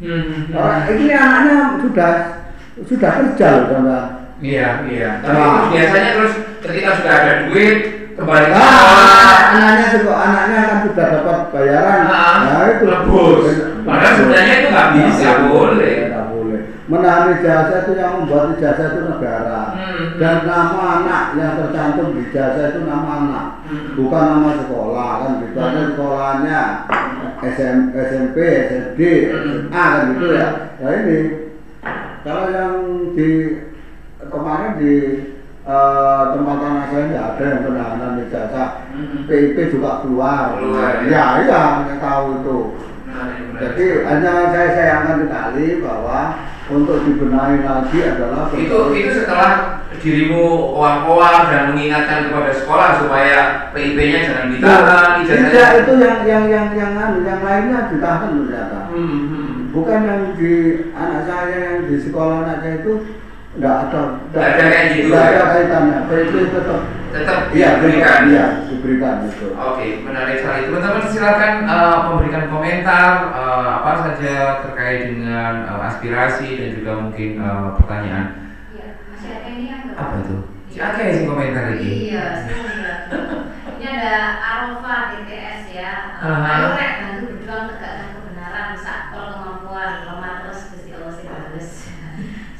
Hmm. 0.01 0.21
Hmm. 0.25 0.41
orang 0.51 0.81
ini 0.89 1.05
anaknya 1.13 1.57
sudah 1.79 2.13
sudah 2.81 3.11
kerja 3.13 3.47
loh 3.69 4.05
Iya, 4.37 4.69
iya. 4.85 5.09
Tapi 5.19 5.33
Nah. 5.33 5.49
itu 5.49 5.65
biasanya 5.73 6.09
terus 6.13 6.33
ketika 6.61 6.89
sudah 6.95 7.13
ada 7.15 7.33
duit 7.49 7.77
kembali 8.13 8.45
ke 8.49 8.53
Ah, 8.53 9.37
anaknya 9.53 9.85
juga 9.97 10.13
anaknya 10.15 10.59
kan 10.63 10.77
sudah 10.85 11.05
dapat 11.11 11.39
bayaran. 11.49 12.01
Ah, 12.05 12.35
nah 12.43 12.65
itu 12.69 12.85
lebus. 12.85 13.45
Padahal 13.81 14.13
sebenarnya 14.13 14.53
itu 14.55 14.67
nggak 14.69 14.89
bisa, 14.93 15.25
Nggak 15.25 15.41
boleh. 15.49 15.95
Nggak 16.09 16.25
boleh. 16.29 16.59
Menahan 16.87 17.35
ijazah 17.35 17.79
itu 17.83 17.91
yang 17.93 18.13
membuat 18.15 18.45
ijazah 18.55 18.85
itu 18.87 18.99
negara. 19.05 19.61
Hmm. 19.75 20.03
Dan 20.17 20.35
nama 20.45 20.81
anak 21.01 21.23
yang 21.35 21.53
tercantum 21.59 22.15
di 22.15 22.21
ijazah 22.29 22.65
itu 22.71 22.79
nama 22.85 23.09
anak, 23.21 23.47
Hmm. 23.67 23.87
bukan 23.97 24.23
nama 24.23 24.49
sekolah 24.55 25.11
kan 25.19 25.31
gitu. 25.43 25.57
Hmm. 25.57 25.77
sekolahnya 25.91 26.61
SM, 27.43 27.77
SMP, 27.91 28.37
SD, 28.69 28.99
Hmm. 29.29 29.43
SMA 29.67 29.83
kan 29.83 30.03
gitu 30.13 30.25
Hmm. 30.25 30.37
ya. 30.37 30.47
Nah 30.77 30.91
ini 30.95 31.19
kalau 32.23 32.45
yang 32.49 32.73
di 33.13 33.29
kemarin 34.31 34.71
di 34.79 34.95
eh, 35.67 36.23
tempat 36.33 36.57
anak 36.63 36.85
saya 36.91 37.03
nggak 37.11 37.27
ada 37.35 37.43
yang 37.43 37.61
penahanan 37.67 38.21
ijazah. 38.23 38.69
Hmm. 38.93 39.27
PIP 39.27 39.57
juga 39.73 40.03
keluar. 40.03 40.57
Keluar, 40.59 40.93
ya. 41.05 41.11
Ya, 41.11 41.25
iya, 41.43 41.61
saya 41.85 41.97
tahu 41.99 42.25
itu. 42.41 42.59
Jadi 43.57 43.85
hanya 44.05 44.53
saya 44.53 44.69
sayangkan 44.77 45.25
sekali 45.25 45.81
bahwa 45.81 46.37
untuk 46.67 46.99
dibenahi 47.07 47.63
lagi 47.63 47.99
adalah 48.03 48.51
itu 48.51 48.79
itu 48.91 49.11
setelah 49.23 49.81
dirimu 49.97 50.75
oang-oang 50.77 51.49
dan 51.49 51.61
mengingatkan 51.73 52.29
kepada 52.29 52.51
sekolah 52.53 52.89
supaya 53.01 53.39
PIP-nya 53.71 54.19
jangan 54.29 54.47
ditahan, 54.53 55.09
tidak 55.25 55.69
itu 55.81 55.93
yang 55.97 56.19
yang 56.27 56.45
yang 56.51 56.67
yang 56.75 56.91
anu, 56.93 57.23
yang 57.25 57.41
lainnya 57.41 57.89
ditahan 57.89 58.29
ternyata. 58.45 58.79
Hmm. 58.93 59.09
Hmm. 59.09 59.51
Bukan 59.73 59.99
yang 60.05 60.21
di 60.37 60.53
anak 60.93 61.21
saya 61.25 61.57
yang 61.71 61.79
di 61.89 61.95
sekolah 61.97 62.45
anak 62.45 62.57
saya 62.61 62.75
itu 62.83 62.93
enggak 63.57 63.75
ada 63.89 64.01
Nggak 64.29 64.45
ada 64.45 64.63
kayak 64.69 64.85
gitu, 64.93 65.07
nggak 65.09 65.25
ada 65.25 65.33
ya? 65.33 65.45
kaitannya. 65.49 65.97
PIP 66.07 66.33
tetap 66.53 66.81
Tetap 67.07 67.39
iya 67.55 67.79
diberikan. 67.79 68.19
Iya, 68.29 68.45
diberikan 68.67 69.15
itu. 69.25 69.47
Oke, 69.55 70.03
menarik 70.03 70.43
sekali. 70.43 70.67
Teman-teman 70.67 71.07
silakan 71.07 71.53
eh, 71.65 71.97
memberikan 72.05 72.45
komentar 72.51 73.11
eh, 73.31 73.69
apa 73.79 73.91
saja 74.03 74.35
terkait 74.61 75.15
dengan 75.15 75.53
eh, 75.65 75.81
aspirasi 75.87 76.47
dan 76.59 76.69
juga 76.77 76.91
mungkin 76.99 77.29
eh, 77.39 77.67
pertanyaan. 77.79 78.27
Iya, 78.75 78.87
masih 79.09 79.29
ada 79.33 79.47
ini 79.49 79.65
kan? 79.71 79.81
Apa 79.95 80.13
itu? 80.21 80.37
Si 80.67 80.77
Ake 80.77 81.03
sih 81.15 81.25
komentar 81.25 81.73
ini. 81.73 82.11
Iya, 82.11 82.25
semoga. 82.43 82.91
Ini 83.79 83.85
ada 83.87 84.13
Arova 84.37 84.95
DTS 85.15 85.61
ya. 85.71 85.93
Aha. 86.19 86.43
Ayo 86.43 86.67
rek 86.75 86.93
bantu 87.01 87.23
berjuang 87.33 87.65
tegakkan 87.71 88.09
kebenaran, 88.19 88.69
sakpol 88.75 89.25
kemampuan, 89.31 90.05
lemah 90.05 90.43
terus 90.43 90.69
Gusti 90.69 90.91
Allah 90.91 91.13
sih 91.15 91.25
bagus. 91.25 91.86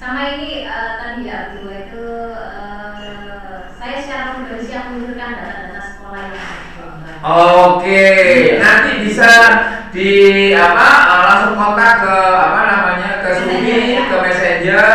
Sama 0.07 0.39
ini 0.39 0.63
eh, 0.63 0.91
tadi 1.03 1.27
ya 1.27 1.51
itu 1.51 2.07
eh, 2.31 3.59
saya 3.75 3.95
secara 3.99 4.39
pribadi 4.39 4.63
siap 4.63 4.87
menunjukkan 4.87 5.35
data-data 5.35 5.81
sekolah 5.83 6.21
yang 6.31 6.47
ada. 6.47 7.11
Oke, 7.67 8.07
nanti 8.55 8.91
bisa 9.03 9.27
di 9.91 10.11
apa 10.55 10.87
eh, 11.11 11.21
langsung 11.27 11.59
kontak 11.59 12.07
ke 12.07 12.15
apa 12.39 12.59
namanya 12.71 13.11
ke 13.19 13.29
Sumi, 13.35 13.67
ya. 13.67 14.07
ke 14.07 14.15
Messenger, 14.23 14.87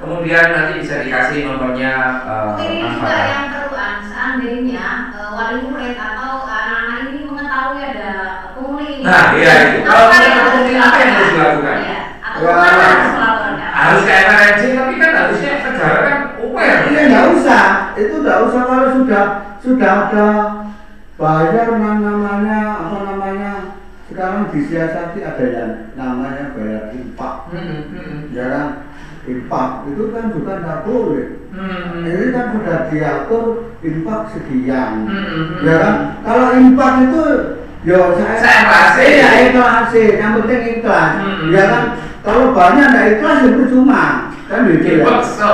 kemudian 0.00 0.46
nanti 0.48 0.72
bisa 0.80 1.04
dikasih 1.04 1.44
nomornya 1.44 1.92
eh, 2.24 2.48
Ini 2.64 2.76
Mas 2.88 2.96
juga 2.96 3.20
yang 3.20 3.46
keruan 3.52 3.94
seandainya 4.00 4.88
eh, 5.12 5.28
wali 5.28 5.60
murid 5.60 5.92
atau 5.92 6.48
anak-anak 6.48 7.12
ini 7.12 7.20
mengetahui 7.28 7.80
ada 7.84 8.12
pungli 8.56 8.86
ini. 8.96 9.04
Nah, 9.04 9.24
iya 9.36 9.52
itu. 9.60 9.78
Kalau 9.84 10.08
Apa 10.08 10.16
ada 10.16 10.28
pungli, 10.56 10.72
apa 10.80 10.96
yang 10.96 11.12
harus 11.12 11.32
dilakukan? 11.36 11.76
Iya. 11.84 11.98
Atau 12.24 12.40
Ya. 12.40 12.48
ke 12.48 12.56
mana 12.56 12.84
harus 12.88 13.12
melaporkan? 13.12 13.52
Harus 13.74 14.02
ke 14.02 14.12
MRNC, 14.16 14.62
tapi 14.74 14.94
kan 14.96 15.10
harusnya 15.12 15.52
negara 15.60 15.98
kan 16.08 16.18
aware. 16.40 16.80
Iya 16.88 17.00
nggak 17.10 17.26
usah, 17.36 17.64
itu 17.94 18.14
nggak 18.22 18.38
usah 18.48 18.60
kalau 18.64 18.86
sudah 19.04 19.24
sudah 19.60 19.92
ada 20.08 20.28
bayar 21.20 21.68
namanya 21.76 22.60
apa 22.80 22.96
namanya 23.04 23.52
sekarang 24.08 24.48
disiasati 24.48 25.20
ada 25.20 25.44
yang 25.44 25.72
namanya 25.92 26.56
bayar 26.56 26.88
infak, 26.96 27.52
Hmm, 27.52 27.92
hmm, 27.92 28.16
ya 28.32 28.44
kan 28.48 28.68
infak 29.24 29.70
itu 29.92 30.04
kan 30.08 30.24
juga 30.32 30.52
nggak 30.60 30.80
boleh. 30.88 31.26
hmm, 31.52 32.04
Ini 32.04 32.26
kan 32.32 32.46
sudah 32.56 32.78
diatur 32.88 33.44
infak 33.84 34.20
sekian, 34.32 34.92
Hmm. 35.04 35.60
ya 35.64 35.74
kan. 35.80 35.94
Kalau 36.24 36.46
infak 36.56 36.92
itu 37.08 37.22
Yo 37.84 38.16
saya 38.16 38.40
Saya 38.40 38.56
ikhlasin. 38.64 39.04
Iya 39.04 39.28
ikhlasin, 39.52 40.12
yang 40.16 40.32
penting 40.40 40.62
ikhlas. 40.80 41.10
Hmm. 41.20 41.52
Ya 41.52 41.64
kan, 41.68 41.84
kalau 42.24 42.56
banyak 42.56 42.86
nggak 42.88 43.08
ikhlas 43.20 43.38
ya 43.44 43.50
percuma, 43.60 44.04
kan 44.48 44.58
gitu 44.72 44.84
ya. 44.88 45.04
Dipaksa. 45.04 45.52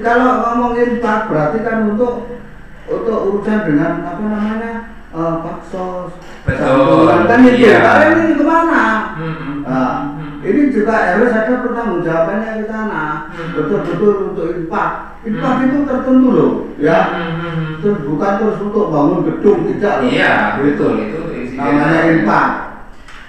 Kalau 0.00 0.30
ngomong 0.38 0.72
infak 0.76 1.20
berarti 1.26 1.58
kan 1.64 1.88
untuk 1.88 2.28
untuk 2.84 3.18
urusan 3.30 3.58
dengan 3.64 4.04
apa 4.04 4.20
namanya 4.20 4.72
eh, 5.08 5.34
paksos 5.40 6.12
Betul, 6.42 7.06
kan 7.24 7.40
itu 7.40 7.62
iya. 7.62 7.78
kalian 7.80 8.18
ini 8.20 8.34
ke 8.34 8.44
mana 8.44 8.84
Hmm, 9.12 9.62
nah, 9.62 10.18
hmm. 10.18 10.42
ini 10.42 10.74
juga 10.74 11.14
harus 11.14 11.30
ada 11.30 11.62
pertanggungjawabannya 11.62 12.58
ke 12.58 12.66
sana 12.66 13.04
Hmm. 13.30 13.54
betul-betul 13.54 14.12
untuk 14.34 14.46
infak 14.58 14.90
infak 15.22 15.54
itu 15.64 15.78
tertentu 15.86 16.28
loh 16.28 16.52
ya 16.76 16.98
Hmm, 17.14 17.30
hmm, 17.38 17.52
hmm. 17.54 17.72
terus 17.80 17.98
bukan 18.02 18.32
terus 18.36 18.58
untuk 18.60 18.90
bangun 18.90 19.20
gedung 19.24 19.60
tidak 19.70 19.94
loh 20.02 20.10
Iya, 20.10 20.34
betul 20.58 20.92
itu 21.00 21.20
insiden. 21.32 21.62
namanya 21.62 22.00
infak 22.12 22.48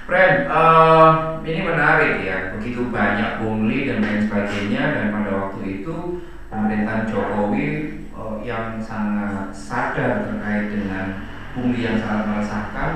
Friend, 0.04 0.36
eh, 0.52 1.10
ini 1.48 1.60
menarik 1.64 2.28
ya. 2.28 2.52
Begitu 2.60 2.92
banyak 2.92 3.40
pungli 3.40 3.88
dan 3.88 4.04
lain 4.04 4.28
sebagainya 4.28 4.84
dan 4.92 5.06
pada 5.16 5.32
waktu 5.32 5.80
itu 5.80 6.20
pemerintahan 6.54 7.10
Jokowi 7.10 7.66
eh, 8.14 8.36
yang 8.46 8.78
sangat 8.78 9.50
sadar 9.50 10.30
terkait 10.30 10.70
dengan 10.70 11.26
pungli 11.58 11.82
yang 11.82 11.98
sangat 11.98 12.30
meresahkan. 12.30 12.92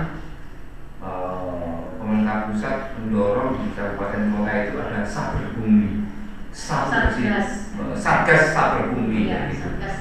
eh, 1.02 1.74
pemerintah 1.98 2.48
pusat 2.48 2.96
mendorong 2.96 3.60
di 3.60 3.76
kabupaten 3.76 4.32
kota 4.32 4.54
itu 4.64 4.78
ada 4.80 5.02
saber 5.04 5.58
pungli. 5.58 6.06
Saber. 6.54 7.10
Satgas. 7.12 7.50
Eh, 7.76 7.96
Satgas 7.98 8.44
saber 8.54 8.94
gitu. 8.94 9.34
satgas. 9.58 9.98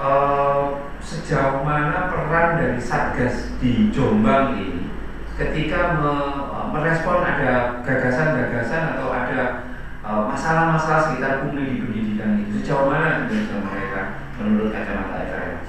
Eh, 0.00 0.62
sejauh 1.00 1.64
mana 1.64 2.08
peran 2.12 2.60
dari 2.60 2.80
Satgas 2.80 3.56
di 3.56 3.88
Jombang 3.88 4.56
ini 4.56 4.88
ketika 5.36 5.96
me- 5.96 6.44
merespon 6.76 7.24
ada 7.24 7.80
gagasan-gagasan 7.80 8.96
atau 8.96 9.08
ada 9.08 9.69
masalah-masalah 10.10 11.00
sekitar 11.06 11.46
pungli 11.46 11.64
di 11.70 11.76
pendidikan 11.84 12.42
itu 12.42 12.60
sejauh 12.60 12.90
mana 12.90 13.30
menurut 13.30 13.62
mereka 13.68 14.00
menurut 14.40 14.68
kacamata 14.74 15.16
FRMC? 15.28 15.68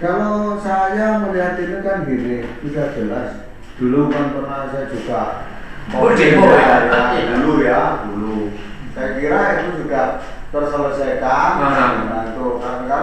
Kalau 0.00 0.56
saya 0.56 1.20
melihat 1.20 1.60
ini 1.60 1.76
kan 1.84 2.08
gini, 2.08 2.36
sudah 2.64 2.86
jelas. 2.96 3.30
Dulu 3.76 4.08
kan 4.12 4.32
pernah 4.32 4.68
saya 4.72 4.88
juga 4.88 5.50
Oh, 5.90 6.12
demo 6.14 6.46
ya? 6.54 6.86
ya, 6.86 7.34
dulu 7.34 7.54
ya, 7.66 7.82
dulu. 8.06 8.54
Saya 8.94 9.18
kira 9.18 9.40
itu 9.58 9.82
sudah 9.82 10.22
terselesaikan. 10.54 11.50
Ah. 11.58 11.90
Nah, 12.06 12.22
itu 12.30 12.46
karena, 12.62 12.98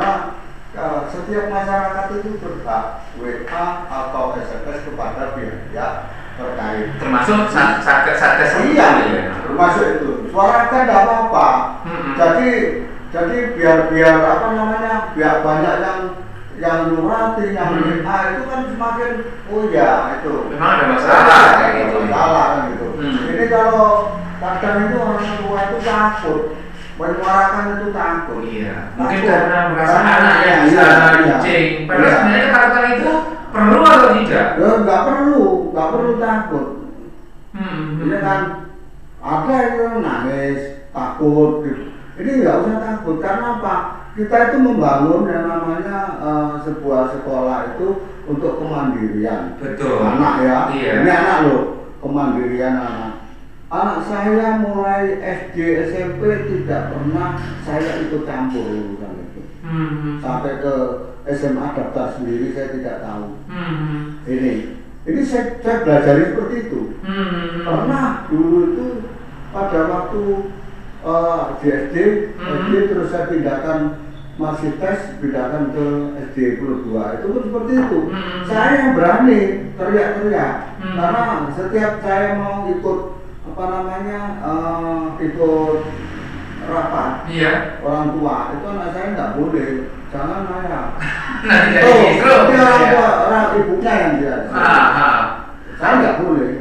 karena 0.72 1.04
setiap 1.12 1.46
masyarakat 1.52 2.06
itu 2.16 2.30
berhak 2.40 2.86
WA 3.20 3.66
atau 3.92 4.40
SMS 4.40 4.88
kepada 4.88 5.36
pihak 5.36 5.94
terkait. 6.38 6.88
Termasuk 7.02 7.52
saat 7.52 7.84
saat 7.84 8.08
satgas 8.16 8.62
Iya, 8.72 8.88
ya. 9.10 9.22
Termasuk 9.58 9.86
itu. 9.98 10.12
Suarakan 10.30 10.86
tidak 10.86 11.02
apa-apa. 11.02 11.48
Mm-mm. 11.90 12.14
Jadi 12.14 12.50
jadi 13.10 13.38
biar 13.58 13.78
biar 13.90 14.16
apa 14.22 14.48
namanya 14.54 14.94
biar 15.18 15.42
banyak 15.42 15.76
yang 15.82 16.00
yang 16.62 16.80
nurati, 16.94 17.58
yang 17.58 17.74
Hmm. 17.74 18.06
Itu 18.06 18.44
kan 18.46 18.62
semakin 18.70 19.12
oh 19.50 19.66
ya 19.74 20.22
itu. 20.22 20.34
Memang 20.54 20.70
ada 20.78 20.86
masalah 20.94 21.42
kayak 21.58 21.74
gitu. 21.90 21.98
Masalah 22.06 22.46
kan 22.46 22.62
gitu. 22.70 22.88
Hmm. 23.02 23.30
Ini 23.34 23.46
kalau 23.50 23.90
kadang 24.38 24.86
itu 24.86 24.98
orang 25.02 25.26
tua 25.42 25.60
itu 25.66 25.78
takut 25.82 26.42
menyuarakan 26.98 27.66
itu 27.78 27.88
takut. 27.94 28.42
Iya, 28.42 28.78
mungkin 28.98 29.22
Takut. 29.22 29.30
karena 29.30 29.58
merasa 29.70 29.98
anaknya 30.02 30.50
iya, 30.50 30.56
bisa 30.66 30.82
iya. 30.82 31.14
kucing. 31.14 31.68
Padahal 31.86 32.06
Iya. 32.06 32.16
sebenarnya 32.18 32.48
kata 32.50 32.80
itu 32.98 33.12
perlu 33.54 33.80
atau 33.86 34.10
tidak? 34.18 34.46
Ya 34.58 34.70
nggak 34.82 35.02
perlu, 35.06 35.44
nggak 35.74 35.90
perlu 35.94 36.12
takut. 36.18 36.68
Hmm. 37.54 37.82
Ini 38.02 38.18
kan 38.22 38.67
ada 39.28 39.58
yang 39.76 40.00
nangis, 40.00 40.88
takut. 40.96 41.68
gitu. 41.68 41.84
Ini 42.18 42.32
nggak 42.42 42.58
usah 42.66 42.78
takut 42.82 43.18
karena 43.22 43.62
apa? 43.62 43.76
Kita 44.18 44.50
itu 44.50 44.58
membangun 44.58 45.30
yang 45.30 45.46
namanya 45.46 45.98
eh, 46.18 46.54
sebuah 46.66 47.14
sekolah 47.14 47.78
itu 47.78 47.88
untuk 48.26 48.58
kemandirian. 48.58 49.62
Betul. 49.62 50.02
Anak 50.02 50.36
ya. 50.42 50.58
Iya. 50.74 50.92
Ini 51.06 51.12
anak 51.14 51.38
loh, 51.46 51.64
kemandirian 52.02 52.76
anak. 52.82 53.14
Anak 53.68 54.00
saya 54.08 54.64
mulai 54.64 55.20
SD 55.20 55.60
SMP 55.92 56.24
tidak 56.48 56.96
pernah 56.96 57.36
saya 57.68 58.00
ikut 58.08 58.24
campur 58.26 58.64
urusan 58.64 59.14
itu. 59.28 59.42
Hmm. 59.62 60.18
Sampai 60.24 60.64
ke 60.64 60.76
SMA 61.28 61.76
daftar 61.76 62.16
sendiri 62.16 62.56
saya 62.56 62.72
tidak 62.74 63.04
tahu. 63.04 63.38
Hmm. 63.52 64.24
Ini, 64.24 64.52
ini 65.04 65.22
saya, 65.22 65.60
saya 65.60 65.84
belajar 65.84 66.16
seperti 66.16 66.56
itu. 66.72 66.82
Hmm. 67.04 67.68
Pernah 67.68 68.26
dulu 68.32 68.58
itu 68.72 68.88
pada 69.58 69.80
waktu 69.90 70.22
eh, 71.02 71.42
di 71.58 71.68
SD, 71.72 71.96
Hmm. 72.38 72.48
SD 72.60 72.72
terus 72.88 73.10
saya 73.10 73.26
pindahkan 73.26 73.80
masih 74.38 74.78
tes 74.78 75.18
pindahkan 75.18 75.74
ke 75.74 75.86
SD 76.30 76.62
22 76.62 77.18
itu 77.18 77.26
pun 77.28 77.42
seperti 77.44 77.72
itu. 77.74 78.00
Hmm. 78.08 78.40
Saya 78.46 78.70
yang 78.78 78.92
berani 78.94 79.40
teriak-teriak 79.74 80.54
Hmm. 80.78 80.94
karena 80.94 81.24
setiap 81.52 81.94
saya 82.02 82.38
mau 82.38 82.70
ikut 82.70 83.00
apa 83.48 83.64
namanya 83.66 84.20
eh, 84.44 85.04
ikut 85.26 85.80
rapat 86.68 87.12
Iya. 87.32 87.80
orang 87.80 88.12
tua 88.12 88.38
itu 88.52 88.66
anak 88.68 88.90
saya 88.92 89.08
nggak 89.16 89.34
boleh 89.34 89.70
jangan. 90.12 90.42
Nah, 91.38 91.70
jadi 91.70 91.86
Oh, 91.86 92.02
gitu. 92.18 92.58
tapi 92.58 92.98
orang 92.98 93.48
ibunya 93.56 93.94
yang 93.94 94.14
dia. 94.18 94.36
Ah, 94.50 94.90
ah. 94.90 95.22
Saya 95.78 95.94
nggak 96.02 96.18
boleh. 96.20 96.52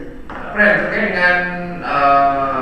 Fred, 0.52 0.72
terkait 0.78 1.02
dengan 1.10 1.36
eh, 1.80 2.55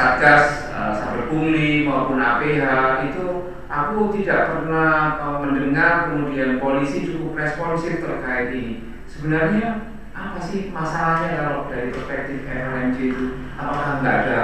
satgas 0.00 0.72
saber 0.96 1.28
pungli 1.28 1.84
maupun 1.84 2.16
APH 2.16 2.64
itu 3.12 3.52
aku 3.68 4.10
tidak 4.16 4.40
pernah 4.48 5.20
eh, 5.20 5.36
mendengar 5.44 6.08
kemudian 6.08 6.56
polisi 6.56 7.04
cukup 7.12 7.36
responsif 7.36 8.00
terkait 8.00 8.56
ini. 8.56 8.96
Sebenarnya 9.04 9.92
apa 10.16 10.40
sih 10.40 10.72
masalahnya 10.72 11.36
kalau 11.36 11.68
dari 11.68 11.92
perspektif 11.92 12.48
RMJ 12.48 12.96
itu? 12.98 13.26
Apakah 13.60 14.00
nggak 14.00 14.16
ada 14.24 14.40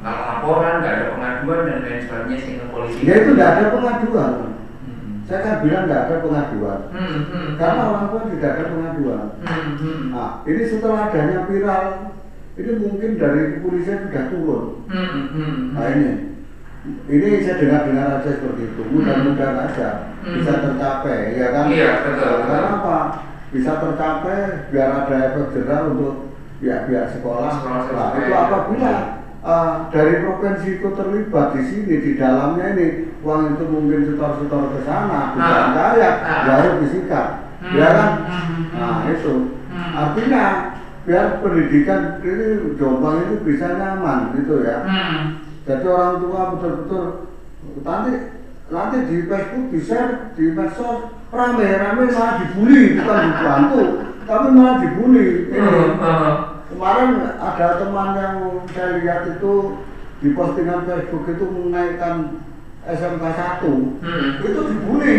nggak 0.00 0.18
laporan, 0.24 0.74
nggak 0.80 0.94
ada 0.96 1.06
pengaduan 1.12 1.60
dan 1.66 1.78
lain 1.84 2.00
sebagainya 2.06 2.38
sehingga 2.38 2.66
polisi? 2.70 3.04
Ya 3.04 3.14
itu 3.20 3.30
nggak 3.34 3.50
ada 3.58 3.64
pengaduan. 3.74 4.32
Hmm. 4.86 5.10
Saya 5.26 5.40
kan 5.42 5.54
bilang 5.66 5.84
nggak 5.90 6.02
ada 6.06 6.14
pengaduan. 6.22 6.80
Hmm, 6.94 7.20
hmm. 7.26 7.48
Karena 7.58 7.82
orang 7.90 8.06
tua 8.14 8.22
tidak 8.30 8.50
ada 8.54 8.64
pengaduan. 8.70 9.24
Hmm, 9.42 9.70
hmm. 9.76 10.02
Nah, 10.14 10.32
ini 10.46 10.62
setelah 10.64 11.10
adanya 11.10 11.38
viral, 11.44 11.84
ini 12.60 12.72
mungkin 12.76 13.10
dari 13.16 13.56
kepolisian 13.56 14.06
sudah 14.06 14.24
turun. 14.28 14.64
Hmm, 14.86 15.24
hmm. 15.32 15.56
Nah 15.72 15.86
ini, 15.90 16.08
ini 17.08 17.40
saya 17.40 17.56
dengar-dengar 17.56 18.20
aja 18.20 18.30
seperti 18.30 18.62
itu. 18.68 18.82
Mudah-mudahan 18.86 19.56
aja 19.66 19.88
Hmm. 20.20 20.36
bisa 20.36 20.52
tercapai, 20.60 21.32
ya 21.34 21.48
kan? 21.50 21.64
Iya, 21.72 21.90
betul, 22.04 22.12
betul. 22.12 22.36
Karena 22.46 22.70
apa? 22.76 22.98
Bisa 23.50 23.72
tercapai 23.76 24.38
biar 24.68 24.90
ada 24.94 25.16
efek 25.26 25.46
jerah 25.52 25.80
untuk 25.88 26.14
pihak-pihak 26.60 27.06
sekolah. 27.10 27.50
Sekolah 27.50 27.72
Nah, 27.74 27.84
sesuai. 27.88 28.20
itu 28.20 28.32
apabila 28.36 28.94
eh, 29.40 29.74
dari 29.88 30.20
provinsi 30.20 30.68
itu 30.76 30.88
terlibat 30.92 31.56
di 31.56 31.62
sini 31.64 31.94
di 31.96 32.12
dalamnya 32.14 32.76
ini 32.76 32.86
uang 33.24 33.56
itu 33.56 33.64
mungkin 33.66 34.04
setor-setor 34.04 34.68
ke 34.68 34.84
sana, 34.84 35.32
bukan 35.32 35.64
Ah. 35.64 35.72
kaya, 35.72 36.10
Ah. 36.20 36.40
ya 36.44 36.52
harus 36.60 36.76
disikat, 36.84 37.26
Hmm. 37.64 37.72
ya 37.72 37.88
kan? 37.88 38.10
Hmm. 38.20 38.62
Nah 38.76 39.08
itu 39.08 39.32
Hmm. 39.72 39.92
artinya 39.96 40.69
biar 41.08 41.40
pendidikan 41.40 42.20
ini 42.20 42.76
Jombang 42.76 43.24
itu 43.24 43.34
bisa 43.44 43.72
nyaman 43.76 44.36
gitu 44.36 44.60
ya. 44.64 44.84
Hmm. 44.84 45.40
Jadi 45.64 45.86
orang 45.88 46.20
tua 46.20 46.40
betul-betul 46.56 47.04
nanti 47.84 48.12
nanti 48.70 48.96
di 49.08 49.16
Facebook 49.28 49.66
di 49.72 49.80
share 49.80 50.32
di 50.36 50.44
medsos 50.52 51.10
rame-rame 51.30 52.04
malah 52.10 52.34
dibully 52.42 52.96
bukan 53.00 53.18
dibantu 53.32 53.82
tapi 54.28 54.46
malah 54.52 54.76
dibully. 54.84 55.28
Ini. 55.48 55.58
Hmm. 55.58 55.90
Hmm. 55.98 56.34
Kemarin 56.70 57.10
ada 57.34 57.66
teman 57.82 58.08
yang 58.14 58.36
saya 58.70 59.02
lihat 59.02 59.20
itu 59.26 59.82
di 60.20 60.28
postingan 60.36 60.86
Facebook 60.86 61.26
itu 61.26 61.44
menaikkan 61.48 62.44
SMK 62.84 63.24
1 63.24 64.04
Hmm. 64.04 64.28
itu 64.44 64.60
dibully. 64.68 65.18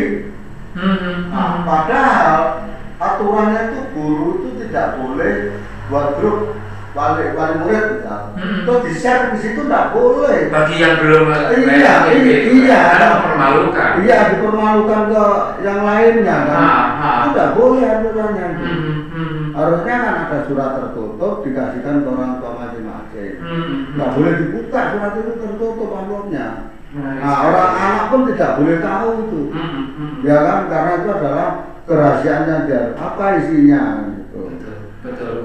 Hmm. 0.72 1.28
Nah, 1.28 1.68
padahal 1.68 2.72
aturannya 3.02 3.62
itu 3.74 3.80
guru 3.98 4.28
itu 4.40 4.50
tidak 4.64 5.02
boleh 5.02 5.58
buat 5.92 6.16
grup 6.18 6.56
wali 6.92 7.24
wali 7.36 7.56
murid 7.64 7.86
misal. 8.00 8.36
Hmm. 8.36 8.64
Itu 8.64 8.74
di 8.84 8.92
share 8.96 9.32
di 9.32 9.38
situ 9.40 9.64
tidak 9.64 9.96
boleh. 9.96 10.52
bagi 10.52 10.76
yang 10.80 11.00
belum 11.00 11.28
Iya, 11.32 11.94
iya, 12.12 12.38
iya. 12.52 12.80
karena 12.96 13.08
mempermalukan 13.16 13.90
Iya 14.04 14.18
dipermalukan 14.36 15.02
ke 15.08 15.26
yang 15.64 15.80
lainnya 15.88 16.38
kan. 16.48 16.60
Ah, 16.60 16.84
ah. 17.00 17.16
Itu 17.24 17.28
tidak 17.32 17.50
boleh 17.56 17.84
aturannya. 17.88 18.46
itu. 18.52 18.64
Hmm, 18.68 19.00
hmm, 19.12 19.46
Harusnya 19.56 19.96
kan 20.04 20.14
ada 20.28 20.38
surat 20.48 20.70
tertutup 20.80 21.34
dikasihkan 21.44 22.04
ke 22.04 22.08
orang 22.12 22.34
tua 22.44 22.52
masing-masing. 22.60 23.34
hmm. 23.40 23.76
Nggak 23.96 24.12
boleh 24.16 24.34
dibuka 24.40 24.82
surat 24.92 25.14
itu 25.16 25.32
tertutup 25.40 25.90
amplopnya. 25.96 26.48
Menarik 26.92 27.24
Nah 27.24 27.32
sekali. 27.40 27.48
orang 27.56 27.72
anak 27.80 28.06
pun 28.12 28.22
tidak 28.28 28.52
boleh 28.60 28.78
tahu 28.84 29.08
itu. 29.28 29.42
Hmm, 29.56 29.84
hmm. 29.96 30.14
Ya 30.28 30.38
kan 30.44 30.58
karena 30.68 30.92
itu 31.00 31.08
adalah 31.08 31.50
kerahasiaannya 31.88 32.56
dia. 32.68 32.82
Apa 33.00 33.26
isinya 33.40 33.84
gitu. 34.12 34.40
betul 34.52 34.76
betul 35.02 35.36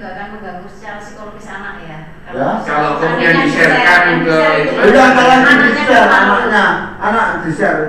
juga 0.00 0.16
akan 0.16 0.28
mengganggu 0.32 0.68
secara 0.72 0.96
psikologis 0.96 1.44
anak 1.44 1.74
ya. 1.84 1.98
Ya. 2.32 2.48
Kalau 2.64 2.96
kemudian 2.96 3.34
di-sharekan 3.44 4.00
di-share, 4.00 4.08
ke 4.24 4.32
di-share 4.32 4.56
itu 4.64 4.72
kan 4.72 4.88
Udah 4.88 5.06
kalau 5.12 5.32
anaknya 5.36 5.60
di 5.60 5.70
share 5.76 5.84
nggak 5.84 6.08
tahu. 6.08 6.24
anaknya, 6.24 6.64
anak 7.04 7.26
di 7.44 7.50
share. 7.52 7.82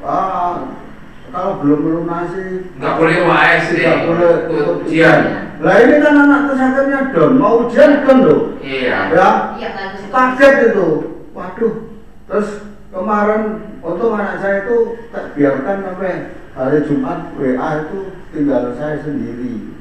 Ah, 0.00 0.52
kalau 1.28 1.52
belum 1.60 1.80
melunasi 1.84 2.44
nggak 2.80 2.94
boleh 2.96 3.16
UAS 3.28 3.64
nih 3.68 3.84
tidak 3.84 3.98
boleh 4.08 4.32
ujian 4.80 5.18
Lah 5.60 5.76
ini 5.76 5.94
kan 6.00 6.14
anak 6.16 6.40
kesakitannya 6.48 7.00
down, 7.12 7.32
mau 7.36 7.68
ujian 7.68 7.92
down 8.00 8.18
loh. 8.24 8.40
iya 8.64 9.12
Ya, 9.12 9.28
Iya 9.60 9.68
kaget 10.08 10.54
itu. 10.72 10.88
Waduh. 11.36 11.74
Terus 12.32 12.48
kemarin 12.88 13.42
untung 13.84 14.16
anak 14.16 14.40
saya 14.40 14.64
itu 14.64 15.04
tak 15.12 15.36
biarkan 15.36 15.84
sampai 15.84 16.32
hari 16.56 16.80
Jumat 16.88 17.28
WA 17.36 17.68
itu 17.84 18.00
tinggal 18.32 18.72
saya 18.72 19.04
sendiri. 19.04 19.76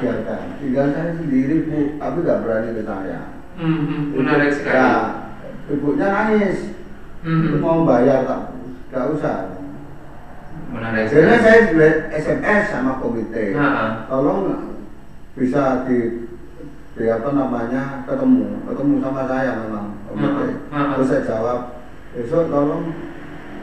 Biarkan, 0.00 0.40
tinggal 0.60 0.86
saya 0.92 1.12
sendiri 1.16 1.56
bu, 1.66 1.78
tapi 1.96 2.18
nggak 2.20 2.40
berani 2.42 2.68
ke 2.76 2.82
saya. 2.84 3.20
Hmm, 3.56 4.12
menarik 4.12 4.52
sekali. 4.52 4.76
Ya, 4.76 4.92
ibunya 5.72 6.06
nangis, 6.12 6.58
Hmm, 7.26 7.58
mau 7.58 7.82
bayar 7.82 8.22
tak, 8.22 8.42
nggak 8.92 9.06
usah. 9.18 9.38
menarik 10.70 11.08
sekali. 11.10 11.40
Saya 11.42 11.60
buat 11.72 11.96
SMS 12.12 12.62
sama 12.70 12.92
komite, 13.00 13.56
tolong 14.06 14.40
bisa 15.34 15.82
di, 15.88 16.28
di 16.94 17.04
apa 17.08 17.28
namanya 17.32 18.04
ketemu, 18.04 18.62
ketemu 18.68 18.94
sama 19.00 19.22
saya 19.26 19.52
memang 19.64 19.86
komite. 20.06 20.46
Hmm, 20.70 20.76
hmm. 20.76 20.90
Terus 20.94 21.08
saya 21.08 21.22
jawab, 21.24 21.58
besok 22.14 22.46
tolong 22.46 22.84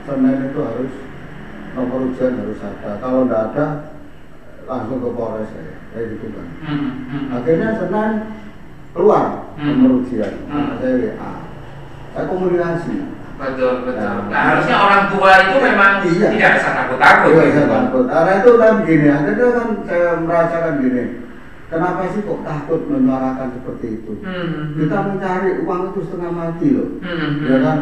Senin 0.04 0.52
itu 0.52 0.60
harus 0.60 0.94
nomor 1.74 2.12
ujian 2.12 2.36
harus 2.36 2.60
ada. 2.60 3.00
Kalau 3.00 3.24
nggak 3.24 3.44
ada, 3.56 3.66
langsung 4.64 4.98
ke 5.00 5.10
Polres 5.12 5.50
saya, 5.52 5.76
kayak 5.92 6.06
gitu 6.16 6.28
kan. 6.32 6.48
hmm, 6.64 6.90
hmm. 7.10 7.24
Akhirnya 7.36 7.70
Senin 7.76 8.12
keluar 8.94 9.26
Hmm. 9.54 9.86
Hmm. 9.86 10.02
anak 10.50 10.76
saya 10.82 10.94
WA. 10.98 11.32
saya 12.14 12.26
komunikasi 12.26 12.94
betul 13.34 13.74
betul. 13.84 14.02
Ya. 14.02 14.14
Nah 14.30 14.42
harusnya 14.50 14.78
orang 14.78 15.04
tua 15.10 15.32
itu 15.42 15.58
memang 15.60 15.92
Iya. 16.06 16.28
tidak 16.32 16.52
usah 16.58 16.74
takut-takut. 16.74 17.30
Iya, 17.30 17.44
gitu, 17.44 17.54
saya 17.54 17.68
takut. 17.68 18.04
Karena 18.08 18.32
itu 18.40 18.50
kan 18.56 18.72
begini, 18.82 19.08
akhirnya 19.10 19.48
kan 19.52 19.68
saya 19.84 20.08
merasakan 20.22 20.74
gini. 20.80 21.04
Kenapa 21.68 22.02
sih 22.14 22.22
kok 22.22 22.46
takut 22.46 22.82
menyuarakan 22.86 23.48
seperti 23.52 23.88
itu? 23.98 24.12
Hmm. 24.22 24.78
Kita 24.78 24.98
mencari 25.02 25.50
uang 25.66 25.82
itu 25.90 26.00
setengah 26.06 26.32
mati 26.32 26.68
loh. 26.70 26.90
Hmm. 27.02 27.30
Ya 27.44 27.58
kan? 27.60 27.78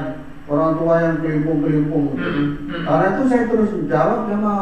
Orang 0.47 0.79
tua 0.79 0.95
yang 0.99 1.15
kelimpung-kelimpung. 1.19 2.15
Hmm. 2.15 2.31
Hmm. 2.71 2.83
Karena 2.87 3.05
itu 3.11 3.23
saya 3.27 3.43
terus 3.51 3.71
menjawab 3.75 4.19
sama 4.27 4.53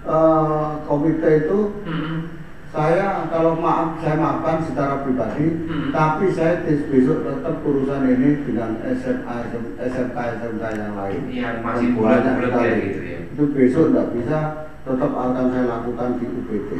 eh, 0.00 0.68
komite 0.84 1.30
itu 1.44 1.58
Hmm. 1.84 2.18
saya 2.70 3.26
kalau 3.28 3.58
maaf 3.58 3.98
saya 3.98 4.14
maafkan 4.14 4.62
secara 4.62 5.02
pribadi, 5.02 5.66
Hmm. 5.66 5.90
tapi 5.90 6.30
saya 6.30 6.62
besok 6.64 7.26
tetap 7.26 7.60
urusan 7.66 8.06
ini 8.06 8.46
dengan 8.46 8.78
SMA, 8.86 9.36
SMK, 9.82 10.16
SMK 10.38 10.62
yang 10.78 10.94
lain. 10.94 11.20
Yang 11.28 11.56
masih 11.66 11.88
sekali. 11.92 12.62
ya 12.62 12.74
gitu 12.78 13.00
ya. 13.02 13.20
Itu 13.34 13.42
besok 13.52 13.84
tidak 13.90 14.06
bisa, 14.14 14.38
tetap 14.86 15.12
akan 15.12 15.44
saya 15.50 15.64
lakukan 15.66 16.08
di 16.22 16.24
UPT. 16.30 16.70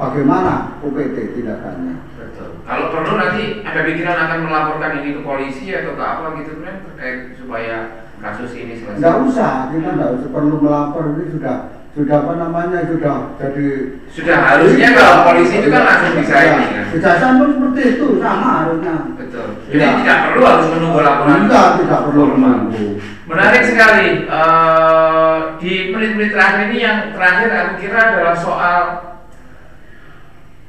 Bagaimana 0.00 0.80
UPT 0.80 1.16
tindakannya? 1.36 1.94
Betul. 2.16 2.64
Kalau 2.64 2.86
perlu 2.88 3.12
nanti 3.20 3.60
ada 3.60 3.80
pikiran 3.84 4.16
akan 4.16 4.40
melaporkan 4.48 4.92
ini 5.04 5.12
ke 5.12 5.20
polisi 5.20 5.76
atau 5.76 5.92
ke 5.92 6.00
apa 6.00 6.26
gitu 6.40 6.52
kan 6.64 6.74
terkait 6.88 7.36
supaya 7.36 7.76
kasus 8.16 8.52
ini 8.56 8.80
selesai. 8.80 8.96
Tidak 8.96 9.16
usah, 9.28 9.52
kita 9.68 9.88
tidak 9.92 10.10
usah 10.16 10.30
perlu 10.32 10.56
melapor 10.56 11.04
ini 11.16 11.24
sudah 11.36 11.79
sudah 11.90 12.22
apa 12.22 12.32
namanya 12.38 12.86
sudah 12.86 13.34
jadi 13.34 13.66
Sudah 14.14 14.36
harusnya 14.38 14.88
kalau 14.94 15.16
polisi 15.26 15.58
itu 15.58 15.68
kan 15.74 15.82
langsung 15.82 16.14
bisa 16.22 16.34
Ya, 16.38 16.46
ini 16.54 16.66
kan. 16.70 16.84
Kejaksaan 16.94 17.34
pun 17.42 17.48
seperti 17.50 17.82
itu 17.98 18.06
sama 18.22 18.48
harusnya. 18.62 18.94
Betul. 19.18 19.48
Jadi 19.66 19.82
Ya. 19.82 19.90
tidak 19.98 20.18
perlu 20.30 20.42
harus 20.46 20.66
menunggu 20.70 21.00
laporan. 21.02 21.38
Tidak, 21.46 21.66
tidak 21.82 22.00
perlu 22.06 22.22
menunggu. 22.34 22.86
Menarik 23.26 23.62
sekali. 23.66 24.08
Eh, 24.26 25.36
di 25.58 25.72
menit-menit 25.90 26.30
terakhir 26.30 26.60
ini 26.70 26.78
yang 26.78 26.98
terakhir 27.14 27.48
aku 27.50 27.72
kira 27.82 28.00
adalah 28.14 28.36
soal 28.38 28.82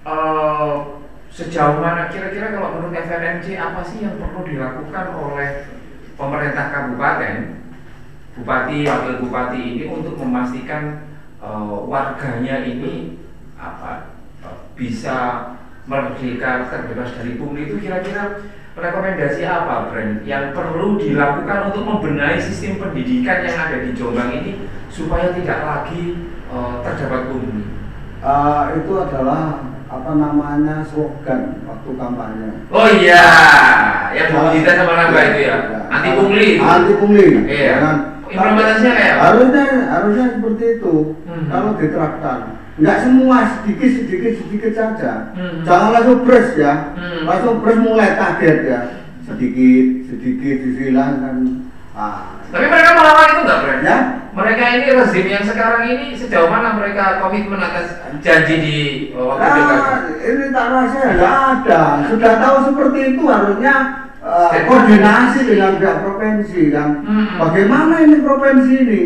eh, 0.05 0.73
sejauh 1.29 1.77
mana 1.77 2.09
kira-kira 2.09 2.53
kalau 2.53 2.81
menurut 2.81 2.97
FNMC 2.97 3.55
apa 3.61 3.81
sih 3.85 4.01
yang 4.03 4.17
perlu 4.17 4.41
dilakukan 4.43 5.05
oleh 5.15 5.69
pemerintah 6.17 6.65
kabupaten, 6.69 7.35
bupati, 8.37 8.77
wakil 8.89 9.13
bupati 9.25 9.61
ini 9.77 9.83
untuk 9.85 10.17
memastikan 10.17 11.10
eh, 11.41 11.75
warganya 11.89 12.55
ini 12.63 13.17
apa 13.57 14.13
eh, 14.45 14.57
bisa 14.77 15.17
merdeka 15.89 16.69
terbebas 16.69 17.17
dari 17.17 17.35
pungli 17.35 17.67
itu 17.67 17.81
kira-kira 17.81 18.45
rekomendasi 18.71 19.43
apa 19.43 19.91
Brand 19.91 20.23
yang 20.23 20.55
perlu 20.55 20.95
dilakukan 20.95 21.73
untuk 21.73 21.83
membenahi 21.83 22.39
sistem 22.39 22.79
pendidikan 22.79 23.43
yang 23.43 23.57
ada 23.67 23.77
di 23.83 23.91
Jombang 23.91 24.31
ini 24.31 24.69
supaya 24.87 25.33
tidak 25.35 25.59
lagi 25.65 26.29
eh, 26.47 26.75
terdapat 26.85 27.21
pungli. 27.27 27.65
Eh, 28.21 28.63
itu 28.77 28.93
adalah 29.01 29.71
apa 29.91 30.11
namanya 30.15 30.79
slogan 30.87 31.67
waktu 31.67 31.89
kampanye. 31.99 32.49
Oh 32.71 32.87
iya, 32.87 33.27
yang 34.15 34.31
Bu 34.31 34.55
Dita 34.55 34.71
sama 34.79 34.95
Nangga 34.95 35.21
itu 35.35 35.39
ya, 35.51 35.57
anti 35.91 36.09
pungli. 36.15 36.47
Anti 36.63 36.93
pungli. 36.95 37.27
Iya. 37.43 37.75
Implementasinya 38.31 38.93
kayak 38.95 39.13
apa? 39.19 39.23
Harusnya 39.27 39.65
harusnya 39.91 40.25
seperti 40.39 40.65
itu. 40.79 40.95
Hmm. 41.31 41.47
Kalau 41.47 41.71
diterapkan. 41.79 42.39
Nggak 42.75 42.97
semua 43.07 43.37
sedikit 43.47 43.89
sedikit 44.03 44.31
sedikit 44.43 44.71
saja. 44.75 45.31
Hmm. 45.31 45.63
Jangan 45.63 45.89
langsung 45.95 46.19
bres 46.27 46.49
ya. 46.59 46.91
Hmm. 46.99 47.23
Langsung 47.23 47.55
bres 47.63 47.79
mulai 47.79 48.19
kaget 48.19 48.59
ya. 48.67 48.79
Sedikit 49.23 49.85
sedikit 50.11 50.57
dihilangkan. 50.67 51.35
Ah. 51.95 52.35
Tapi 52.51 52.67
mereka 52.67 52.89
melawan 52.99 53.31
itu 53.31 53.41
nggak, 53.47 53.59
Brand? 53.63 53.83
Ya. 53.83 53.97
Mereka 54.31 54.63
ini 54.79 54.87
rezim 54.95 55.25
yang 55.27 55.43
sekarang 55.43 55.83
ini 55.91 56.07
sejauh 56.15 56.47
mana 56.47 56.79
mereka 56.79 57.19
komitmen 57.19 57.59
atas 57.59 57.99
janji 58.23 58.55
di 58.63 58.77
uh, 59.11 59.35
waktu? 59.35 59.43
Nah, 59.43 60.07
ini 60.19 60.45
tak 60.55 60.67
rasa 60.71 60.99
nggak 61.15 61.35
ada. 61.51 61.81
Sudah 62.07 62.33
tahu 62.39 62.57
seperti 62.71 62.99
itu 63.15 63.23
harusnya 63.27 63.75
eh, 64.23 64.63
koordinasi 64.67 65.39
dengan 65.51 65.71
pihak 65.79 65.97
provinsi 66.03 66.61
kan. 66.71 66.89
Hmm. 67.03 67.27
Bagaimana 67.43 67.93
ini 68.07 68.17
provinsi 68.23 68.73
ini? 68.87 69.01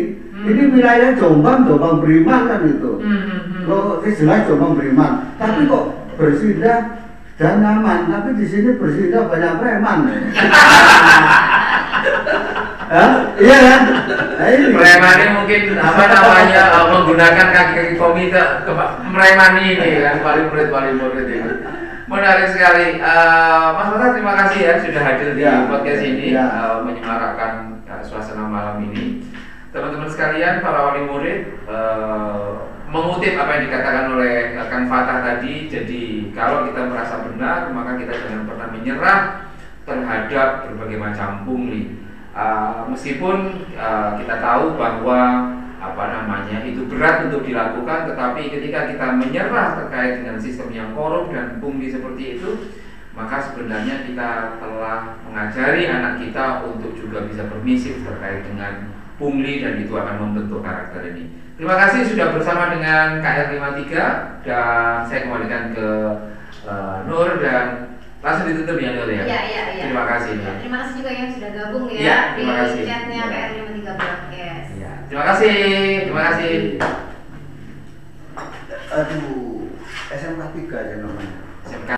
Ini 0.46 0.62
wilayah 0.70 1.10
Jombang, 1.18 1.66
Jombang 1.66 1.98
Beriman 1.98 2.40
kan 2.46 2.60
itu. 2.62 2.92
Lo 3.66 3.98
ini 4.00 4.14
jelas 4.14 4.46
Jombang 4.46 4.78
Beriman. 4.78 5.12
Tapi 5.36 5.66
kok 5.66 5.84
bersindah 6.14 6.78
dan 7.36 7.54
nyaman. 7.60 8.06
Tapi 8.08 8.38
di 8.38 8.46
sini 8.46 8.78
bersindah 8.78 9.26
banyak 9.26 9.52
preman. 9.58 9.98
Hah? 12.86 13.34
Iya 13.34 13.56
kan? 13.58 13.82
Nah, 14.38 14.46
ini. 14.46 14.64
Meremani 14.70 15.24
mungkin 15.34 15.60
apa 15.74 16.02
namanya 16.06 16.62
uh, 16.70 16.84
menggunakan 16.94 17.46
kaki-kaki 17.50 17.98
komite 17.98 18.38
ke 18.62 18.72
meremani 19.10 19.74
ini 19.74 20.06
kan 20.06 20.22
paling 20.22 20.46
murid 20.54 20.68
paling 20.70 20.94
murid 20.94 21.26
ini. 21.26 21.50
Menarik 22.06 22.54
sekali. 22.54 23.02
Uh, 23.02 23.74
Mas 23.74 23.90
Mata 23.90 24.14
terima 24.14 24.38
kasih 24.38 24.58
ya 24.62 24.74
sudah 24.78 25.02
hadir 25.02 25.34
di 25.34 25.42
Ya. 25.42 25.66
podcast 25.66 26.02
ini 26.06 26.30
Ya. 26.30 26.46
uh, 26.46 26.86
menyemarakkan 26.86 27.82
uh, 27.90 27.98
suasana 28.06 28.46
malam 28.46 28.78
ini. 28.86 29.26
Teman-teman 29.76 30.08
sekalian 30.08 30.64
para 30.64 30.88
wali 30.88 31.04
murid 31.04 31.68
uh, 31.68 32.64
mengutip 32.88 33.36
apa 33.36 33.60
yang 33.60 33.64
dikatakan 33.68 34.04
oleh 34.16 34.56
uh, 34.56 34.72
Kang 34.72 34.88
Fatah 34.88 35.20
tadi. 35.20 35.68
Jadi 35.68 36.32
kalau 36.32 36.64
kita 36.64 36.88
merasa 36.88 37.20
benar 37.28 37.68
maka 37.76 38.00
kita 38.00 38.16
jangan 38.16 38.48
pernah 38.48 38.72
menyerah 38.72 39.20
terhadap 39.84 40.48
berbagai 40.64 40.96
macam 40.96 41.44
pungli. 41.44 42.00
Uh, 42.32 42.88
meskipun 42.88 43.68
kita 44.16 44.34
tahu 44.40 44.80
bahwa 44.80 45.52
apa 45.76 46.04
namanya 46.08 46.64
itu 46.64 46.88
berat 46.88 47.28
untuk 47.28 47.44
dilakukan, 47.44 48.08
tetapi 48.08 48.48
ketika 48.48 48.88
kita 48.88 49.06
menyerah 49.12 49.76
terkait 49.76 50.24
dengan 50.24 50.40
sistem 50.40 50.72
yang 50.72 50.96
korup 50.96 51.28
dan 51.28 51.60
pungli 51.60 51.92
seperti 51.92 52.40
itu, 52.40 52.72
maka 53.12 53.44
sebenarnya 53.44 54.08
kita 54.08 54.56
telah 54.56 55.20
mengajari 55.28 55.84
anak 55.84 56.16
kita 56.24 56.64
untuk 56.64 56.96
juga 56.96 57.28
bisa 57.28 57.44
permisif 57.44 58.00
terkait 58.00 58.40
dengan 58.48 58.95
pungli 59.16 59.64
dan 59.64 59.80
itu 59.80 59.92
akan 59.92 60.14
membentuk 60.20 60.60
karakter 60.60 61.00
ini. 61.08 61.24
Terima 61.56 61.72
kasih 61.80 62.04
sudah 62.04 62.36
bersama 62.36 62.68
dengan 62.68 63.24
KR53 63.24 63.92
dan 64.44 65.08
saya 65.08 65.20
kembalikan 65.24 65.72
ke 65.72 65.88
uh, 66.68 67.00
Nur 67.08 67.40
dan 67.40 67.96
langsung 68.20 68.44
ditutup 68.46 68.76
ya 68.76 68.92
Nur 68.92 69.08
ya. 69.08 69.24
Iya, 69.24 69.40
iya, 69.48 69.62
iya. 69.72 69.82
Terima 69.88 70.04
kasih. 70.04 70.36
Ya, 70.36 70.52
terima 70.60 70.76
kasih 70.84 70.94
juga 71.00 71.10
yang 71.16 71.30
sudah 71.32 71.50
gabung 71.56 71.84
ya 71.88 71.96
Iya, 71.96 72.18
di 72.20 72.32
terima 72.36 72.54
kasih. 72.60 72.80
chatnya 72.84 73.20
Iya. 73.24 73.32
PR53 73.32 73.88
Broadcast. 73.96 74.68
Ya, 74.76 74.92
terima 75.08 75.24
kasih, 75.24 75.54
terima 76.04 76.22
kasih. 76.28 76.52
Aduh, 78.86 79.68
SMK 80.12 80.42
3 80.54 80.76
aja 80.76 80.94
namanya. 81.00 81.34